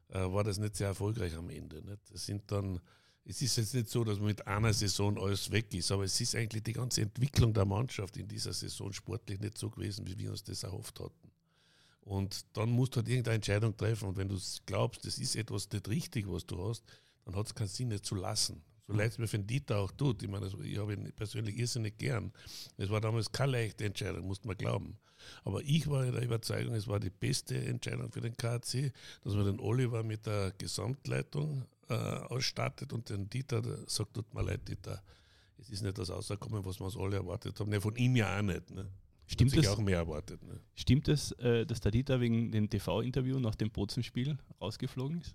äh, 0.08 0.20
war 0.20 0.44
das 0.44 0.58
nicht 0.58 0.76
sehr 0.76 0.88
erfolgreich 0.88 1.34
am 1.34 1.50
Ende. 1.50 1.98
Es 2.12 2.26
sind 2.26 2.50
dann 2.50 2.80
es 3.24 3.40
ist 3.40 3.56
jetzt 3.56 3.74
nicht 3.74 3.88
so, 3.88 4.02
dass 4.02 4.18
mit 4.18 4.46
einer 4.46 4.72
Saison 4.72 5.16
alles 5.18 5.50
weg 5.50 5.72
ist, 5.74 5.92
aber 5.92 6.04
es 6.04 6.20
ist 6.20 6.34
eigentlich 6.34 6.64
die 6.64 6.72
ganze 6.72 7.02
Entwicklung 7.02 7.54
der 7.54 7.64
Mannschaft 7.64 8.16
in 8.16 8.26
dieser 8.26 8.52
Saison 8.52 8.92
sportlich 8.92 9.38
nicht 9.38 9.56
so 9.56 9.70
gewesen, 9.70 10.06
wie 10.06 10.18
wir 10.18 10.30
uns 10.30 10.42
das 10.42 10.64
erhofft 10.64 10.98
hatten. 10.98 11.31
Und 12.02 12.44
dann 12.56 12.70
musst 12.70 12.94
du 12.94 12.96
halt 12.98 13.08
irgendeine 13.08 13.36
Entscheidung 13.36 13.76
treffen. 13.76 14.08
Und 14.08 14.16
wenn 14.16 14.28
du 14.28 14.38
glaubst, 14.66 15.06
das 15.06 15.18
ist 15.18 15.36
etwas 15.36 15.70
nicht 15.70 15.88
richtig, 15.88 16.28
was 16.28 16.44
du 16.44 16.68
hast, 16.68 16.84
dann 17.24 17.36
hat 17.36 17.46
es 17.46 17.54
keinen 17.54 17.68
Sinn, 17.68 17.92
es 17.92 18.02
zu 18.02 18.14
lassen. 18.14 18.62
So 18.86 18.92
leid 18.92 19.12
es 19.12 19.18
mir 19.18 19.28
für 19.28 19.38
den 19.38 19.46
Dieter 19.46 19.78
auch 19.78 19.92
tut. 19.92 20.22
Ich 20.22 20.28
meine, 20.28 20.50
ich 20.64 20.78
habe 20.78 20.94
ihn 20.94 21.12
persönlich 21.12 21.56
irrsinnig 21.56 21.96
gern. 21.98 22.32
Es 22.76 22.90
war 22.90 23.00
damals 23.00 23.30
keine 23.30 23.52
leichte 23.52 23.84
Entscheidung, 23.84 24.26
muss 24.26 24.44
man 24.44 24.56
glauben. 24.56 24.98
Aber 25.44 25.62
ich 25.62 25.88
war 25.88 26.04
der 26.10 26.22
Überzeugung, 26.22 26.74
es 26.74 26.88
war 26.88 26.98
die 26.98 27.10
beste 27.10 27.56
Entscheidung 27.56 28.10
für 28.10 28.20
den 28.20 28.36
KC, 28.36 28.92
dass 29.22 29.34
man 29.34 29.44
den 29.44 29.60
Oliver 29.60 30.02
mit 30.02 30.26
der 30.26 30.52
Gesamtleitung 30.58 31.64
äh, 31.88 31.94
ausstattet 31.94 32.92
und 32.92 33.08
den 33.08 33.30
Dieter 33.30 33.62
sagt, 33.86 34.14
tut 34.14 34.34
mir 34.34 34.42
leid, 34.42 34.68
Dieter, 34.68 35.00
es 35.58 35.70
ist 35.70 35.82
nicht 35.82 35.96
das 35.96 36.10
rausgekommen, 36.10 36.64
was 36.64 36.80
wir 36.80 36.86
uns 36.86 36.96
alle 36.96 37.16
erwartet 37.16 37.58
haben. 37.60 37.70
Ne, 37.70 37.80
von 37.80 37.94
ihm 37.94 38.16
ja 38.16 38.36
auch 38.36 38.42
nicht. 38.42 38.68
Ne? 38.70 38.88
Stimmt 39.32 39.56
das? 39.56 39.68
auch 39.68 39.78
mehr 39.78 39.98
erwartet. 39.98 40.42
Ne? 40.42 40.60
Stimmt 40.74 41.08
es, 41.08 41.32
äh, 41.32 41.64
dass 41.66 41.80
der 41.80 41.90
Dieter 41.92 42.20
wegen 42.20 42.50
dem 42.52 42.68
TV-Interview 42.68 43.38
nach 43.38 43.54
dem 43.54 43.70
Bozenspiel 43.70 44.38
rausgeflogen 44.60 45.20
ist? 45.20 45.34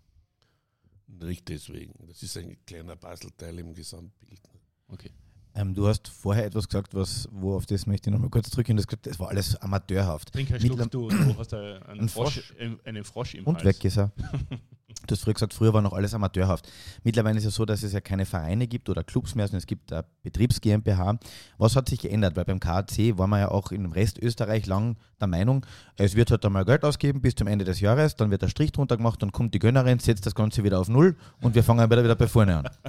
Nicht 1.07 1.47
deswegen. 1.47 1.93
Das 2.07 2.21
ist 2.21 2.37
ein 2.37 2.57
kleiner 2.65 2.95
Baselteil 2.95 3.57
im 3.59 3.73
Gesamtbild. 3.73 4.43
Ne? 4.53 4.59
Okay. 4.89 5.11
Ähm, 5.55 5.73
du 5.73 5.87
hast 5.87 6.07
vorher 6.07 6.45
etwas 6.45 6.67
gesagt, 6.67 6.93
was, 6.93 7.27
wo 7.31 7.55
auf 7.55 7.65
das 7.65 7.87
möchte 7.87 8.09
ich 8.09 8.13
nochmal 8.13 8.29
kurz 8.29 8.49
zurückgehen. 8.51 8.77
Das, 8.77 8.85
das 9.01 9.19
war 9.19 9.29
alles 9.29 9.55
amateurhaft. 9.55 10.31
Trink 10.31 10.51
einen 10.51 10.59
Schluck, 10.61 10.91
du, 10.91 11.09
du 11.09 11.37
hast 11.37 11.53
einen, 11.53 11.81
einen, 11.83 12.09
Frosch, 12.09 12.53
einen 12.83 13.03
Frosch 13.03 13.33
im 13.33 13.45
Und 13.45 13.55
Hals. 13.55 13.65
weg 13.65 13.83
ist 13.85 13.97
er. 13.97 14.11
Du 15.05 15.11
hast 15.13 15.21
früher 15.23 15.33
gesagt, 15.33 15.53
früher 15.53 15.73
war 15.73 15.81
noch 15.81 15.91
alles 15.91 16.13
amateurhaft. 16.13 16.71
Mittlerweile 17.03 17.37
ist 17.37 17.45
es 17.45 17.55
so, 17.55 17.65
dass 17.65 17.83
es 17.83 17.91
ja 17.91 17.99
keine 17.99 18.25
Vereine 18.25 18.67
gibt 18.67 18.87
oder 18.87 19.03
Clubs 19.03 19.35
mehr, 19.35 19.45
sondern 19.45 19.59
es 19.59 19.67
gibt 19.67 19.91
eine 19.91 20.05
Betriebs 20.23 20.61
GmbH. 20.61 21.19
Was 21.57 21.75
hat 21.75 21.89
sich 21.89 21.99
geändert? 21.99 22.37
Weil 22.37 22.45
beim 22.45 22.61
KAC 22.61 23.17
war 23.17 23.27
man 23.27 23.41
ja 23.41 23.51
auch 23.51 23.71
im 23.73 23.91
Rest 23.91 24.17
Österreich 24.17 24.65
lang 24.65 24.95
der 25.19 25.27
Meinung, 25.27 25.65
es 25.97 26.15
wird 26.15 26.31
halt 26.31 26.45
einmal 26.45 26.63
Geld 26.63 26.85
ausgeben 26.85 27.21
bis 27.21 27.35
zum 27.35 27.47
Ende 27.47 27.65
des 27.65 27.81
Jahres, 27.81 28.15
dann 28.15 28.31
wird 28.31 28.43
der 28.43 28.49
Strich 28.49 28.71
drunter 28.71 28.95
gemacht, 28.95 29.21
dann 29.21 29.31
kommt 29.31 29.53
die 29.53 29.59
Gönnerin, 29.59 29.99
setzt 29.99 30.25
das 30.25 30.35
Ganze 30.35 30.63
wieder 30.63 30.79
auf 30.79 30.87
Null 30.87 31.17
und 31.41 31.55
wir 31.55 31.63
fangen 31.63 31.89
wieder, 31.89 32.03
wieder 32.03 32.15
bei 32.15 32.27
vorne 32.27 32.57
an. 32.57 32.69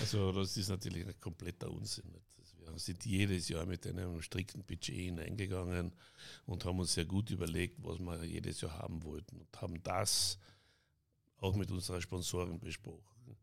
Also 0.00 0.32
das 0.32 0.56
ist 0.56 0.70
natürlich 0.70 1.06
ein 1.06 1.20
kompletter 1.20 1.70
Unsinn. 1.70 2.04
Wir 2.58 2.78
sind 2.78 3.04
jedes 3.04 3.50
Jahr 3.50 3.66
mit 3.66 3.86
einem 3.86 4.22
strikten 4.22 4.64
Budget 4.64 4.96
hineingegangen 4.96 5.92
und 6.46 6.64
haben 6.64 6.78
uns 6.80 6.94
sehr 6.94 7.04
gut 7.04 7.30
überlegt, 7.30 7.76
was 7.82 7.98
wir 7.98 8.24
jedes 8.24 8.62
Jahr 8.62 8.78
haben 8.78 9.04
wollten 9.04 9.36
und 9.36 9.60
haben 9.60 9.82
das 9.82 10.38
auch 11.42 11.56
mit 11.56 11.70
unserer 11.70 12.00
Sponsoren 12.00 12.58
besprochen. 12.58 13.36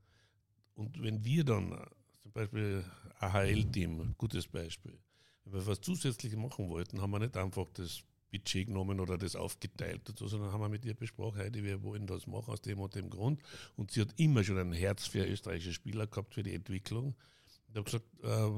Und 0.75 1.01
wenn 1.03 1.23
wir 1.25 1.43
dann 1.43 1.77
zum 2.19 2.31
Beispiel 2.31 2.83
AHL-Team, 3.19 4.15
gutes 4.17 4.47
Beispiel, 4.47 4.97
wenn 5.43 5.53
wir 5.53 5.67
was 5.67 5.81
zusätzlich 5.81 6.35
machen 6.35 6.69
wollten, 6.69 7.01
haben 7.01 7.12
wir 7.12 7.19
nicht 7.19 7.35
einfach 7.35 7.67
das 7.73 8.01
Budget 8.31 8.67
genommen 8.67 8.99
oder 8.99 9.17
das 9.17 9.35
aufgeteilt, 9.35 10.01
so, 10.17 10.27
sondern 10.27 10.53
haben 10.53 10.62
wir 10.62 10.69
mit 10.69 10.85
ihr 10.85 10.93
besprochen, 10.93 11.39
Heidi, 11.39 11.63
wir 11.63 11.83
wollen 11.83 12.07
das 12.07 12.27
machen 12.27 12.53
aus 12.53 12.62
dem 12.62 12.79
und 12.79 12.95
dem 12.95 13.09
Grund. 13.09 13.41
Und 13.75 13.91
sie 13.91 14.01
hat 14.01 14.13
immer 14.17 14.43
schon 14.43 14.57
ein 14.57 14.71
Herz 14.71 15.07
für 15.07 15.25
österreichische 15.25 15.73
Spieler 15.73 16.07
gehabt, 16.07 16.33
für 16.33 16.43
die 16.43 16.53
Entwicklung. 16.53 17.15
Ich 17.69 17.75
habe 17.75 17.83
gesagt, 17.83 18.05
äh, 18.23 18.49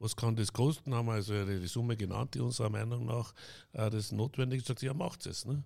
was 0.00 0.16
kann 0.16 0.34
das 0.36 0.52
kosten? 0.52 0.94
Haben 0.94 1.06
wir 1.06 1.12
also 1.12 1.44
die 1.44 1.66
Summe 1.66 1.96
genannt, 1.96 2.34
die 2.34 2.40
unserer 2.40 2.70
Meinung 2.70 3.06
nach 3.06 3.34
äh, 3.72 3.90
das 3.90 4.10
notwendig 4.10 4.60
ist. 4.60 4.66
Sagt 4.66 4.80
sie, 4.80 4.86
ja, 4.86 4.94
macht 4.94 5.26
es. 5.26 5.44
Ne? 5.44 5.62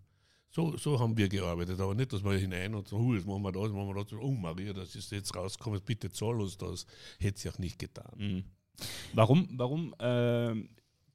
So, 0.54 0.76
so 0.76 1.00
haben 1.00 1.16
wir 1.16 1.30
gearbeitet, 1.30 1.80
aber 1.80 1.94
nicht, 1.94 2.12
dass 2.12 2.22
wir 2.22 2.32
hinein 2.32 2.74
und 2.74 2.86
so, 2.86 2.96
uh, 2.98 3.14
jetzt 3.14 3.26
machen 3.26 3.42
wir 3.42 3.52
das, 3.52 3.72
machen 3.72 3.88
wir 3.88 4.04
das, 4.04 4.12
oh 4.12 4.32
Maria, 4.32 4.74
das 4.74 4.94
ist 4.94 5.10
jetzt 5.10 5.34
rausgekommen, 5.34 5.80
bitte 5.80 6.10
zahl 6.10 6.38
uns 6.38 6.58
das. 6.58 6.84
Hätte 7.18 7.40
sie 7.40 7.48
auch 7.48 7.58
nicht 7.58 7.78
getan. 7.78 8.12
Mhm. 8.18 8.44
Warum, 9.14 9.48
warum 9.52 9.94
äh, 9.98 10.54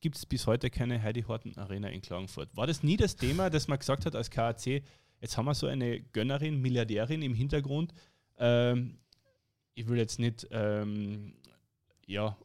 gibt 0.01 0.15
es 0.15 0.25
bis 0.25 0.47
heute 0.47 0.71
keine 0.71 1.03
Heidi 1.03 1.21
Horten 1.21 1.55
Arena 1.55 1.89
in 1.89 2.01
Klagenfurt? 2.01 2.49
War 2.57 2.65
das 2.65 2.81
nie 2.81 2.97
das 2.97 3.15
Thema, 3.15 3.51
dass 3.51 3.67
man 3.67 3.77
gesagt 3.77 4.07
hat 4.07 4.15
als 4.15 4.31
KAC, 4.31 4.81
jetzt 5.21 5.37
haben 5.37 5.45
wir 5.45 5.53
so 5.53 5.67
eine 5.67 6.01
Gönnerin, 6.01 6.59
Milliardärin 6.59 7.21
im 7.21 7.35
Hintergrund. 7.35 7.93
Ähm, 8.39 8.97
ich 9.75 9.87
will 9.87 9.99
jetzt 9.99 10.17
nicht, 10.17 10.47
ähm, 10.49 11.35
ja, 12.07 12.35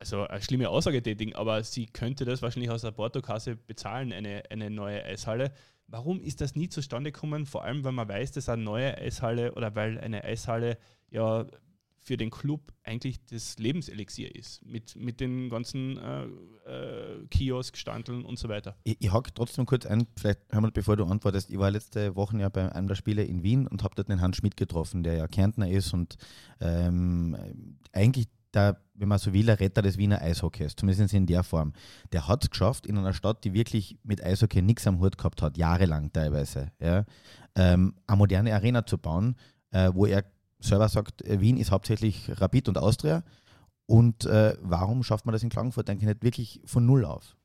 also 0.00 0.26
eine 0.26 0.42
schlimme 0.42 0.68
Aussage 0.70 1.02
tätigen, 1.02 1.34
aber 1.34 1.62
sie 1.62 1.86
könnte 1.86 2.24
das 2.24 2.42
wahrscheinlich 2.42 2.70
aus 2.70 2.82
der 2.82 2.90
Portokasse 2.90 3.54
bezahlen, 3.54 4.12
eine, 4.12 4.42
eine 4.50 4.70
neue 4.70 5.04
Eishalle. 5.04 5.52
Warum 5.86 6.20
ist 6.22 6.40
das 6.40 6.56
nie 6.56 6.68
zustande 6.68 7.12
gekommen? 7.12 7.46
Vor 7.46 7.64
allem, 7.64 7.84
weil 7.84 7.92
man 7.92 8.08
weiß, 8.08 8.32
dass 8.32 8.48
eine 8.48 8.62
neue 8.62 8.96
Eishalle 8.96 9.52
oder 9.54 9.74
weil 9.74 9.98
eine 9.98 10.24
Eishalle 10.24 10.78
ja 11.10 11.46
für 12.02 12.16
den 12.16 12.30
Club 12.30 12.72
eigentlich 12.82 13.24
das 13.26 13.58
Lebenselixier 13.58 14.34
ist, 14.34 14.64
mit, 14.64 14.96
mit 14.96 15.20
den 15.20 15.50
ganzen 15.50 15.98
äh, 15.98 16.24
äh, 16.66 17.26
Kiosk, 17.28 17.76
Standeln 17.76 18.24
und 18.24 18.38
so 18.38 18.48
weiter. 18.48 18.76
Ich, 18.84 18.96
ich 19.00 19.12
hake 19.12 19.34
trotzdem 19.34 19.66
kurz 19.66 19.84
ein, 19.84 20.06
vielleicht 20.16 20.40
hör 20.48 20.62
mal, 20.62 20.70
bevor 20.70 20.96
du 20.96 21.04
antwortest. 21.04 21.50
Ich 21.50 21.58
war 21.58 21.70
letzte 21.70 22.16
Woche 22.16 22.38
ja 22.38 22.48
bei 22.48 22.72
einem 22.72 22.88
der 22.88 22.94
Spiele 22.94 23.22
in 23.22 23.42
Wien 23.42 23.66
und 23.66 23.82
habe 23.82 23.94
dort 23.94 24.08
den 24.08 24.22
Hans 24.22 24.38
Schmidt 24.38 24.56
getroffen, 24.56 25.02
der 25.02 25.16
ja 25.16 25.28
Kärntner 25.28 25.68
ist 25.68 25.92
und 25.92 26.16
ähm, 26.60 27.36
eigentlich 27.92 28.28
der, 28.54 28.80
wenn 28.94 29.08
man 29.08 29.18
so 29.18 29.32
will, 29.32 29.46
der 29.46 29.60
Retter 29.60 29.82
des 29.82 29.98
Wiener 29.98 30.20
Eishockeys, 30.20 30.76
zumindest 30.76 31.14
in 31.14 31.26
der 31.26 31.42
Form. 31.42 31.72
Der 32.12 32.28
hat 32.28 32.44
es 32.44 32.50
geschafft, 32.50 32.86
in 32.86 32.98
einer 32.98 33.12
Stadt, 33.12 33.44
die 33.44 33.54
wirklich 33.54 33.98
mit 34.02 34.22
Eishockey 34.22 34.62
nichts 34.62 34.86
am 34.86 35.00
Hut 35.00 35.18
gehabt 35.18 35.42
hat, 35.42 35.56
jahrelang 35.56 36.12
teilweise, 36.12 36.72
ja, 36.80 37.04
ähm, 37.56 37.94
eine 38.06 38.16
moderne 38.16 38.54
Arena 38.54 38.86
zu 38.86 38.98
bauen, 38.98 39.36
äh, 39.70 39.90
wo 39.92 40.06
er 40.06 40.24
selber 40.58 40.88
sagt, 40.88 41.22
äh, 41.22 41.40
Wien 41.40 41.56
ist 41.56 41.70
hauptsächlich 41.70 42.30
Rapid 42.40 42.68
und 42.68 42.78
Austria. 42.78 43.24
Und 43.86 44.24
äh, 44.24 44.56
warum 44.60 45.02
schafft 45.02 45.26
man 45.26 45.32
das 45.32 45.42
in 45.42 45.48
Klagenfurt 45.48 45.90
eigentlich 45.90 46.08
nicht 46.08 46.22
wirklich 46.22 46.60
von 46.64 46.86
Null 46.86 47.04
auf? 47.04 47.36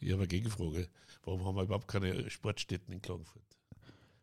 Ich 0.00 0.10
habe 0.10 0.22
eine 0.22 0.28
Gegenfrage. 0.28 0.88
Warum 1.24 1.44
haben 1.44 1.54
wir 1.54 1.62
überhaupt 1.62 1.86
keine 1.86 2.28
Sportstätten 2.30 2.92
in 2.92 3.00
Klagenfurt? 3.00 3.44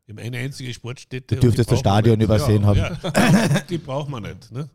Wir 0.06 0.16
haben 0.16 0.24
eine 0.26 0.38
einzige 0.40 0.74
Sportstätte. 0.74 1.36
Du 1.36 1.42
dürftest 1.42 1.72
das 1.72 1.80
Stadion 1.80 2.20
übersehen 2.20 2.64
ja, 2.64 2.68
haben. 2.68 2.78
Ja, 2.78 3.60
die 3.70 3.78
braucht 3.78 4.10
man 4.10 4.24
nicht. 4.24 4.52
Ne? 4.52 4.70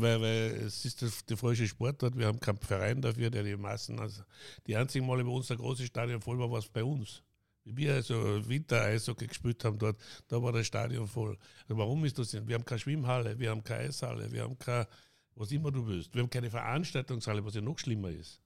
Weil, 0.00 0.20
weil, 0.20 0.50
es 0.66 0.84
ist 0.84 1.30
der 1.30 1.36
falsche 1.36 1.66
Sportart. 1.66 2.16
Wir 2.16 2.26
haben 2.26 2.40
keinen 2.40 2.58
Verein 2.58 3.00
dafür, 3.00 3.30
der 3.30 3.42
die 3.42 3.56
Massen. 3.56 3.98
Also 3.98 4.22
die 4.66 4.76
einzigen 4.76 5.06
Male, 5.06 5.26
wo 5.26 5.36
unser 5.36 5.56
großes 5.56 5.86
Stadion 5.86 6.20
voll 6.20 6.38
war, 6.38 6.50
war 6.50 6.58
es 6.58 6.68
bei 6.68 6.84
uns. 6.84 7.22
Wie 7.64 7.76
wir 7.76 7.94
also 7.94 8.46
Winter-Eishockey 8.46 9.26
gespielt 9.26 9.64
haben 9.64 9.78
dort, 9.78 9.96
da 10.28 10.42
war 10.42 10.52
das 10.52 10.66
Stadion 10.66 11.08
voll. 11.08 11.38
Also 11.62 11.78
warum 11.78 12.04
ist 12.04 12.18
das 12.18 12.30
denn? 12.30 12.46
Wir 12.46 12.56
haben 12.56 12.64
keine 12.64 12.78
Schwimmhalle, 12.78 13.38
wir 13.38 13.50
haben 13.50 13.64
keine 13.64 13.88
Eishalle, 13.88 14.30
wir 14.30 14.42
haben 14.42 14.58
keine, 14.58 14.86
was 15.34 15.50
immer 15.50 15.70
du 15.70 15.86
willst. 15.86 16.14
Wir 16.14 16.22
haben 16.22 16.30
keine 16.30 16.50
Veranstaltungshalle, 16.50 17.44
was 17.44 17.54
ja 17.54 17.62
noch 17.62 17.78
schlimmer 17.78 18.10
ist. 18.10 18.40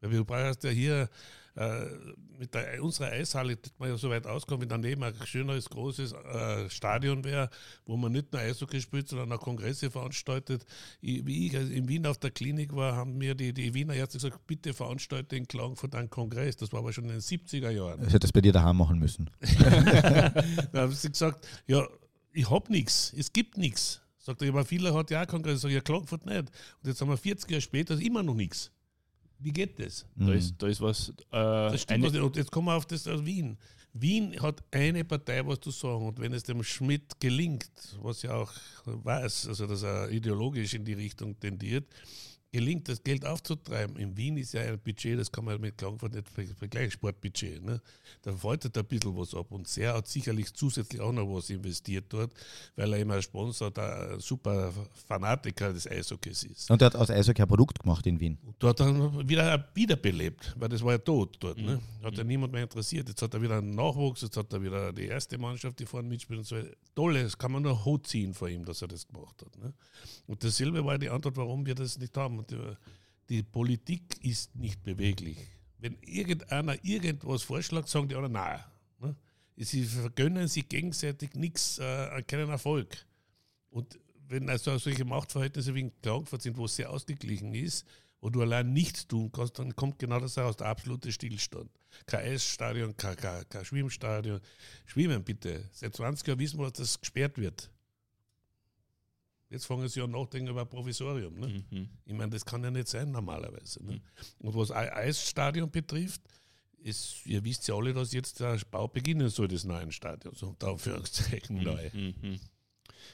Weil 0.00 0.10
wir 0.10 0.24
brauchst 0.24 0.64
ja 0.64 0.70
hier 0.70 1.08
äh, 1.60 1.86
mit 2.38 2.54
der, 2.54 2.82
unserer 2.82 3.08
Eishalle, 3.08 3.56
dass 3.56 3.72
man 3.78 3.90
ja 3.90 3.98
so 3.98 4.08
weit 4.08 4.26
auskommt, 4.26 4.62
wenn 4.62 4.70
daneben 4.70 5.02
ein 5.02 5.14
schöneres, 5.24 5.68
großes 5.68 6.12
äh, 6.12 6.70
Stadion 6.70 7.22
wäre, 7.22 7.50
wo 7.84 7.98
man 7.98 8.12
nicht 8.12 8.32
nur 8.32 8.40
Eishockey 8.40 8.80
spielt, 8.80 9.08
sondern 9.08 9.30
auch 9.32 9.42
Kongresse 9.42 9.90
veranstaltet. 9.90 10.64
Ich, 11.02 11.26
wie 11.26 11.48
ich 11.48 11.56
also 11.56 11.70
in 11.70 11.86
Wien 11.86 12.06
auf 12.06 12.16
der 12.16 12.30
Klinik 12.30 12.74
war, 12.74 12.96
haben 12.96 13.18
mir 13.18 13.34
die, 13.34 13.52
die 13.52 13.74
Wiener 13.74 13.92
Ärzte 13.92 14.16
gesagt, 14.16 14.46
bitte 14.46 14.72
veranstalte 14.72 15.36
in 15.36 15.46
Klagenfurt 15.46 15.94
einen 15.94 16.08
Kongress. 16.08 16.56
Das 16.56 16.72
war 16.72 16.78
aber 16.78 16.94
schon 16.94 17.04
in 17.04 17.10
den 17.10 17.20
70er 17.20 17.68
Jahren. 17.68 18.00
Ich 18.00 18.06
hätte 18.06 18.20
das 18.20 18.32
bei 18.32 18.40
dir 18.40 18.52
daheim 18.52 18.78
machen 18.78 18.98
müssen. 18.98 19.28
da 20.72 20.80
haben 20.82 20.92
sie 20.92 21.10
gesagt, 21.10 21.46
ja, 21.66 21.86
ich 22.32 22.48
habe 22.48 22.72
nichts, 22.72 23.12
es 23.14 23.34
gibt 23.34 23.58
nichts. 23.58 24.00
Sagt 24.18 24.40
er, 24.40 24.48
aber 24.48 24.64
viele 24.64 24.94
hat 24.94 25.10
ja 25.10 25.22
auch 25.22 25.26
Kongress. 25.26 25.60
Sag 25.60 25.68
ich, 25.68 25.74
ja, 25.74 25.82
Klagenfurt 25.82 26.24
nicht. 26.24 26.38
Und 26.38 26.86
jetzt 26.86 27.02
haben 27.02 27.08
wir 27.08 27.18
40 27.18 27.50
Jahre 27.50 27.60
später, 27.60 28.00
immer 28.00 28.22
noch 28.22 28.34
nichts. 28.34 28.70
Wie 29.40 29.52
geht 29.52 29.78
das? 29.78 30.06
Da, 30.16 30.32
ist, 30.32 30.54
da 30.58 30.68
ist 30.68 30.80
was. 30.80 31.08
Äh, 31.08 31.12
das 31.32 31.82
stimmt 31.82 32.04
was 32.04 32.12
nicht. 32.12 32.22
Und 32.22 32.36
jetzt 32.36 32.50
kommen 32.50 32.66
wir 32.68 32.74
auf 32.74 32.86
das 32.86 33.06
aus 33.08 33.24
Wien. 33.24 33.56
Wien 33.92 34.40
hat 34.40 34.62
eine 34.70 35.04
Partei 35.04 35.44
was 35.46 35.60
zu 35.60 35.70
sagen. 35.70 36.06
Und 36.06 36.20
wenn 36.20 36.32
es 36.32 36.42
dem 36.42 36.62
Schmidt 36.62 37.18
gelingt, 37.18 37.70
was 38.00 38.22
ja 38.22 38.34
auch 38.34 38.52
weiß, 38.84 39.48
also 39.48 39.66
dass 39.66 39.82
er 39.82 40.10
ideologisch 40.10 40.74
in 40.74 40.84
die 40.84 40.92
Richtung 40.92 41.38
tendiert, 41.40 41.86
gelingt, 42.52 42.88
das 42.88 43.02
Geld 43.02 43.24
aufzutreiben. 43.24 43.96
In 43.96 44.16
Wien 44.16 44.36
ist 44.36 44.52
ja 44.52 44.62
ein 44.62 44.78
Budget, 44.78 45.18
das 45.18 45.30
kann 45.30 45.44
man 45.44 45.60
mit 45.60 45.78
Klagenfurt 45.78 46.14
nicht 46.14 46.28
vergleichen, 46.58 46.90
Sportbudget. 46.90 47.64
Ne? 47.64 47.80
Da 48.22 48.32
halt 48.42 48.76
ein 48.76 48.84
bisschen 48.84 49.16
was 49.16 49.34
ab. 49.34 49.46
Und 49.50 49.68
Ser 49.68 49.94
hat 49.94 50.08
sicherlich 50.08 50.52
zusätzlich 50.54 51.00
auch 51.00 51.12
noch 51.12 51.26
was 51.26 51.50
investiert 51.50 52.06
dort, 52.08 52.32
weil 52.76 52.92
er 52.92 52.98
immer 52.98 53.14
als 53.14 53.24
Sponsor 53.24 53.70
der 53.70 54.18
super 54.20 54.72
Fanatiker 55.06 55.72
des 55.72 55.86
Eishockeys 55.86 56.44
ist. 56.44 56.70
Und 56.70 56.82
er 56.82 56.86
hat 56.86 56.96
aus 56.96 57.10
Eishockey 57.10 57.42
ein 57.42 57.48
Produkt 57.48 57.78
gemacht 57.78 58.06
in 58.06 58.18
Wien. 58.18 58.38
Und 58.44 58.56
dort 58.58 58.80
hat 58.80 58.88
er 58.88 59.28
wieder 59.28 59.68
wiederbelebt, 59.74 60.54
weil 60.58 60.68
das 60.68 60.82
war 60.82 60.92
ja 60.92 60.98
tot 60.98 61.36
dort. 61.40 61.58
Ne? 61.58 61.76
Mhm. 61.76 62.04
Hat 62.04 62.16
ja 62.16 62.24
niemand 62.24 62.52
mehr 62.52 62.62
interessiert. 62.62 63.08
Jetzt 63.08 63.22
hat 63.22 63.32
er 63.34 63.42
wieder 63.42 63.58
einen 63.58 63.74
Nachwuchs, 63.74 64.22
jetzt 64.22 64.36
hat 64.36 64.52
er 64.52 64.62
wieder 64.62 64.92
die 64.92 65.06
erste 65.06 65.38
Mannschaft, 65.38 65.78
die 65.78 65.86
vorne 65.86 66.08
mitspielt 66.08 66.40
und 66.40 66.46
so. 66.46 66.56
Toll, 66.94 67.14
das 67.14 67.38
kann 67.38 67.52
man 67.52 67.62
nur 67.62 67.84
Hut 67.84 68.06
ziehen 68.06 68.34
vor 68.34 68.48
ihm, 68.48 68.64
dass 68.64 68.82
er 68.82 68.88
das 68.88 69.06
gemacht 69.06 69.40
hat. 69.42 69.56
Ne? 69.58 69.72
Und 70.26 70.42
dasselbe 70.42 70.84
war 70.84 70.98
die 70.98 71.08
Antwort, 71.08 71.36
warum 71.36 71.64
wir 71.64 71.74
das 71.74 71.98
nicht 71.98 72.16
haben. 72.16 72.39
Und 72.40 72.78
die, 73.28 73.42
Politik 73.42 74.24
ist 74.24 74.54
nicht 74.56 74.82
beweglich. 74.82 75.38
Wenn 75.78 75.96
irgendeiner 76.02 76.82
irgendwas 76.84 77.42
vorschlägt, 77.42 77.88
sagen 77.88 78.08
die 78.08 78.14
anderen, 78.14 78.32
nein. 78.32 78.60
Ne? 78.98 79.16
Sie 79.56 79.84
vergönnen 79.84 80.48
sich 80.48 80.68
gegenseitig 80.68 81.34
nichts, 81.34 81.78
äh, 81.78 82.22
keinen 82.22 82.50
Erfolg. 82.50 83.06
Und 83.70 83.98
wenn 84.28 84.48
also 84.48 84.76
solche 84.78 85.04
Machtverhältnisse 85.04 85.74
wie 85.74 85.80
in 85.80 85.92
Klagenfurt 86.02 86.42
sind, 86.42 86.56
wo 86.56 86.64
es 86.64 86.76
sehr 86.76 86.90
ausgeglichen 86.90 87.54
ist, 87.54 87.86
wo 88.20 88.30
du 88.30 88.42
allein 88.42 88.72
nichts 88.72 89.06
tun 89.06 89.30
kannst, 89.32 89.58
dann 89.58 89.74
kommt 89.74 89.98
genau 89.98 90.20
das 90.20 90.36
heraus, 90.36 90.56
der 90.56 90.68
absolute 90.68 91.10
Stillstand. 91.10 91.70
Kein 92.06 92.32
Eisstadion, 92.32 92.96
kein, 92.96 93.16
kein, 93.16 93.48
kein 93.48 93.64
Schwimmstadion. 93.64 94.40
Schwimmen 94.84 95.24
bitte. 95.24 95.68
Seit 95.72 95.96
20 95.96 96.26
Jahren 96.26 96.38
wissen 96.38 96.58
wir, 96.58 96.64
dass 96.64 96.74
das 96.74 97.00
gesperrt 97.00 97.38
wird. 97.38 97.70
Jetzt 99.50 99.66
fangen 99.66 99.88
sie 99.88 100.00
an 100.00 100.12
nachdenken 100.12 100.48
über 100.48 100.60
ein 100.60 100.68
Provisorium. 100.68 101.34
Ne? 101.34 101.64
Mhm. 101.70 101.88
Ich 102.04 102.14
meine, 102.14 102.30
das 102.30 102.44
kann 102.44 102.62
ja 102.62 102.70
nicht 102.70 102.86
sein 102.86 103.10
normalerweise. 103.10 103.84
Ne? 103.84 104.00
Und 104.38 104.54
was 104.54 104.70
Eisstadion 104.70 105.68
betrifft, 105.68 106.22
ist, 106.78 107.26
ihr 107.26 107.44
wisst 107.44 107.66
ja 107.66 107.74
alle, 107.74 107.92
dass 107.92 108.12
jetzt 108.12 108.38
der 108.40 108.58
Bau 108.70 108.86
beginnen 108.86 109.28
soll 109.28 109.48
des 109.48 109.64
neuen 109.64 109.90
Stadions, 109.90 110.42
unter 110.42 110.68
Anführungszeichen 110.68 111.56
mhm. 111.58 111.62
neu. 111.64 111.90
Mhm. 111.92 112.40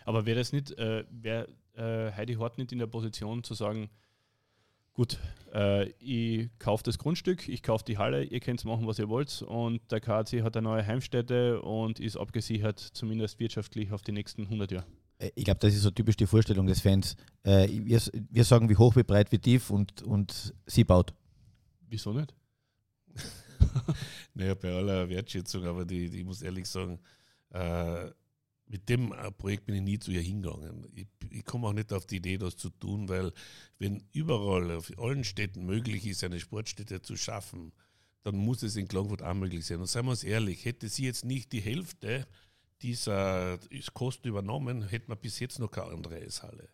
Aber 0.04 0.26
wäre 0.26 0.38
das 0.38 0.52
nicht, 0.52 0.72
äh, 0.72 1.04
wäre 1.10 1.48
äh, 1.74 2.12
Heidi 2.12 2.34
Hort 2.34 2.58
nicht 2.58 2.70
in 2.70 2.78
der 2.78 2.86
Position 2.86 3.42
zu 3.42 3.54
sagen, 3.54 3.88
gut, 4.92 5.18
äh, 5.54 5.88
ich 5.98 6.50
kaufe 6.58 6.84
das 6.84 6.98
Grundstück, 6.98 7.48
ich 7.48 7.62
kaufe 7.62 7.84
die 7.84 7.96
Halle, 7.96 8.24
ihr 8.24 8.40
könnt 8.40 8.64
machen, 8.66 8.86
was 8.86 8.98
ihr 8.98 9.08
wollt 9.08 9.42
und 9.42 9.80
der 9.90 10.00
KAC 10.00 10.42
hat 10.42 10.56
eine 10.56 10.68
neue 10.68 10.86
Heimstätte 10.86 11.62
und 11.62 11.98
ist 11.98 12.16
abgesichert, 12.16 12.78
zumindest 12.78 13.38
wirtschaftlich 13.40 13.90
auf 13.92 14.02
die 14.02 14.12
nächsten 14.12 14.42
100 14.42 14.70
Jahre. 14.72 14.86
Äh, 15.18 15.30
ich 15.34 15.44
glaube, 15.44 15.60
das 15.60 15.74
ist 15.74 15.82
so 15.82 15.90
typisch 15.90 16.16
die 16.16 16.26
Vorstellung 16.26 16.66
des 16.66 16.80
Fans. 16.80 17.16
Äh, 17.42 17.68
wir, 17.68 18.00
wir 18.30 18.44
sagen, 18.44 18.68
wie 18.68 18.76
hoch, 18.76 18.96
wie 18.96 19.02
breit, 19.02 19.32
wie 19.32 19.38
tief 19.38 19.70
und, 19.70 20.02
und 20.02 20.54
sie 20.66 20.84
baut. 20.84 21.14
Wieso 21.88 22.12
nicht? 22.12 22.34
naja, 24.34 24.54
bei 24.54 24.72
aller 24.72 25.08
Wertschätzung, 25.08 25.64
aber 25.64 25.84
die, 25.84 26.10
die 26.10 26.18
ich 26.18 26.24
muss 26.24 26.42
ehrlich 26.42 26.68
sagen, 26.68 26.98
äh, 27.50 28.10
mit 28.68 28.88
dem 28.88 29.12
äh, 29.12 29.30
Projekt 29.30 29.66
bin 29.66 29.76
ich 29.76 29.82
nie 29.82 29.98
zu 29.98 30.10
ihr 30.10 30.20
hingegangen. 30.20 30.86
Ich, 30.94 31.06
ich 31.30 31.44
komme 31.44 31.68
auch 31.68 31.72
nicht 31.72 31.92
auf 31.92 32.06
die 32.06 32.16
Idee, 32.16 32.36
das 32.36 32.56
zu 32.56 32.70
tun, 32.70 33.08
weil 33.08 33.32
wenn 33.78 34.02
überall 34.12 34.72
auf 34.72 34.90
allen 34.98 35.24
Städten 35.24 35.64
möglich 35.66 36.06
ist, 36.06 36.24
eine 36.24 36.40
Sportstätte 36.40 37.00
zu 37.00 37.16
schaffen, 37.16 37.72
dann 38.24 38.36
muss 38.36 38.64
es 38.64 38.74
in 38.74 38.88
Klagenfurt 38.88 39.22
auch 39.22 39.34
möglich 39.34 39.64
sein. 39.64 39.78
Und 39.78 39.86
seien 39.86 40.04
wir 40.04 40.10
uns 40.10 40.24
ehrlich, 40.24 40.64
hätte 40.64 40.88
sie 40.88 41.04
jetzt 41.04 41.24
nicht 41.24 41.52
die 41.52 41.60
Hälfte 41.60 42.26
dieser 42.82 43.58
Kosten 43.94 44.28
übernommen, 44.28 44.82
hätten 44.88 45.08
wir 45.08 45.16
bis 45.16 45.38
jetzt 45.40 45.58
noch 45.58 45.70
keine 45.70 45.92
andere 45.92 46.16
Eishalle. 46.16 46.68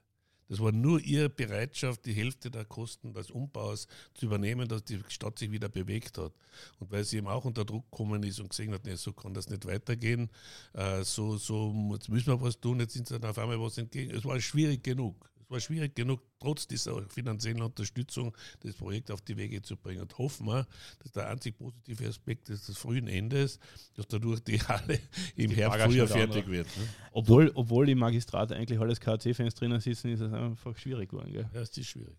Das 0.52 0.60
war 0.60 0.70
nur 0.70 1.00
ihre 1.00 1.30
Bereitschaft, 1.30 2.04
die 2.04 2.12
Hälfte 2.12 2.50
der 2.50 2.66
Kosten 2.66 3.14
des 3.14 3.30
Umbaus 3.30 3.86
zu 4.12 4.26
übernehmen, 4.26 4.68
dass 4.68 4.84
die 4.84 5.00
Stadt 5.08 5.38
sich 5.38 5.50
wieder 5.50 5.70
bewegt 5.70 6.18
hat. 6.18 6.34
Und 6.78 6.90
weil 6.90 7.04
sie 7.04 7.16
eben 7.16 7.28
auch 7.28 7.46
unter 7.46 7.64
Druck 7.64 7.90
gekommen 7.90 8.22
ist 8.22 8.38
und 8.38 8.50
gesehen 8.50 8.74
hat, 8.74 8.84
nee, 8.84 8.94
so 8.96 9.14
kann 9.14 9.32
das 9.32 9.48
nicht 9.48 9.64
weitergehen, 9.64 10.28
äh, 10.74 11.04
so, 11.04 11.38
so 11.38 11.90
jetzt 11.94 12.10
müssen 12.10 12.26
wir 12.26 12.40
was 12.42 12.60
tun, 12.60 12.80
jetzt 12.80 12.92
sind 12.92 13.08
sie 13.08 13.18
dann 13.18 13.30
auf 13.30 13.38
einmal 13.38 13.58
was 13.60 13.78
entgegen. 13.78 14.14
Es 14.14 14.26
war 14.26 14.38
schwierig 14.40 14.82
genug 14.82 15.31
war 15.52 15.60
schwierig 15.60 15.94
genug, 15.94 16.20
trotz 16.40 16.66
dieser 16.66 17.00
finanziellen 17.08 17.62
Unterstützung 17.62 18.36
das 18.60 18.74
Projekt 18.74 19.10
auf 19.10 19.20
die 19.20 19.36
Wege 19.36 19.62
zu 19.62 19.76
bringen. 19.76 20.02
Und 20.02 20.18
hoffen 20.18 20.46
wir, 20.46 20.66
dass 21.00 21.12
der 21.12 21.28
einzig 21.28 21.56
positive 21.56 22.08
Aspekt 22.08 22.48
des, 22.48 22.66
des 22.66 22.76
frühen 22.76 23.06
Endes, 23.06 23.60
dass 23.94 24.08
dadurch 24.08 24.40
die 24.40 24.60
Halle 24.60 24.98
im 25.36 25.50
die 25.50 25.56
Herbst 25.56 25.80
früher 25.82 26.08
fertig 26.08 26.48
wird. 26.48 26.66
Ne? 26.76 26.88
Obwohl, 27.12 27.52
obwohl 27.54 27.88
im 27.88 27.98
Magistrat 27.98 28.50
eigentlich 28.52 28.80
alles 28.80 29.00
KC-Fans 29.00 29.54
drinnen 29.54 29.80
sitzen, 29.80 30.08
ist 30.08 30.20
es 30.20 30.32
einfach 30.32 30.76
schwierig 30.76 31.10
geworden. 31.10 31.32
Gell? 31.32 31.48
Ja, 31.52 31.60
es 31.60 31.76
ist 31.76 31.86
schwierig. 31.86 32.16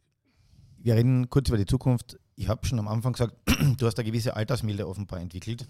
Wir 0.78 0.96
reden 0.96 1.30
kurz 1.30 1.50
über 1.50 1.58
die 1.58 1.66
Zukunft. 1.66 2.20
Ich 2.36 2.48
habe 2.48 2.66
schon 2.66 2.80
am 2.80 2.88
Anfang 2.88 3.14
gesagt, 3.14 3.36
du 3.78 3.86
hast 3.86 3.98
eine 3.98 4.06
gewisse 4.06 4.36
Altersmilde 4.36 4.88
offenbar 4.88 5.20
entwickelt. 5.20 5.68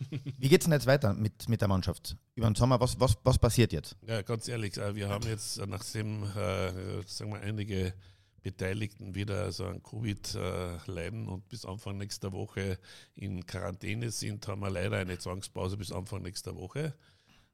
Wie 0.38 0.48
geht 0.48 0.60
es 0.60 0.64
denn 0.64 0.72
jetzt 0.72 0.86
weiter 0.86 1.14
mit, 1.14 1.48
mit 1.48 1.60
der 1.60 1.68
Mannschaft? 1.68 2.16
Über 2.34 2.46
den 2.48 2.54
Sommer, 2.54 2.80
was, 2.80 2.98
was, 3.00 3.16
was 3.24 3.38
passiert 3.38 3.72
jetzt? 3.72 3.96
Ja, 4.06 4.22
ganz 4.22 4.48
ehrlich, 4.48 4.76
äh, 4.76 4.94
wir 4.94 5.08
haben 5.08 5.26
jetzt, 5.26 5.58
äh, 5.58 5.66
nachdem 5.66 6.24
äh, 6.24 7.02
sagen 7.06 7.32
wir, 7.32 7.40
einige 7.40 7.94
Beteiligten 8.42 9.14
wieder 9.14 9.50
so 9.52 9.66
an 9.66 9.82
Covid 9.82 10.34
äh, 10.34 10.78
leiden 10.86 11.28
und 11.28 11.48
bis 11.48 11.64
Anfang 11.64 11.98
nächster 11.98 12.32
Woche 12.32 12.78
in 13.14 13.44
Quarantäne 13.46 14.10
sind, 14.10 14.46
haben 14.46 14.60
wir 14.60 14.70
leider 14.70 14.98
eine 14.98 15.18
Zwangspause 15.18 15.76
bis 15.76 15.92
Anfang 15.92 16.22
nächster 16.22 16.54
Woche. 16.54 16.94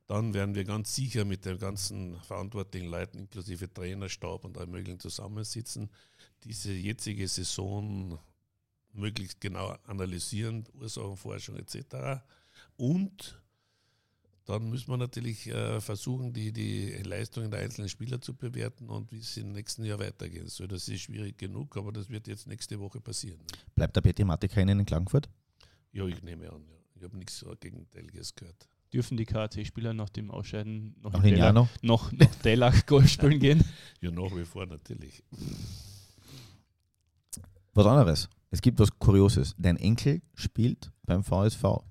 Dann 0.07 0.34
werden 0.34 0.55
wir 0.55 0.64
ganz 0.64 0.95
sicher 0.95 1.24
mit 1.24 1.47
den 1.47 1.59
ganzen 1.59 2.20
verantwortlichen 2.20 2.88
Leuten, 2.90 3.18
inklusive 3.18 3.72
Trainerstab 3.72 4.45
und 4.45 4.59
allem 4.59 4.72
Möglichen 4.72 5.01
zusammensitzen, 5.01 5.90
diese 6.45 6.72
jetzige 6.72 7.26
Saison 7.26 8.18
möglichst 8.95 9.40
genau 9.40 9.76
analysieren, 9.86 10.64
Ursachenforschung 10.74 11.57
etc. 11.57 12.22
Und 12.76 13.40
dann 14.47 14.68
müssen 14.68 14.90
wir 14.90 14.99
natürlich 14.99 15.47
äh, 15.47 15.80
versuchen, 15.80 16.32
die, 16.32 16.53
die 16.53 16.90
Leistungen 17.03 17.51
der 17.51 17.61
einzelnen 17.61 17.88
Spieler 17.88 18.20
zu 18.20 18.34
bewerten 18.34 18.90
und 18.90 19.11
wie 19.11 19.18
es 19.18 19.36
im 19.36 19.53
nächsten 19.53 19.84
Jahr 19.84 19.99
weitergehen 19.99 20.49
soll. 20.49 20.68
Das 20.68 20.86
ist 20.88 21.03
schwierig 21.03 21.38
genug, 21.38 21.76
aber 21.76 21.92
das 21.92 22.11
wird 22.11 22.28
jetzt 22.28 22.47
nächste 22.47 22.78
Woche 22.78 23.01
passieren. 23.01 23.40
Bleibt 23.74 23.97
der 23.97 24.03
Petty 24.03 24.22
Matika 24.24 24.61
in 24.61 24.84
Klagenfurt? 24.84 25.30
Ja, 25.92 26.07
ich 26.07 26.22
nehme 26.22 26.51
an. 26.51 26.62
Ja. 26.68 26.74
Ich 26.97 27.03
habe 27.03 27.16
nichts 27.16 27.45
Gegenteiliges 27.61 28.34
gehört. 28.34 28.68
Dürfen 28.92 29.16
die 29.16 29.24
KAC-Spieler 29.24 29.92
nach 29.95 30.11
dem 30.11 30.30
Ausscheiden 30.30 30.95
noch, 31.03 31.12
noch 31.12 31.24
in 31.24 31.34
Delach, 31.34 31.53
noch? 31.53 31.68
noch, 31.82 32.12
noch 32.12 32.34
Delach 32.36 32.86
Golf 32.86 33.09
spielen 33.09 33.40
gehen? 33.40 33.64
Ja, 34.01 34.11
nach 34.11 34.34
wie 34.36 34.45
vor 34.45 34.66
natürlich. 34.66 35.22
Was 37.72 37.86
anderes. 37.86 38.28
Es 38.55 38.62
gibt 38.62 38.78
was 38.78 39.00
Kurioses. 39.00 39.57
Dein 39.59 39.76
Enkel 39.76 40.22
spielt 40.36 40.92
beim 41.07 41.24
VSV. 41.24 41.82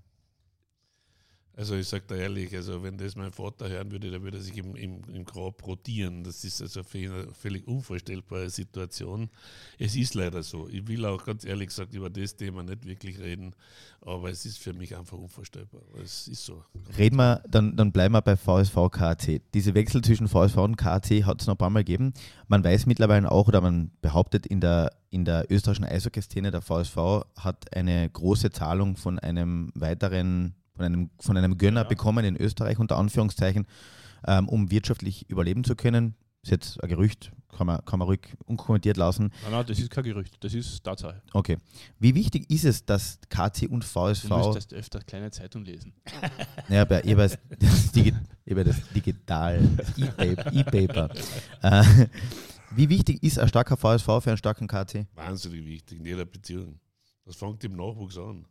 Also 1.56 1.76
ich 1.76 1.88
sage 1.88 2.06
da 2.08 2.16
ehrlich, 2.16 2.56
also 2.56 2.82
wenn 2.82 2.97
das 2.97 3.16
mein 3.16 3.32
Vater 3.32 3.70
hören 3.70 3.91
würde, 3.91 4.10
dann 4.10 4.24
würde 4.24 4.38
er 4.38 4.43
sich 4.43 4.58
im, 4.58 4.76
im, 4.76 5.01
im 5.14 5.24
Grab 5.24 5.66
rotieren. 5.68 6.24
Das 6.24 6.43
ist 6.43 6.60
also 6.64 6.82
eine 6.93 7.28
völlig 7.32 7.68
unvorstellbare 7.68 8.49
Situation. 8.49 9.30
Es 9.78 9.95
ist 9.95 10.16
leider 10.16 10.41
so. 10.41 10.68
Ich 10.68 10.88
will 10.88 11.06
auch 11.06 11.24
ganz 11.24 11.45
ehrlich 11.45 11.68
gesagt 11.68 11.93
über 11.93 12.10
das 12.10 12.36
Thema 12.36 12.64
nicht 12.64 12.86
wirklich 12.88 13.20
reden, 13.20 13.54
aber 14.01 14.32
es 14.32 14.47
ist 14.47 14.58
für 14.58 14.74
mich 14.74 14.97
einfach 14.97 15.20
unvorstellbar. 15.20 15.82
Es 16.04 16.28
ist 16.28 16.43
so. 16.43 16.64
Reden 16.97 17.18
wir, 17.18 17.43
dann, 17.47 17.76
dann 17.76 17.91
bleiben 17.91 18.16
wir 18.16 18.24
bei 18.24 18.36
VSV 18.36 18.89
KAC. 18.91 19.41
Diese 19.54 19.76
Wechsel 19.76 20.01
zwischen 20.01 20.28
VSV 20.28 20.58
und 20.58 20.76
KAC 20.76 21.24
hat 21.24 21.41
es 21.41 21.45
noch 21.45 21.54
ein 21.54 21.60
paar 21.60 21.70
Mal 21.70 21.84
gegeben. 21.84 22.14
Man 22.47 22.64
weiß 22.64 22.88
mittlerweile 22.88 23.32
auch, 23.32 23.47
oder 23.47 23.62
man 23.62 23.91
behauptet 24.01 24.47
in 24.47 24.60
der, 24.60 24.91
in 25.12 25.24
der 25.24 25.45
österreichischen 25.51 25.86
Eishockey-Szene, 25.86 26.49
der 26.49 26.64
VSV 26.64 26.97
hat 27.38 27.76
eine 27.76 28.10
große 28.10 28.49
Zahlung 28.49 28.97
von 28.97 29.20
einem 29.20 29.72
weiteren 29.76 30.56
von 30.76 30.86
einem, 30.86 31.09
von 31.19 31.38
einem 31.38 31.57
Gönner 31.57 31.84
ja. 31.84 31.88
bekommen 31.88 32.26
in 32.26 32.36
Österreich 32.36 32.80
unter 32.80 32.97
Anführungszeichen, 32.97 33.65
ähm, 34.26 34.49
um 34.49 34.71
wirtschaftlich 34.71 35.30
überleben 35.30 35.63
zu 35.63 35.76
können. 35.76 36.15
Das 36.41 36.51
ist 36.51 36.51
jetzt 36.51 36.84
ein 36.84 36.89
Gerücht, 36.89 37.32
kann 37.55 37.67
man, 37.67 37.86
kann 37.86 37.99
man 37.99 38.07
ruhig 38.07 38.19
unkommentiert 38.45 38.97
lassen. 38.97 39.32
Nein, 39.43 39.51
nein, 39.51 39.65
das 39.65 39.80
ist 39.80 39.89
kein 39.89 40.03
Gerücht, 40.03 40.43
das 40.43 40.53
ist 40.53 40.84
Tatsache. 40.84 41.21
Okay. 41.32 41.57
Wie 41.99 42.15
wichtig 42.15 42.49
ist 42.49 42.65
es, 42.65 42.86
dass 42.86 43.19
KC 43.30 43.69
und 43.69 43.86
VSV. 43.86 44.28
Du 44.28 44.38
müsstest 44.38 44.74
öfter 44.74 44.99
kleine 44.99 45.32
Zeitung 45.32 45.63
lesen. 45.63 45.93
Naja, 46.67 46.82
aber 46.82 47.05
ich 47.05 47.15
das, 47.15 47.38
das, 47.59 47.91
Digi 47.91 48.13
das 48.45 48.89
Digital, 48.93 49.69
E-Paper. 49.97 51.09
äh, 51.61 51.84
wie 52.76 52.89
wichtig 52.89 53.21
ist 53.21 53.39
ein 53.39 53.47
starker 53.47 53.78
VSV 53.78 54.05
für 54.05 54.28
einen 54.28 54.38
starken 54.38 54.67
KC? 54.67 55.05
Wahnsinnig 55.13 55.65
wichtig 55.65 55.99
in 55.99 56.05
jeder 56.05 56.26
Beziehung. 56.26 56.80
Das 57.26 57.36
fängt 57.36 57.63
im 57.63 57.76
Nachwuchs 57.76 58.17
an. 58.17 58.45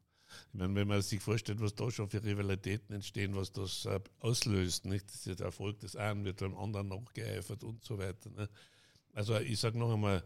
Ich 0.52 0.58
meine, 0.58 0.74
wenn 0.74 0.88
man 0.88 1.00
sich 1.00 1.20
vorstellt, 1.20 1.62
was 1.62 1.74
da 1.74 1.90
schon 1.90 2.10
für 2.10 2.22
Rivalitäten 2.22 2.94
entstehen, 2.94 3.34
was 3.34 3.52
das 3.52 3.86
äh, 3.86 4.00
auslöst, 4.20 4.84
nicht? 4.84 5.06
Das 5.06 5.26
ist 5.26 5.40
der 5.40 5.46
Erfolg 5.46 5.80
des 5.80 5.96
einen 5.96 6.26
wird 6.26 6.40
beim 6.40 6.56
anderen 6.58 6.88
nachgeeifert 6.88 7.64
und 7.64 7.82
so 7.82 7.96
weiter. 7.96 8.28
Ne? 8.30 8.48
Also 9.14 9.38
ich 9.38 9.58
sage 9.58 9.78
noch 9.78 9.94
einmal, 9.94 10.22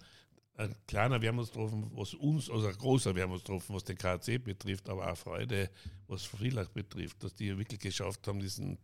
ein 0.59 0.75
kleiner 0.87 1.21
Wermutstropfen, 1.21 1.91
was 1.95 2.15
uns, 2.15 2.49
also 2.49 2.67
ein 2.67 2.77
großer 2.77 3.15
Wermutstropfen, 3.15 3.75
was 3.75 3.85
den 3.85 3.99
KC 3.99 4.43
betrifft, 4.43 4.89
aber 4.89 5.13
auch 5.13 5.17
Freude, 5.17 5.71
was 6.09 6.25
Friedlach 6.25 6.69
betrifft, 6.69 7.23
dass 7.23 7.35
die 7.35 7.57
wirklich 7.59 7.81
geschafft 7.81 8.27
haben, 8.27 8.41
diesen, 8.41 8.79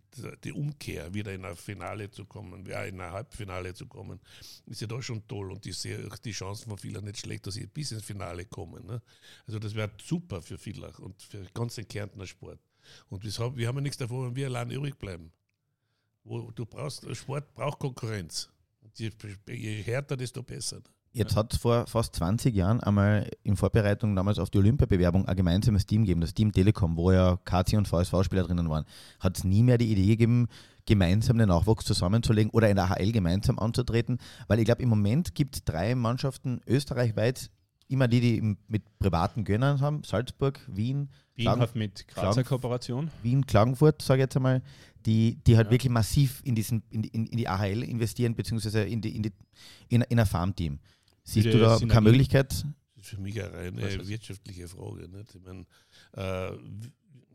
die 0.44 0.52
Umkehr 0.52 1.12
wieder 1.14 1.32
in 1.32 1.44
ein 1.44 1.56
Finale 1.56 2.10
zu 2.10 2.26
kommen, 2.26 2.66
ja, 2.66 2.84
in 2.84 3.00
ein 3.00 3.10
Halbfinale 3.10 3.72
zu 3.72 3.86
kommen, 3.86 4.20
ist 4.66 4.82
ja 4.82 4.86
da 4.86 5.00
schon 5.00 5.26
toll 5.26 5.50
und 5.50 5.64
ich 5.64 5.76
sehe 5.76 6.06
auch 6.06 6.18
die 6.18 6.32
Chancen 6.32 6.68
von 6.68 6.78
Villach 6.78 7.00
nicht 7.00 7.18
schlecht, 7.18 7.46
dass 7.46 7.54
sie 7.54 7.66
bis 7.66 7.92
ins 7.92 8.04
Finale 8.04 8.44
kommen. 8.44 8.86
Ne? 8.86 9.00
Also 9.46 9.58
das 9.58 9.74
wäre 9.74 9.90
super 10.02 10.42
für 10.42 10.58
Villach 10.58 10.98
und 10.98 11.22
für 11.22 11.46
ganz 11.54 11.76
den 11.76 11.88
Kärntner 11.88 12.26
Sport. 12.26 12.60
Und 13.08 13.24
wir 13.24 13.68
haben 13.68 13.76
ja 13.76 13.80
nichts 13.80 13.96
davon, 13.96 14.26
wenn 14.26 14.36
wir 14.36 14.46
allein 14.46 14.70
übrig 14.70 14.98
bleiben. 14.98 15.32
Du 16.24 16.66
brauchst, 16.66 17.04
Sport 17.16 17.54
braucht 17.54 17.78
Konkurrenz. 17.78 18.50
Je, 18.94 19.10
je 19.48 19.82
härter, 19.82 20.16
desto 20.16 20.42
besser. 20.42 20.78
Ne? 20.78 21.01
Jetzt 21.14 21.36
hat 21.36 21.52
es 21.52 21.58
vor 21.58 21.86
fast 21.86 22.16
20 22.16 22.54
Jahren 22.54 22.80
einmal 22.80 23.28
in 23.42 23.56
Vorbereitung 23.56 24.16
damals 24.16 24.38
auf 24.38 24.48
die 24.48 24.58
Olympiabewerbung 24.58 25.26
ein 25.28 25.36
gemeinsames 25.36 25.84
Team 25.84 26.02
gegeben, 26.02 26.22
das 26.22 26.32
Team 26.32 26.52
Telekom, 26.52 26.96
wo 26.96 27.12
ja 27.12 27.38
KC 27.44 27.76
und 27.76 27.86
VSV-Spieler 27.86 28.44
drinnen 28.44 28.70
waren. 28.70 28.86
Hat 29.20 29.36
es 29.36 29.44
nie 29.44 29.62
mehr 29.62 29.76
die 29.76 29.92
Idee 29.92 30.06
gegeben, 30.06 30.48
gemeinsam 30.86 31.36
den 31.36 31.48
Nachwuchs 31.48 31.84
zusammenzulegen 31.84 32.50
oder 32.50 32.70
in 32.70 32.76
der 32.76 32.90
AHL 32.90 33.12
gemeinsam 33.12 33.58
anzutreten? 33.58 34.18
Weil 34.48 34.60
ich 34.60 34.64
glaube, 34.64 34.82
im 34.82 34.88
Moment 34.88 35.34
gibt 35.34 35.56
es 35.56 35.64
drei 35.64 35.94
Mannschaften 35.94 36.62
österreichweit, 36.66 37.50
immer 37.88 38.08
die, 38.08 38.20
die 38.20 38.56
mit 38.68 38.98
privaten 38.98 39.44
Gönnern 39.44 39.82
haben: 39.82 40.02
Salzburg, 40.04 40.60
Wien. 40.66 41.10
Wien 41.34 41.44
Klagen 41.44 41.60
hat 41.60 41.76
mit 41.76 42.08
Grazer 42.08 42.44
Kooperation. 42.44 43.10
Wien, 43.22 43.46
Klagenfurt, 43.46 44.00
sage 44.00 44.20
ich 44.20 44.24
jetzt 44.24 44.36
einmal 44.36 44.62
die, 45.06 45.38
die 45.46 45.56
halt 45.56 45.66
ja. 45.66 45.72
wirklich 45.72 45.90
massiv 45.90 46.40
in, 46.44 46.54
diesen, 46.54 46.82
in, 46.90 47.04
in, 47.04 47.26
in 47.26 47.36
die 47.36 47.48
AHL 47.48 47.82
investieren, 47.82 48.34
beziehungsweise 48.34 48.82
in, 48.82 49.00
die, 49.00 49.16
in, 49.16 49.22
die, 49.22 49.32
in, 49.88 50.02
in 50.02 50.18
ein 50.18 50.26
Farmteam. 50.26 50.78
Siehst 51.24 51.46
du 51.46 51.58
da 51.58 51.78
keine 51.78 52.10
Möglichkeit? 52.10 52.50
Das 52.50 52.64
ist 53.04 53.08
für 53.08 53.20
mich 53.20 53.40
eine 53.42 53.52
reine 53.52 54.08
wirtschaftliche 54.08 54.68
Frage. 54.68 55.08
Nicht? 55.08 55.34
Ich 55.34 55.42
meine, 55.42 55.66
äh, 56.12 56.56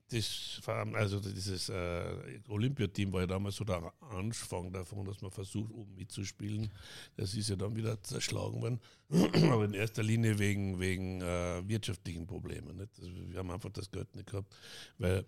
das, 0.09 0.61
also 0.65 1.19
dieses 1.19 1.69
äh, 1.69 2.39
Olympiateam 2.47 3.11
war 3.11 3.21
ja 3.21 3.27
damals 3.27 3.57
so 3.57 3.65
der 3.65 3.91
Anfang 3.99 4.71
davon, 4.71 5.05
dass 5.05 5.21
man 5.21 5.31
versucht, 5.31 5.71
oben 5.71 5.95
mitzuspielen. 5.95 6.71
Das 7.17 7.33
ist 7.33 7.49
ja 7.49 7.55
dann 7.55 7.75
wieder 7.75 8.01
zerschlagen 8.03 8.61
worden, 8.61 8.79
aber 9.51 9.65
in 9.65 9.73
erster 9.73 10.03
Linie 10.03 10.39
wegen, 10.39 10.79
wegen 10.79 11.21
äh, 11.21 11.67
wirtschaftlichen 11.67 12.25
Problemen. 12.25 12.77
Nicht? 12.77 12.97
Also 12.99 13.11
wir 13.29 13.39
haben 13.39 13.51
einfach 13.51 13.71
das 13.71 13.91
Geld 13.91 14.15
nicht 14.15 14.29
gehabt, 14.29 14.55
weil 14.97 15.25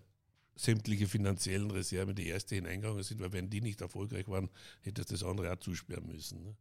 sämtliche 0.64 1.06
finanziellen 1.06 1.70
Reserven 1.70 2.14
die 2.14 2.26
erste 2.26 2.54
hineingegangen 2.54 3.02
sind, 3.02 3.20
weil 3.20 3.32
wenn 3.32 3.50
die 3.50 3.60
nicht 3.60 3.80
erfolgreich 3.80 4.28
waren, 4.28 4.50
hätte 4.82 5.02
es 5.02 5.08
das 5.08 5.22
andere 5.22 5.52
auch 5.52 5.58
zusperren 5.58 6.06
müssen. 6.06 6.42
Ne? 6.42 6.54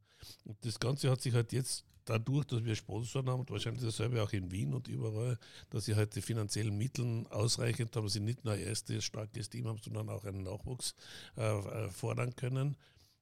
Und 0.45 0.57
das 0.65 0.79
Ganze 0.79 1.09
hat 1.09 1.21
sich 1.21 1.33
halt 1.33 1.51
jetzt 1.51 1.85
dadurch, 2.05 2.45
dass 2.45 2.65
wir 2.65 2.75
Sponsoren 2.75 3.29
haben 3.29 3.41
und 3.41 3.51
wahrscheinlich 3.51 3.83
dasselbe 3.83 4.21
auch 4.21 4.33
in 4.33 4.51
Wien 4.51 4.73
und 4.73 4.87
überall, 4.87 5.37
dass 5.69 5.85
sie 5.85 5.95
halt 5.95 6.15
die 6.15 6.21
finanziellen 6.21 6.77
Mittel 6.77 7.25
ausreichend 7.29 7.95
haben, 7.95 8.09
sie 8.09 8.19
nicht 8.19 8.43
nur 8.43 8.55
ein 8.55 8.61
erstes 8.61 9.03
starkes 9.03 9.49
Team 9.49 9.67
haben, 9.67 9.77
sondern 9.77 10.09
auch 10.09 10.25
einen 10.25 10.43
Nachwuchs 10.43 10.95
äh, 11.37 11.43
äh, 11.43 11.89
fordern 11.89 12.35
können. 12.35 12.75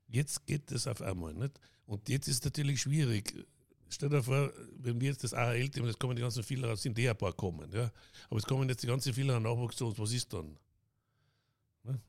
Jetzt 0.08 0.46
geht 0.46 0.72
das 0.72 0.88
auf 0.88 1.02
einmal. 1.02 1.34
Nicht? 1.34 1.60
Und 1.86 2.08
jetzt 2.08 2.28
ist 2.28 2.46
natürlich 2.46 2.82
schwierig. 2.82 3.34
Stell 3.90 4.10
dir 4.10 4.24
vor, 4.24 4.52
wenn 4.78 5.00
wir 5.00 5.10
jetzt 5.10 5.24
das 5.24 5.34
AHL-Team, 5.34 5.86
jetzt 5.86 6.00
kommen 6.00 6.16
die 6.16 6.22
ganzen 6.22 6.44
Fehler, 6.44 6.76
sind 6.76 6.98
die 6.98 7.10
ein 7.10 7.18
paar 7.18 7.34
kommen. 7.34 7.70
Ja? 7.74 7.92
Aber 8.30 8.40
es 8.40 8.46
kommen 8.46 8.68
jetzt 8.70 8.84
die 8.84 8.88
ganzen 8.88 9.14
Fehler 9.14 9.40
Nachwuchs 9.40 9.78
zu 9.78 9.88
uns, 9.88 10.00
was 10.00 10.12
ist 10.12 10.32
dann? 10.34 10.58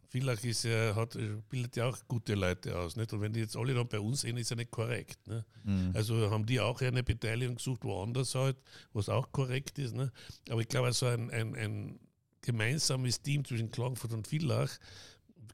Villach 0.08 0.42
ist 0.42 0.64
ja, 0.64 0.94
hat, 0.94 1.18
bildet 1.48 1.76
ja 1.76 1.88
auch 1.88 1.98
gute 2.08 2.34
Leute 2.34 2.78
aus. 2.78 2.96
Nicht? 2.96 3.12
Und 3.12 3.20
wenn 3.20 3.32
die 3.32 3.40
jetzt 3.40 3.56
alle 3.56 3.74
dann 3.74 3.88
bei 3.88 4.00
uns 4.00 4.22
sehen, 4.22 4.36
ist 4.36 4.50
ja 4.50 4.56
nicht 4.56 4.70
korrekt. 4.70 5.26
Ne? 5.26 5.44
Mhm. 5.64 5.92
Also 5.94 6.30
haben 6.30 6.46
die 6.46 6.60
auch 6.60 6.80
eine 6.80 7.02
Beteiligung 7.02 7.56
gesucht, 7.56 7.84
woanders 7.84 8.34
halt, 8.34 8.56
was 8.92 9.08
auch 9.08 9.30
korrekt 9.32 9.78
ist. 9.78 9.94
Ne? 9.94 10.10
Aber 10.48 10.60
ich 10.60 10.68
glaube, 10.68 10.92
so 10.92 11.06
ein, 11.06 11.30
ein, 11.30 11.54
ein 11.54 12.00
gemeinsames 12.40 13.20
Team 13.20 13.44
zwischen 13.44 13.70
Klagenfurt 13.70 14.12
und 14.12 14.26
Villach 14.26 14.78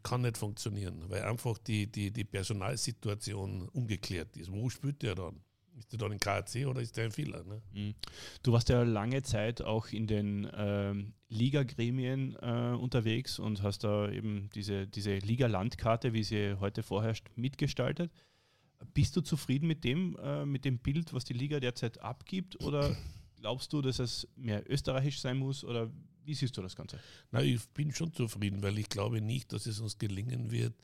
kann 0.02 0.22
nicht 0.22 0.36
funktionieren, 0.36 1.02
weil 1.08 1.22
einfach 1.22 1.58
die, 1.58 1.90
die, 1.90 2.10
die 2.10 2.24
Personalsituation 2.24 3.68
ungeklärt 3.70 4.36
ist. 4.36 4.52
Wo 4.52 4.68
spielt 4.68 5.02
der 5.02 5.14
dann? 5.14 5.40
Ist 5.78 5.90
der 5.92 5.98
dann 5.98 6.12
in 6.12 6.20
KAC 6.20 6.66
oder 6.66 6.80
ist 6.80 6.96
der 6.96 7.06
in 7.06 7.16
Villa? 7.16 7.42
Ne? 7.42 7.62
Mhm. 7.72 7.94
Du 8.42 8.52
warst 8.52 8.68
ja 8.68 8.82
lange 8.82 9.22
Zeit 9.22 9.60
auch 9.62 9.88
in 9.88 10.06
den 10.06 10.48
ähm, 10.54 11.14
Liga-Gremien 11.28 12.36
äh, 12.40 12.76
unterwegs 12.76 13.38
und 13.38 13.62
hast 13.62 13.84
da 13.84 14.08
eben 14.10 14.50
diese, 14.54 14.86
diese 14.86 15.18
Liga-Landkarte, 15.18 16.12
wie 16.12 16.22
sie 16.22 16.56
heute 16.60 16.82
vorherrscht, 16.82 17.28
mitgestaltet. 17.34 18.12
Bist 18.92 19.16
du 19.16 19.20
zufrieden 19.20 19.66
mit 19.66 19.82
dem, 19.82 20.16
äh, 20.22 20.46
mit 20.46 20.64
dem 20.64 20.78
Bild, 20.78 21.12
was 21.12 21.24
die 21.24 21.32
Liga 21.32 21.58
derzeit 21.58 22.00
abgibt? 22.00 22.62
Oder 22.62 22.96
glaubst 23.40 23.72
du, 23.72 23.82
dass 23.82 23.98
es 23.98 24.28
mehr 24.36 24.70
österreichisch 24.70 25.20
sein 25.20 25.38
muss? 25.38 25.64
Oder 25.64 25.90
wie 26.24 26.34
siehst 26.34 26.56
du 26.56 26.62
das 26.62 26.76
Ganze? 26.76 27.00
Na, 27.32 27.42
ich 27.42 27.68
bin 27.70 27.92
schon 27.92 28.12
zufrieden, 28.12 28.62
weil 28.62 28.78
ich 28.78 28.88
glaube 28.88 29.20
nicht, 29.20 29.52
dass 29.52 29.66
es 29.66 29.80
uns 29.80 29.98
gelingen 29.98 30.50
wird, 30.50 30.74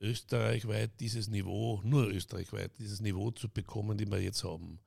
österreichweit 0.00 0.92
dieses 1.00 1.28
Niveau, 1.28 1.80
nur 1.84 2.08
österreichweit, 2.08 2.72
dieses 2.78 3.00
Niveau 3.00 3.30
zu 3.30 3.48
bekommen, 3.48 3.98
die 3.98 4.10
wir 4.10 4.20
jetzt 4.20 4.44
haben. 4.44 4.78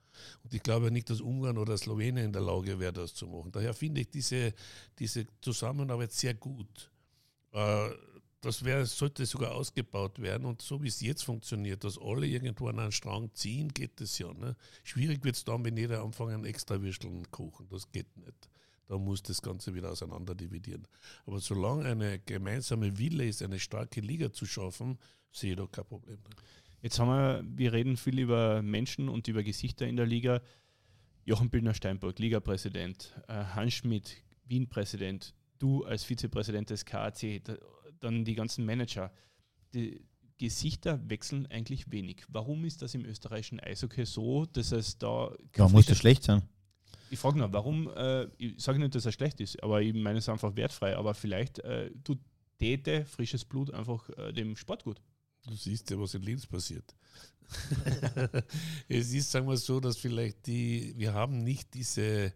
Und 0.43 0.53
ich 0.53 0.61
glaube 0.61 0.91
nicht, 0.91 1.09
dass 1.09 1.21
Ungarn 1.21 1.57
oder 1.57 1.77
Slowenien 1.77 2.25
in 2.25 2.33
der 2.33 2.41
Lage 2.41 2.79
wäre, 2.79 2.93
das 2.93 3.13
zu 3.13 3.27
machen. 3.27 3.51
Daher 3.51 3.73
finde 3.73 4.01
ich 4.01 4.09
diese, 4.09 4.53
diese 4.99 5.25
Zusammenarbeit 5.41 6.11
sehr 6.11 6.33
gut. 6.33 6.91
Äh, 7.51 7.89
das 8.41 8.65
wär, 8.65 8.85
sollte 8.85 9.25
sogar 9.25 9.53
ausgebaut 9.53 10.19
werden. 10.19 10.45
Und 10.45 10.61
so 10.61 10.81
wie 10.81 10.87
es 10.87 10.99
jetzt 11.01 11.23
funktioniert, 11.23 11.83
dass 11.83 11.99
alle 11.99 12.25
irgendwo 12.25 12.67
an 12.67 12.79
einen 12.79 12.91
Strang 12.91 13.29
ziehen, 13.33 13.69
geht 13.69 14.01
das 14.01 14.17
ja. 14.17 14.33
Ne? 14.33 14.55
Schwierig 14.83 15.23
wird 15.23 15.35
es 15.35 15.43
dann, 15.43 15.63
wenn 15.63 15.77
jeder 15.77 16.03
anfängt, 16.03 16.31
einen 16.31 16.45
extra 16.45 16.81
Würsteln 16.81 17.29
kochen. 17.29 17.67
Das 17.69 17.91
geht 17.91 18.17
nicht. 18.17 18.49
Da 18.91 18.97
muss 18.97 19.23
das 19.23 19.41
Ganze 19.41 19.73
wieder 19.73 19.89
auseinander 19.89 20.35
dividieren. 20.35 20.85
Aber 21.25 21.39
solange 21.39 21.85
eine 21.85 22.19
gemeinsame 22.19 22.97
Wille 22.97 23.25
ist, 23.25 23.41
eine 23.41 23.57
starke 23.57 24.01
Liga 24.01 24.33
zu 24.33 24.45
schaffen, 24.45 24.97
sehe 25.31 25.51
ich 25.51 25.57
da 25.57 25.65
kein 25.65 25.85
Problem. 25.85 26.17
Jetzt 26.81 26.99
haben 26.99 27.07
wir, 27.07 27.41
wir 27.55 27.71
reden 27.71 27.95
viel 27.95 28.19
über 28.19 28.61
Menschen 28.61 29.07
und 29.07 29.29
über 29.29 29.43
Gesichter 29.43 29.87
in 29.87 29.95
der 29.95 30.05
Liga. 30.05 30.41
Jochen 31.23 31.49
Bildner-Steinburg, 31.49 32.19
Ligapräsident, 32.19 33.17
äh, 33.29 33.45
Hans 33.55 33.75
Schmidt, 33.75 34.25
Wien-Präsident, 34.43 35.35
du 35.57 35.85
als 35.85 36.03
Vizepräsident 36.03 36.69
des 36.69 36.83
KAC, 36.83 37.41
dann 38.01 38.25
die 38.25 38.35
ganzen 38.35 38.65
Manager. 38.65 39.09
Die 39.73 40.03
Gesichter 40.37 40.99
wechseln 41.09 41.45
eigentlich 41.45 41.89
wenig. 41.93 42.25
Warum 42.27 42.65
ist 42.65 42.81
das 42.81 42.93
im 42.93 43.05
österreichischen 43.05 43.61
Eishockey 43.61 44.05
so, 44.05 44.45
dass 44.47 44.73
es 44.73 44.97
da. 44.97 45.33
Warum 45.55 45.71
muss 45.71 45.85
das 45.85 45.99
schlecht 45.99 46.23
sein? 46.23 46.41
Ich 47.09 47.19
frage 47.19 47.37
nur, 47.37 47.51
warum, 47.51 47.89
äh, 47.95 48.25
ich 48.37 48.61
sage 48.61 48.79
nicht, 48.79 48.95
dass 48.95 49.05
er 49.05 49.11
schlecht 49.11 49.41
ist, 49.41 49.61
aber 49.61 49.81
ich 49.81 49.93
meine 49.93 50.19
es 50.19 50.29
einfach 50.29 50.55
wertfrei, 50.55 50.95
aber 50.95 51.13
vielleicht 51.13 51.59
äh, 51.59 51.91
tut 52.03 52.19
Täte, 52.57 53.05
frisches 53.05 53.43
Blut 53.43 53.73
einfach 53.73 54.07
äh, 54.17 54.31
dem 54.31 54.55
Sport 54.55 54.83
gut. 54.83 55.01
Du 55.47 55.55
siehst 55.55 55.89
ja, 55.89 55.99
was 55.99 56.13
in 56.13 56.21
Linz 56.21 56.45
passiert. 56.45 56.95
es 58.87 59.11
ist, 59.11 59.31
sagen 59.31 59.47
wir 59.47 59.57
so, 59.57 59.79
dass 59.79 59.97
vielleicht 59.97 60.45
die, 60.47 60.93
wir 60.95 61.13
haben 61.13 61.39
nicht 61.39 61.73
diese 61.73 62.31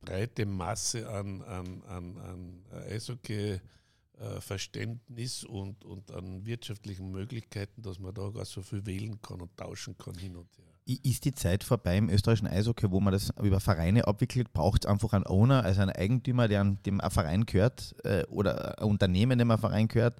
breite 0.00 0.46
Masse 0.46 1.08
an, 1.08 1.42
an, 1.42 1.82
an, 1.84 2.16
an 2.18 2.64
Eishockey-Verständnis 2.90 5.44
und, 5.44 5.84
und 5.84 6.10
an 6.12 6.44
wirtschaftlichen 6.44 7.10
Möglichkeiten, 7.10 7.82
dass 7.82 7.98
man 7.98 8.14
da 8.14 8.30
gar 8.30 8.44
so 8.44 8.62
viel 8.62 8.86
wählen 8.86 9.20
kann 9.22 9.40
und 9.40 9.56
tauschen 9.56 9.96
kann 9.96 10.18
hin 10.18 10.36
und 10.36 10.58
her. 10.58 10.73
Ist 10.86 11.24
die 11.24 11.32
Zeit 11.32 11.64
vorbei 11.64 11.96
im 11.96 12.10
österreichischen 12.10 12.46
Eishockey, 12.46 12.90
wo 12.90 13.00
man 13.00 13.12
das 13.14 13.32
über 13.42 13.58
Vereine 13.58 14.06
abwickelt? 14.06 14.52
Braucht 14.52 14.84
es 14.84 14.90
einfach 14.90 15.14
einen 15.14 15.26
Owner, 15.26 15.64
also 15.64 15.80
einen 15.80 15.92
Eigentümer, 15.92 16.46
der 16.46 16.62
dem 16.64 17.00
ein 17.00 17.10
Verein 17.10 17.46
gehört 17.46 17.94
äh, 18.04 18.24
oder 18.26 18.78
ein 18.78 18.84
Unternehmen, 18.84 19.38
dem 19.38 19.50
ein 19.50 19.58
Verein 19.58 19.88
gehört? 19.88 20.16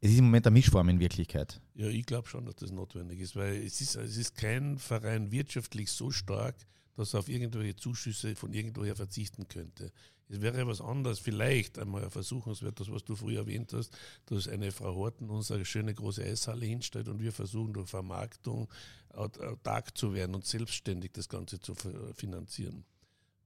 Es 0.00 0.10
ist 0.10 0.18
im 0.18 0.24
Moment 0.24 0.46
eine 0.46 0.54
Mischform 0.54 0.88
in 0.88 0.98
Wirklichkeit. 0.98 1.60
Ja, 1.74 1.88
ich 1.88 2.06
glaube 2.06 2.26
schon, 2.26 2.46
dass 2.46 2.56
das 2.56 2.72
notwendig 2.72 3.20
ist, 3.20 3.36
weil 3.36 3.54
es 3.56 3.80
ist, 3.82 3.96
es 3.96 4.16
ist 4.16 4.34
kein 4.34 4.78
Verein 4.78 5.30
wirtschaftlich 5.30 5.90
so 5.90 6.10
stark, 6.10 6.56
dass 6.96 7.14
er 7.14 7.20
auf 7.20 7.28
irgendwelche 7.28 7.76
Zuschüsse 7.76 8.36
von 8.36 8.52
irgendwoher 8.52 8.96
verzichten 8.96 9.48
könnte. 9.48 9.92
Es 10.28 10.40
wäre 10.40 10.66
was 10.66 10.80
anderes, 10.80 11.18
vielleicht 11.18 11.78
einmal 11.78 12.04
ein 12.04 12.10
Versuchungswert, 12.10 12.80
das, 12.80 12.90
was 12.90 13.04
du 13.04 13.14
früher 13.16 13.40
erwähnt 13.40 13.72
hast, 13.74 13.96
dass 14.26 14.48
eine 14.48 14.72
Frau 14.72 14.94
Horten 14.94 15.28
uns 15.28 15.50
eine 15.50 15.66
schöne 15.66 15.92
große 15.92 16.24
Eishalle 16.24 16.64
hinstellt 16.64 17.08
und 17.08 17.20
wir 17.20 17.32
versuchen 17.32 17.74
durch 17.74 17.90
Vermarktung 17.90 18.68
autark 19.10 19.96
zu 19.96 20.14
werden 20.14 20.34
und 20.34 20.46
selbstständig 20.46 21.12
das 21.12 21.28
Ganze 21.28 21.60
zu 21.60 21.74
finanzieren. 22.14 22.84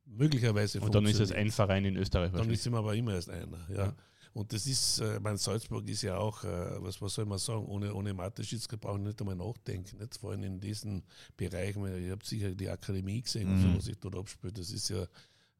Möglicherweise. 0.05 0.80
Und 0.80 0.94
dann 0.94 1.07
ist 1.07 1.18
es 1.18 1.32
ein 1.32 1.51
Verein 1.51 1.84
in 1.84 1.97
Österreich. 1.97 2.30
Dann 2.30 2.49
ist 2.51 2.64
es 2.64 2.72
aber 2.72 2.94
immer 2.94 3.14
erst 3.14 3.30
einer. 3.30 3.66
Ja. 3.68 3.76
ja. 3.76 3.97
Und 4.37 4.53
das 4.53 4.66
ist, 4.66 4.99
äh, 4.99 5.18
mein 5.18 5.39
Salzburg 5.39 5.89
ist 5.89 6.03
ja 6.03 6.18
auch, 6.18 6.45
äh, 6.45 6.82
was, 6.82 7.01
was 7.01 7.14
soll 7.14 7.24
man 7.24 7.39
sagen, 7.39 7.64
ohne, 7.64 7.95
ohne 7.95 8.12
Mateschitz 8.12 8.68
brauchen 8.68 9.03
nicht 9.03 9.18
einmal 9.18 9.34
nachdenken. 9.34 9.97
Nicht? 9.97 10.18
Vor 10.18 10.32
allem 10.32 10.43
in 10.43 10.61
diesen 10.61 11.03
Bereichen, 11.39 11.82
ihr 11.87 12.12
habt 12.12 12.26
sicher 12.26 12.55
die 12.55 12.68
Akademie 12.68 13.22
gesehen, 13.22 13.51
mhm. 13.51 13.62
so, 13.62 13.78
was 13.78 13.84
sich 13.87 13.97
dort 13.99 14.14
abspielt, 14.14 14.59
das 14.59 14.70
ist 14.72 14.91
ja 14.91 15.07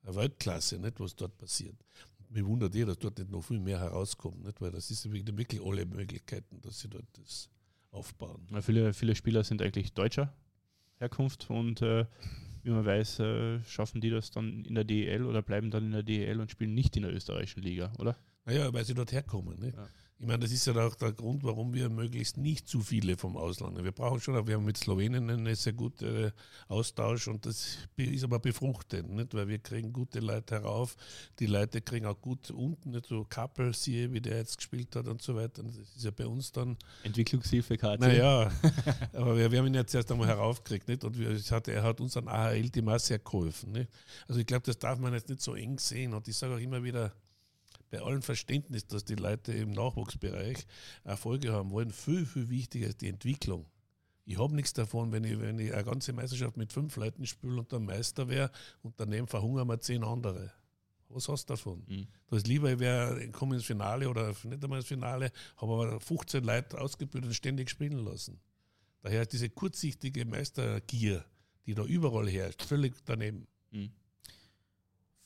eine 0.03 0.14
Weltklasse, 0.14 0.79
nicht, 0.79 1.01
was 1.01 1.16
dort 1.16 1.39
passiert. 1.39 1.74
Mir 2.29 2.45
wundert 2.45 2.74
eh, 2.74 2.85
dass 2.85 2.99
dort 2.99 3.18
nicht 3.18 3.31
noch 3.31 3.41
viel 3.41 3.61
mehr 3.61 3.81
herauskommt, 3.81 4.45
nicht? 4.45 4.61
weil 4.61 4.72
das 4.72 4.91
ist 4.91 5.11
wirklich 5.11 5.62
alle 5.64 5.87
Möglichkeiten, 5.87 6.61
dass 6.61 6.81
sie 6.81 6.89
dort 6.89 7.07
das 7.14 7.49
aufbauen. 7.93 8.47
Ja, 8.53 8.61
viele, 8.61 8.93
viele 8.93 9.14
Spieler 9.14 9.43
sind 9.43 9.62
eigentlich 9.62 9.95
deutscher 9.95 10.35
Herkunft 10.99 11.49
und 11.49 11.81
äh, 11.81 12.05
wie 12.62 12.70
man 12.70 12.85
weiß, 12.85 13.20
äh, 13.20 13.64
schaffen 13.64 14.03
die 14.03 14.11
das 14.11 14.33
dann 14.33 14.66
in 14.66 14.74
der 14.74 14.85
DEL 14.85 15.24
oder 15.24 15.41
bleiben 15.41 15.70
dann 15.70 15.87
in 15.87 15.93
der 15.93 16.03
DEL 16.03 16.41
und 16.41 16.51
spielen 16.51 16.74
nicht 16.74 16.95
in 16.99 17.05
der 17.05 17.14
österreichischen 17.14 17.62
Liga, 17.62 17.91
oder? 17.99 18.18
Naja, 18.47 18.72
weil 18.72 18.84
sie 18.84 18.94
dort 18.94 19.12
herkommen. 19.12 19.59
Ne? 19.61 19.72
Ja. 19.76 19.88
Ich 20.18 20.26
meine, 20.26 20.38
das 20.38 20.51
ist 20.51 20.66
ja 20.66 20.74
auch 20.74 20.94
der 20.94 21.12
Grund, 21.12 21.44
warum 21.44 21.74
wir 21.74 21.90
möglichst 21.90 22.38
nicht 22.38 22.66
zu 22.66 22.80
viele 22.80 23.18
vom 23.18 23.36
Ausland. 23.36 23.82
Wir 23.84 23.92
brauchen 23.92 24.18
schon, 24.18 24.47
wir 24.47 24.55
haben 24.55 24.64
mit 24.64 24.78
Slowenien 24.78 25.28
einen 25.28 25.55
sehr 25.55 25.74
guten 25.74 26.07
äh, 26.07 26.30
Austausch 26.68 27.28
und 27.28 27.44
das 27.44 27.76
ist 27.97 28.24
aber 28.24 28.38
befruchtend, 28.38 29.11
nicht? 29.11 29.34
weil 29.34 29.47
wir 29.47 29.59
kriegen 29.59 29.92
gute 29.92 30.20
Leute 30.20 30.55
herauf. 30.55 30.97
Die 31.38 31.44
Leute 31.44 31.82
kriegen 31.82 32.07
auch 32.07 32.18
gut 32.18 32.51
unten, 32.51 32.92
nicht 32.92 33.07
so 33.07 33.26
Kappel, 33.28 33.74
siehe, 33.74 34.11
wie 34.11 34.22
der 34.22 34.38
jetzt 34.38 34.57
gespielt 34.57 34.97
hat 34.97 35.07
und 35.07 35.20
so 35.20 35.36
weiter. 35.36 35.62
Das 35.62 35.76
ist 35.76 36.05
ja 36.05 36.11
bei 36.11 36.26
uns 36.26 36.51
dann. 36.51 36.78
Entwicklungshilfe, 37.03 37.76
KT. 37.76 38.01
Naja, 38.01 38.51
aber 39.12 39.36
wir, 39.36 39.53
wir, 39.53 39.59
haben 39.59 39.66
ihn 39.66 39.74
jetzt 39.74 39.94
erst 39.94 40.11
einmal 40.11 40.28
heraufgekriegt, 40.28 40.88
nicht? 40.88 41.05
Und 41.05 41.18
wir, 41.18 41.38
hat, 41.38 41.68
er 41.68 41.82
hat 41.82 42.01
uns 42.01 42.16
an 42.16 42.26
AHL-Team 42.26 42.88
auch 42.88 42.99
sehr 42.99 43.18
geholfen. 43.18 43.72
Nicht? 43.72 43.90
Also 44.28 44.40
ich 44.40 44.47
glaube, 44.47 44.64
das 44.64 44.78
darf 44.78 44.99
man 44.99 45.12
jetzt 45.12 45.28
nicht 45.28 45.42
so 45.42 45.55
eng 45.55 45.78
sehen. 45.78 46.14
Und 46.14 46.26
ich 46.26 46.36
sage 46.38 46.55
auch 46.55 46.59
immer 46.59 46.82
wieder, 46.82 47.12
bei 47.91 48.01
allem 48.01 48.22
Verständnis, 48.22 48.87
dass 48.87 49.05
die 49.05 49.14
Leute 49.14 49.53
im 49.53 49.70
Nachwuchsbereich 49.70 50.66
Erfolge 51.05 51.53
haben 51.53 51.70
wollen, 51.70 51.91
viel, 51.91 52.26
viel 52.26 52.49
wichtiger 52.49 52.89
ist 52.89 53.01
die 53.01 53.09
Entwicklung. 53.09 53.66
Ich 54.24 54.39
habe 54.39 54.55
nichts 54.55 54.72
davon, 54.72 55.12
wenn 55.12 55.22
ich, 55.22 55.39
wenn 55.39 55.59
ich 55.59 55.72
eine 55.72 55.84
ganze 55.84 56.12
Meisterschaft 56.12 56.57
mit 56.57 56.72
fünf 56.72 56.97
Leuten 56.97 57.26
spiele 57.26 57.59
und 57.59 57.72
dann 57.72 57.84
Meister 57.84 58.28
wäre 58.28 58.51
und 58.82 58.99
daneben 58.99 59.28
verhungern 59.28 59.68
wir 59.68 59.78
zehn 59.78 60.03
andere. 60.03 60.53
Was 61.09 61.28
hast 61.28 61.49
du 61.49 61.53
davon? 61.53 61.84
Mhm. 61.87 62.09
Das 62.28 62.45
lieber, 62.45 62.72
ich 62.72 62.80
wäre, 62.80 63.30
komme 63.30 63.55
ins 63.55 63.64
Finale 63.64 64.09
oder 64.09 64.34
nicht 64.45 64.64
einmal 64.64 64.80
ins 64.80 64.89
Finale, 64.89 65.30
habe 65.57 65.72
aber 65.72 66.01
15 66.01 66.43
Leute 66.43 66.80
ausgebildet 66.80 67.28
und 67.28 67.34
ständig 67.34 67.70
spielen 67.70 68.05
lassen. 68.05 68.41
Daher 69.03 69.22
ist 69.22 69.32
diese 69.32 69.49
kurzsichtige 69.49 70.24
Meistergier, 70.24 71.24
die 71.64 71.74
da 71.74 71.84
überall 71.84 72.28
herrscht, 72.28 72.62
völlig 72.62 72.95
daneben. 73.05 73.47
Mhm. 73.70 73.93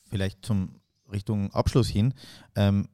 Vielleicht 0.09 0.45
zum 0.45 0.79
Richtung 1.11 1.51
Abschluss 1.53 1.87
hin. 1.87 2.13
Ähm, 2.55 2.87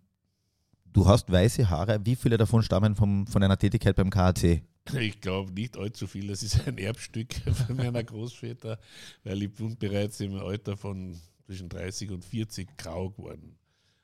du 0.93 1.05
hast 1.07 1.31
weiße 1.31 1.69
Haare. 1.69 2.05
Wie 2.05 2.15
viele 2.15 2.37
davon 2.37 2.63
stammen 2.63 2.95
vom, 2.95 3.27
von 3.27 3.41
deiner 3.41 3.57
Tätigkeit 3.57 3.95
beim 3.95 4.09
KAC? 4.09 4.63
Ich 4.93 5.19
glaube 5.21 5.51
nicht 5.51 5.77
allzu 5.77 6.07
viel. 6.07 6.27
Das 6.27 6.43
ist 6.43 6.67
ein 6.67 6.77
Erbstück 6.77 7.33
von 7.67 7.75
meiner 7.75 8.03
Großväter, 8.03 8.79
weil 9.23 9.43
ich 9.43 9.53
bin 9.53 9.77
bereits 9.77 10.19
im 10.19 10.35
Alter 10.35 10.77
von 10.77 11.17
zwischen 11.45 11.69
30 11.69 12.11
und 12.11 12.25
40 12.25 12.77
grau 12.77 13.09
geworden. 13.09 13.57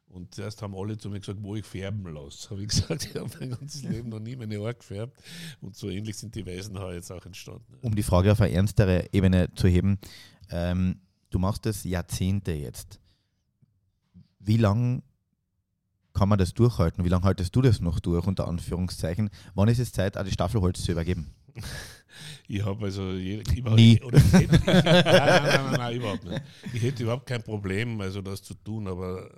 Und 0.08 0.36
zuerst 0.36 0.62
haben 0.62 0.76
alle 0.76 0.98
zu 0.98 1.10
mir 1.10 1.20
gesagt, 1.20 1.40
wo 1.42 1.56
ich 1.56 1.66
färben 1.66 2.14
lasse. 2.14 2.50
Habe 2.52 2.62
ich 2.62 2.68
gesagt, 2.70 3.06
ich 3.06 3.16
habe 3.16 3.30
mein 3.40 3.50
ganzes 3.50 3.84
Leben 3.84 4.10
noch 4.10 4.20
nie 4.20 4.36
meine 4.36 4.60
Haare 4.60 4.76
gefärbt. 4.76 5.22
Und 5.60 5.76
so 5.76 5.90
ähnlich 5.90 6.18
sind 6.18 6.36
die 6.36 6.46
weißen 6.46 6.78
Haare 6.78 6.96
jetzt 6.96 7.12
auch 7.12 7.26
entstanden. 7.26 7.78
Um 7.82 7.96
die 7.96 8.04
Frage 8.04 8.32
auf 8.32 8.40
eine 8.40 8.54
ernstere 8.54 9.08
Ebene 9.12 9.50
zu 9.56 9.68
heben, 9.68 9.98
ähm, 10.52 11.00
du 11.32 11.40
machst 11.40 11.66
das 11.66 11.84
Jahrzehnte 11.84 12.52
jetzt 12.52 13.00
wie 14.46 14.58
lange 14.58 15.02
kann 16.14 16.30
man 16.30 16.38
das 16.38 16.54
durchhalten? 16.54 17.04
Wie 17.04 17.10
lange 17.10 17.24
haltest 17.26 17.56
du 17.56 17.62
das 17.62 17.80
noch 17.82 18.00
durch, 18.00 18.26
unter 18.28 18.48
Anführungszeichen? 18.48 19.30
Wann 19.56 19.68
ist 19.70 19.80
es 19.80 19.92
Zeit, 19.92 20.18
auch 20.18 20.24
die 20.24 20.32
Staffelholz 20.32 20.84
zu 20.84 20.92
übergeben? 20.92 21.34
Ich 22.48 22.64
habe 22.64 22.86
also 22.86 23.14
je- 23.14 23.42
ich, 23.42 23.64
Nie. 23.64 24.00
Oder 24.04 24.18
ich 24.20 24.34
hätte, 24.34 24.56
ich, 24.56 24.66
nein, 24.66 24.84
nein, 25.44 25.72
nein, 25.78 25.96
überhaupt 25.96 26.24
nicht. 26.24 26.42
Ich 26.72 26.82
hätte 26.84 27.04
überhaupt 27.04 27.26
kein 27.26 27.42
Problem, 27.42 28.00
also 28.02 28.22
das 28.22 28.44
zu 28.44 28.54
tun, 28.54 28.88
aber 28.88 29.30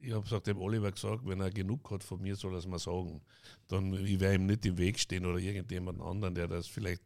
ich 0.00 0.12
habe 0.12 0.24
es 0.34 0.42
dem 0.44 0.58
Oliver 0.58 0.90
gesagt, 0.90 1.26
wenn 1.26 1.40
er 1.40 1.50
genug 1.50 1.90
hat 1.90 2.02
von 2.02 2.22
mir, 2.22 2.34
soll 2.34 2.54
er 2.54 2.58
es 2.58 2.66
mir 2.66 2.78
sagen. 2.78 3.20
Dann 3.68 3.92
ich 3.92 4.18
werde 4.18 4.36
ihm 4.36 4.46
nicht 4.46 4.64
im 4.64 4.78
Weg 4.78 4.98
stehen 4.98 5.26
oder 5.26 5.38
irgendjemand 5.38 6.00
anderen, 6.00 6.34
der 6.34 6.48
das 6.48 6.66
vielleicht, 6.66 7.02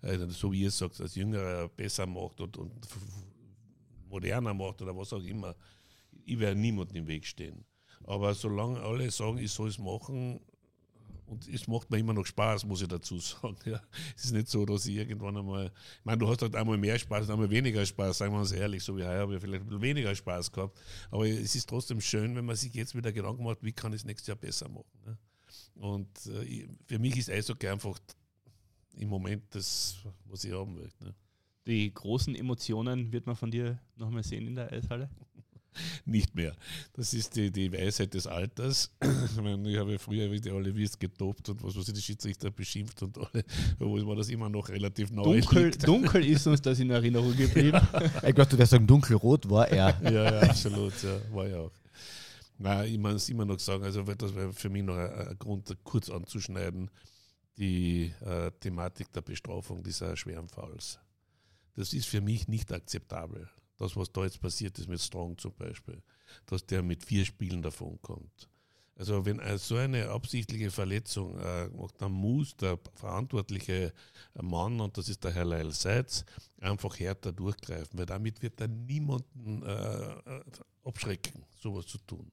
äh, 0.00 0.16
so 0.28 0.50
wie 0.50 0.62
ihr 0.62 0.70
sagt, 0.70 0.98
als 1.00 1.14
Jüngerer 1.14 1.68
besser 1.68 2.06
macht 2.06 2.40
und, 2.40 2.56
und 2.56 2.72
moderner 4.08 4.54
macht 4.54 4.80
oder 4.82 4.96
was 4.96 5.12
auch 5.12 5.22
immer. 5.22 5.54
Ich 6.30 6.38
werde 6.38 6.60
niemandem 6.60 6.96
im 6.96 7.06
Weg 7.06 7.26
stehen. 7.26 7.64
Aber 8.04 8.34
solange 8.34 8.80
alle 8.80 9.10
sagen, 9.10 9.38
ich 9.38 9.50
soll 9.52 9.68
es 9.68 9.78
machen, 9.78 10.40
und 11.30 11.48
es 11.48 11.68
macht 11.68 11.90
mir 11.90 11.98
immer 11.98 12.12
noch 12.12 12.26
Spaß, 12.26 12.64
muss 12.66 12.82
ich 12.82 12.88
dazu 12.88 13.18
sagen. 13.18 13.56
Ja. 13.64 13.80
Es 14.16 14.24
ist 14.24 14.32
nicht 14.32 14.48
so, 14.48 14.66
dass 14.66 14.86
ich 14.86 14.96
irgendwann 14.96 15.36
einmal, 15.36 15.66
ich 15.66 16.04
meine, 16.04 16.18
du 16.18 16.28
hast 16.28 16.42
halt 16.42 16.56
einmal 16.56 16.76
mehr 16.76 16.98
Spaß 16.98 17.26
und 17.26 17.34
einmal 17.34 17.50
weniger 17.50 17.86
Spaß, 17.86 18.18
sagen 18.18 18.32
wir 18.32 18.40
uns 18.40 18.50
ehrlich, 18.50 18.82
so 18.82 18.96
wie 18.96 19.04
heuer 19.04 19.20
habe 19.20 19.36
ich 19.36 19.40
vielleicht 19.40 19.62
ein 19.62 19.68
bisschen 19.68 19.82
weniger 19.82 20.14
Spaß 20.14 20.50
gehabt. 20.50 20.76
Aber 21.10 21.28
es 21.28 21.54
ist 21.54 21.68
trotzdem 21.68 22.00
schön, 22.00 22.34
wenn 22.34 22.44
man 22.44 22.56
sich 22.56 22.74
jetzt 22.74 22.96
wieder 22.96 23.12
Gedanken 23.12 23.44
macht, 23.44 23.62
wie 23.62 23.72
kann 23.72 23.92
ich 23.92 24.00
es 24.00 24.04
nächstes 24.04 24.26
Jahr 24.26 24.36
besser 24.36 24.68
machen. 24.68 24.90
Ne? 25.06 25.18
Und 25.74 26.26
äh, 26.26 26.68
für 26.86 26.98
mich 26.98 27.16
ist 27.16 27.30
Eishockey 27.30 27.68
einfach 27.68 27.96
im 28.96 29.08
Moment 29.08 29.44
das, 29.50 29.98
was 30.24 30.42
ich 30.42 30.52
haben 30.52 30.74
möchte. 30.74 31.04
Ne? 31.04 31.14
Die 31.66 31.94
großen 31.94 32.34
Emotionen 32.34 33.12
wird 33.12 33.26
man 33.26 33.36
von 33.36 33.52
dir 33.52 33.78
nochmal 33.94 34.24
sehen 34.24 34.48
in 34.48 34.56
der 34.56 34.72
Eishalle. 34.72 35.08
Nicht 36.04 36.34
mehr. 36.34 36.54
Das 36.94 37.14
ist 37.14 37.36
die, 37.36 37.50
die 37.50 37.72
Weisheit 37.72 38.14
des 38.14 38.26
Alters. 38.26 38.90
Ich, 39.30 39.40
meine, 39.40 39.70
ich 39.70 39.78
habe 39.78 39.92
ja 39.92 39.98
früher 39.98 40.30
wie 40.30 40.40
die 40.40 40.50
alle 40.50 40.74
wisst 40.74 40.98
getobt 40.98 41.48
und 41.48 41.62
was 41.62 41.76
weiß 41.76 41.88
ich, 41.88 41.94
die 41.94 42.02
Schiedsrichter 42.02 42.50
beschimpft 42.50 43.02
und 43.02 43.16
alle, 43.18 43.44
obwohl 43.78 44.04
mir 44.04 44.16
das 44.16 44.28
immer 44.28 44.48
noch 44.48 44.68
relativ 44.68 45.10
neu 45.10 45.40
Dunkel, 45.40 45.66
liegt. 45.66 45.86
dunkel 45.86 46.24
ist 46.24 46.46
uns 46.46 46.60
das 46.60 46.78
in 46.80 46.90
Erinnerung 46.90 47.36
geblieben. 47.36 47.80
Ich 48.26 48.34
glaube, 48.34 48.50
du 48.50 48.58
wirst 48.58 48.70
sagen, 48.70 48.86
dunkelrot 48.86 49.48
war 49.48 49.68
er. 49.68 49.98
Ja, 50.02 50.10
ja, 50.10 50.40
absolut, 50.40 50.92
ja, 51.02 51.20
war 51.32 51.46
ja 51.46 51.58
auch. 51.58 51.72
Nein, 52.58 52.92
ich 52.92 52.98
muss 52.98 53.28
immer 53.28 53.44
noch 53.44 53.58
sagen, 53.58 53.84
also 53.84 54.02
das 54.02 54.34
wäre 54.34 54.52
für 54.52 54.68
mich 54.68 54.82
noch 54.82 54.96
ein, 54.96 55.28
ein 55.28 55.38
Grund, 55.38 55.74
kurz 55.84 56.10
anzuschneiden, 56.10 56.90
die 57.56 58.12
äh, 58.20 58.50
Thematik 58.60 59.12
der 59.12 59.22
Bestrafung 59.22 59.82
dieser 59.82 60.16
schweren 60.16 60.48
Fouls. 60.48 60.98
Das 61.76 61.92
ist 61.94 62.06
für 62.06 62.20
mich 62.20 62.48
nicht 62.48 62.72
akzeptabel. 62.72 63.48
Das, 63.80 63.96
was 63.96 64.12
da 64.12 64.24
jetzt 64.24 64.40
passiert 64.42 64.78
ist 64.78 64.88
mit 64.88 65.00
Strong 65.00 65.38
zum 65.38 65.54
Beispiel, 65.54 66.02
dass 66.44 66.66
der 66.66 66.82
mit 66.82 67.02
vier 67.02 67.24
Spielen 67.24 67.62
davon 67.62 67.98
kommt. 68.02 68.50
Also 68.94 69.24
wenn 69.24 69.38
äh, 69.38 69.56
so 69.56 69.76
eine 69.76 70.10
absichtliche 70.10 70.70
Verletzung 70.70 71.38
äh, 71.40 71.68
macht, 71.68 72.02
dann 72.02 72.12
muss 72.12 72.54
der 72.58 72.78
verantwortliche 72.94 73.94
Mann, 74.34 74.78
und 74.80 74.98
das 74.98 75.08
ist 75.08 75.24
der 75.24 75.32
Herr 75.32 75.46
Leil 75.46 75.72
Seitz, 75.72 76.26
einfach 76.60 77.00
härter 77.00 77.32
durchgreifen, 77.32 77.98
weil 77.98 78.04
damit 78.04 78.42
wird 78.42 78.60
er 78.60 78.68
niemanden 78.68 79.62
äh, 79.62 80.12
äh, 80.12 80.44
abschrecken, 80.84 81.42
sowas 81.58 81.86
zu 81.86 81.96
tun. 82.06 82.30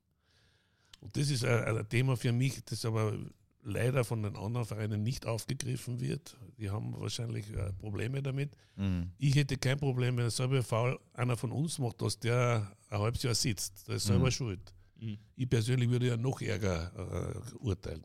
Und 0.99 1.15
das 1.15 1.29
ist 1.29 1.45
ein, 1.45 1.77
ein 1.77 1.87
Thema 1.87 2.17
für 2.17 2.33
mich, 2.33 2.61
das 2.65 2.83
aber 2.83 3.17
leider 3.67 4.03
von 4.05 4.23
den 4.23 4.35
anderen 4.37 4.65
Vereinen 4.65 5.03
nicht 5.03 5.25
aufgegriffen 5.25 5.99
wird. 5.99 6.37
Die 6.57 6.69
haben 6.69 6.93
wahrscheinlich 6.99 7.53
äh, 7.53 7.73
Probleme 7.73 8.21
damit. 8.23 8.55
Mhm. 8.77 9.11
Ich 9.17 9.35
hätte 9.35 9.57
kein 9.57 9.77
Problem, 9.77 10.15
wenn 10.17 10.23
ein 10.25 10.29
selber 10.31 10.63
Foul 10.63 10.97
einer 11.13 11.35
von 11.35 11.51
uns 11.51 11.77
macht, 11.77 12.01
dass 12.01 12.17
der 12.19 12.71
ein 12.89 12.99
halbes 12.99 13.23
Jahr 13.23 13.35
sitzt. 13.35 13.87
Der 13.87 13.95
ist 13.97 14.05
selber 14.05 14.27
Mhm. 14.27 14.31
schuld. 14.31 14.73
Mhm. 14.99 15.17
Ich 15.35 15.49
persönlich 15.49 15.89
würde 15.89 16.07
ja 16.07 16.17
noch 16.17 16.41
ärger 16.41 16.91
äh, 16.95 17.55
urteilen. 17.57 18.03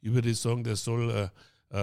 Ich 0.00 0.12
würde 0.12 0.34
sagen, 0.34 0.64
der 0.64 0.76
soll 0.76 1.30
äh, 1.70 1.74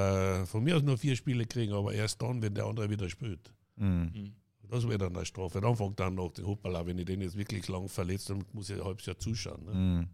äh, 0.42 0.46
von 0.46 0.64
mir 0.64 0.76
aus 0.76 0.84
nur 0.84 0.98
vier 0.98 1.16
Spiele 1.16 1.46
kriegen, 1.46 1.74
aber 1.74 1.94
erst 1.94 2.22
dann, 2.22 2.42
wenn 2.42 2.54
der 2.54 2.66
andere 2.66 2.90
wieder 2.90 3.10
spielt. 3.10 3.52
Mhm. 3.78 4.12
Mhm. 4.14 4.34
Das 4.70 4.86
wäre 4.88 4.98
dann 4.98 5.16
eine 5.16 5.26
Strafe. 5.26 5.60
Dann 5.60 5.76
fängt 5.76 6.00
dann 6.00 6.16
noch 6.16 6.32
den 6.32 6.46
Hoppala, 6.48 6.86
wenn 6.86 6.98
ich 6.98 7.06
den 7.06 7.22
jetzt 7.22 7.36
wirklich 7.38 7.68
lang 7.68 7.88
verletzt, 7.90 8.30
dann 8.30 8.44
muss 8.54 8.70
ich 8.70 8.78
ein 8.78 8.86
halbes 8.86 9.06
Jahr 9.06 9.18
zuschauen. 9.18 9.66
Ne? 9.66 10.08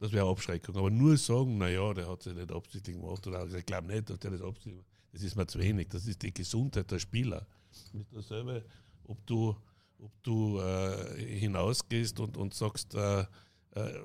Das 0.00 0.12
wäre 0.12 0.28
Abschreckung. 0.28 0.76
Aber 0.76 0.90
nur 0.90 1.16
sagen, 1.16 1.58
naja, 1.58 1.92
der 1.92 2.08
hat 2.08 2.22
sich 2.22 2.34
nicht 2.34 2.52
absichtlich 2.52 2.96
gemacht 2.96 3.26
oder 3.26 3.46
ich 3.46 3.66
glaube 3.66 3.88
nicht, 3.88 4.08
dass 4.08 4.18
der 4.20 4.30
das 4.32 4.42
absichtlich 4.42 4.76
macht. 4.76 4.86
Das 5.12 5.22
ist 5.22 5.36
mir 5.36 5.46
zu 5.46 5.58
wenig. 5.58 5.88
Das 5.88 6.06
ist 6.06 6.22
die 6.22 6.32
Gesundheit 6.32 6.90
der 6.90 6.98
Spieler. 6.98 7.46
Das 7.70 8.06
dasselbe, 8.12 8.64
ob 9.04 9.26
du, 9.26 9.56
ob 9.98 10.22
du 10.22 10.60
äh, 10.60 11.38
hinausgehst 11.38 12.20
und, 12.20 12.36
und 12.36 12.54
sagst, 12.54 12.94
äh, 12.94 13.20
äh, 13.20 13.26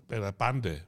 bei 0.08 0.20
der 0.20 0.32
Bande, 0.32 0.84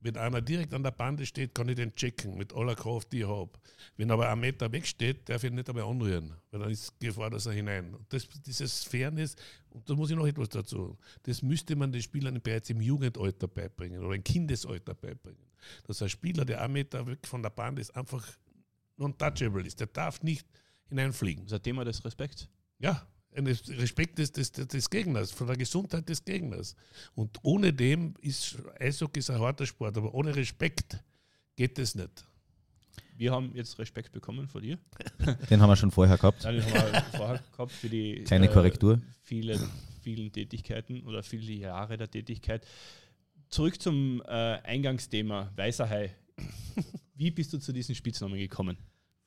wenn 0.00 0.16
einer 0.16 0.40
direkt 0.40 0.74
an 0.74 0.82
der 0.82 0.92
Bande 0.92 1.26
steht, 1.26 1.54
kann 1.54 1.68
ich 1.68 1.76
den 1.76 1.94
checken 1.94 2.36
mit 2.36 2.54
aller 2.54 2.74
Kraft, 2.74 3.12
die 3.12 3.20
ich 3.20 3.26
habe. 3.26 3.50
Wenn 3.96 4.10
aber 4.10 4.30
ein 4.30 4.38
Meter 4.38 4.70
wegsteht, 4.70 5.28
darf 5.28 5.42
ich 5.42 5.50
ihn 5.50 5.56
nicht 5.56 5.68
einmal 5.68 5.84
anrühren, 5.84 6.34
weil 6.50 6.60
dann 6.60 6.70
ist 6.70 6.98
Gefahr, 7.00 7.30
dass 7.30 7.46
er 7.46 7.52
hinein. 7.52 7.94
Und 7.94 8.12
das, 8.12 8.28
dieses 8.46 8.84
Fairness, 8.84 9.34
und 9.70 9.88
da 9.88 9.94
muss 9.94 10.10
ich 10.10 10.16
noch 10.16 10.26
etwas 10.26 10.50
dazu, 10.50 10.96
das 11.24 11.42
müsste 11.42 11.74
man 11.74 11.90
den 11.90 12.02
Spielern 12.02 12.40
bereits 12.40 12.70
im 12.70 12.80
Jugendalter 12.80 13.48
beibringen 13.48 14.04
oder 14.04 14.14
im 14.14 14.22
Kindesalter 14.22 14.94
beibringen. 14.94 15.42
Dass 15.86 16.00
ein 16.02 16.08
Spieler, 16.08 16.44
der 16.44 16.62
ein 16.62 16.72
Meter 16.72 17.06
weg 17.06 17.26
von 17.26 17.42
der 17.42 17.50
Bande 17.50 17.80
ist, 17.80 17.94
einfach 17.96 18.24
non-touchable 18.96 19.66
ist. 19.66 19.80
Der 19.80 19.88
darf 19.88 20.22
nicht 20.22 20.46
hineinfliegen. 20.88 21.44
Das 21.44 21.52
ist 21.52 21.58
ein 21.58 21.62
Thema 21.62 21.84
des 21.84 22.04
Respekts. 22.04 22.48
Ja, 22.78 23.06
ein 23.34 23.46
Respekt 23.46 24.18
des, 24.18 24.32
des, 24.32 24.52
des 24.52 24.90
Gegners, 24.90 25.30
von 25.30 25.46
der 25.46 25.56
Gesundheit 25.56 26.08
des 26.08 26.24
Gegners. 26.24 26.74
Und 27.14 27.38
ohne 27.42 27.72
dem 27.72 28.14
ist 28.20 28.56
Eishockey 28.78 29.20
ist 29.20 29.30
ein 29.30 29.38
harter 29.38 29.66
Sport, 29.66 29.96
aber 29.96 30.12
ohne 30.14 30.34
Respekt 30.34 30.98
geht 31.56 31.78
es 31.78 31.94
nicht. 31.94 32.24
Wir 33.16 33.32
haben 33.32 33.50
jetzt 33.54 33.78
Respekt 33.78 34.12
bekommen 34.12 34.46
vor 34.46 34.60
dir. 34.60 34.78
Den 35.50 35.60
haben 35.60 35.68
wir 35.68 35.76
schon 35.76 35.90
vorher 35.90 36.16
gehabt. 36.16 36.44
Nein, 36.44 36.56
den 36.56 36.64
haben 36.64 36.92
wir 36.92 37.02
vorher 37.16 37.42
gehabt 37.50 37.72
für 37.72 37.88
die 37.88 38.22
Kleine 38.22 38.48
äh, 38.48 38.52
Korrektur. 38.52 39.00
vielen, 39.22 39.60
vielen 40.02 40.32
Tätigkeiten 40.32 41.02
oder 41.02 41.24
viele 41.24 41.52
Jahre 41.52 41.96
der 41.96 42.08
Tätigkeit. 42.08 42.64
Zurück 43.48 43.80
zum 43.80 44.22
äh, 44.24 44.28
Eingangsthema 44.28 45.50
Weißer 45.56 45.88
Hai. 45.88 46.14
Wie 47.16 47.32
bist 47.32 47.52
du 47.52 47.58
zu 47.58 47.72
diesem 47.72 47.96
Spitznamen 47.96 48.38
gekommen? 48.38 48.76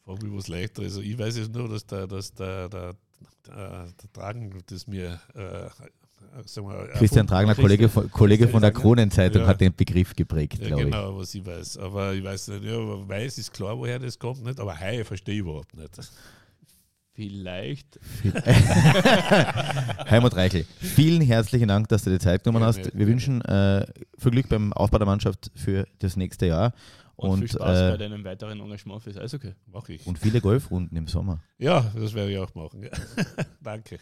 Frag 0.05 0.23
mich 0.23 0.31
was 0.31 0.47
leichter. 0.47 0.83
Also 0.83 1.01
ich 1.01 1.17
weiß 1.17 1.37
jetzt 1.37 1.53
nur, 1.53 1.67
dass 1.67 1.85
der, 1.85 2.07
dass 2.07 2.33
der, 2.33 2.69
der 2.69 2.95
Tragen, 4.13 4.63
das 4.67 4.87
mir 4.87 5.19
äh, 5.33 5.67
sagen 6.45 6.67
wir, 6.69 6.87
Christian 6.93 7.25
erfunden- 7.25 7.27
Tragner, 7.27 7.55
Kollege 7.55 7.89
von, 7.89 8.09
Kollege 8.11 8.47
von 8.47 8.61
der. 8.61 8.71
Kronenzeitung, 8.71 9.41
Ja. 9.41 9.47
hat 9.47 9.59
den 9.61 9.75
Begriff 9.75 10.15
geprägt, 10.15 10.59
Ja, 10.61 10.67
glaube 10.67 10.83
genau, 10.85 11.17
was 11.17 11.33
ich 11.35 11.45
weiß. 11.45 11.77
Aber 11.77 12.13
ich 12.13 12.23
weiß 12.23 12.49
nicht, 12.49 12.63
ja, 12.63 12.77
weiß 12.77 13.37
ist 13.37 13.51
klar, 13.53 13.77
woher 13.77 13.99
das 13.99 14.17
kommt, 14.17 14.43
nicht? 14.43 14.59
Aber 14.59 14.77
Hai 14.77 15.03
verstehe 15.03 15.35
ich 15.35 15.41
überhaupt 15.41 15.75
nicht. 15.75 15.89
Vielleicht. 17.13 17.99
ich. 18.23 18.33
Helmut 20.05 20.35
Reichel, 20.35 20.65
vielen 20.79 21.21
herzlichen 21.21 21.67
Dank, 21.67 21.89
dass 21.89 22.03
du 22.03 22.09
dir 22.09 22.19
Zeit 22.19 22.43
genommen 22.43 22.63
hast. 22.63 22.97
Wir 22.97 23.05
wünschen 23.07 23.41
äh, 23.41 23.85
viel 24.17 24.31
Glück 24.31 24.47
beim 24.49 24.71
Aufbau 24.73 24.97
der 24.97 25.07
Mannschaft 25.07 25.51
für 25.55 25.85
das 25.99 26.15
nächste 26.15 26.45
Jahr 26.47 26.73
Und, 27.21 27.29
und, 27.29 27.39
viel 27.39 27.49
Spaß 27.49 27.79
bei 27.79 27.89
äh, 27.93 27.97
deinem 27.97 28.23
weiteren 28.23 28.59
Engagement 28.59 29.03
fürs 29.03 29.17
Eishockey. 29.17 29.53
Mach 29.67 29.87
ich. 29.89 30.07
und 30.07 30.17
viele 30.17 30.41
Golfrunden 30.41 30.97
im 30.97 31.07
Sommer. 31.07 31.43
Ja, 31.59 31.91
das 31.95 32.13
werde 32.13 32.31
ich 32.31 32.37
auch 32.39 32.53
machen. 32.55 32.89
Danke. 33.61 33.99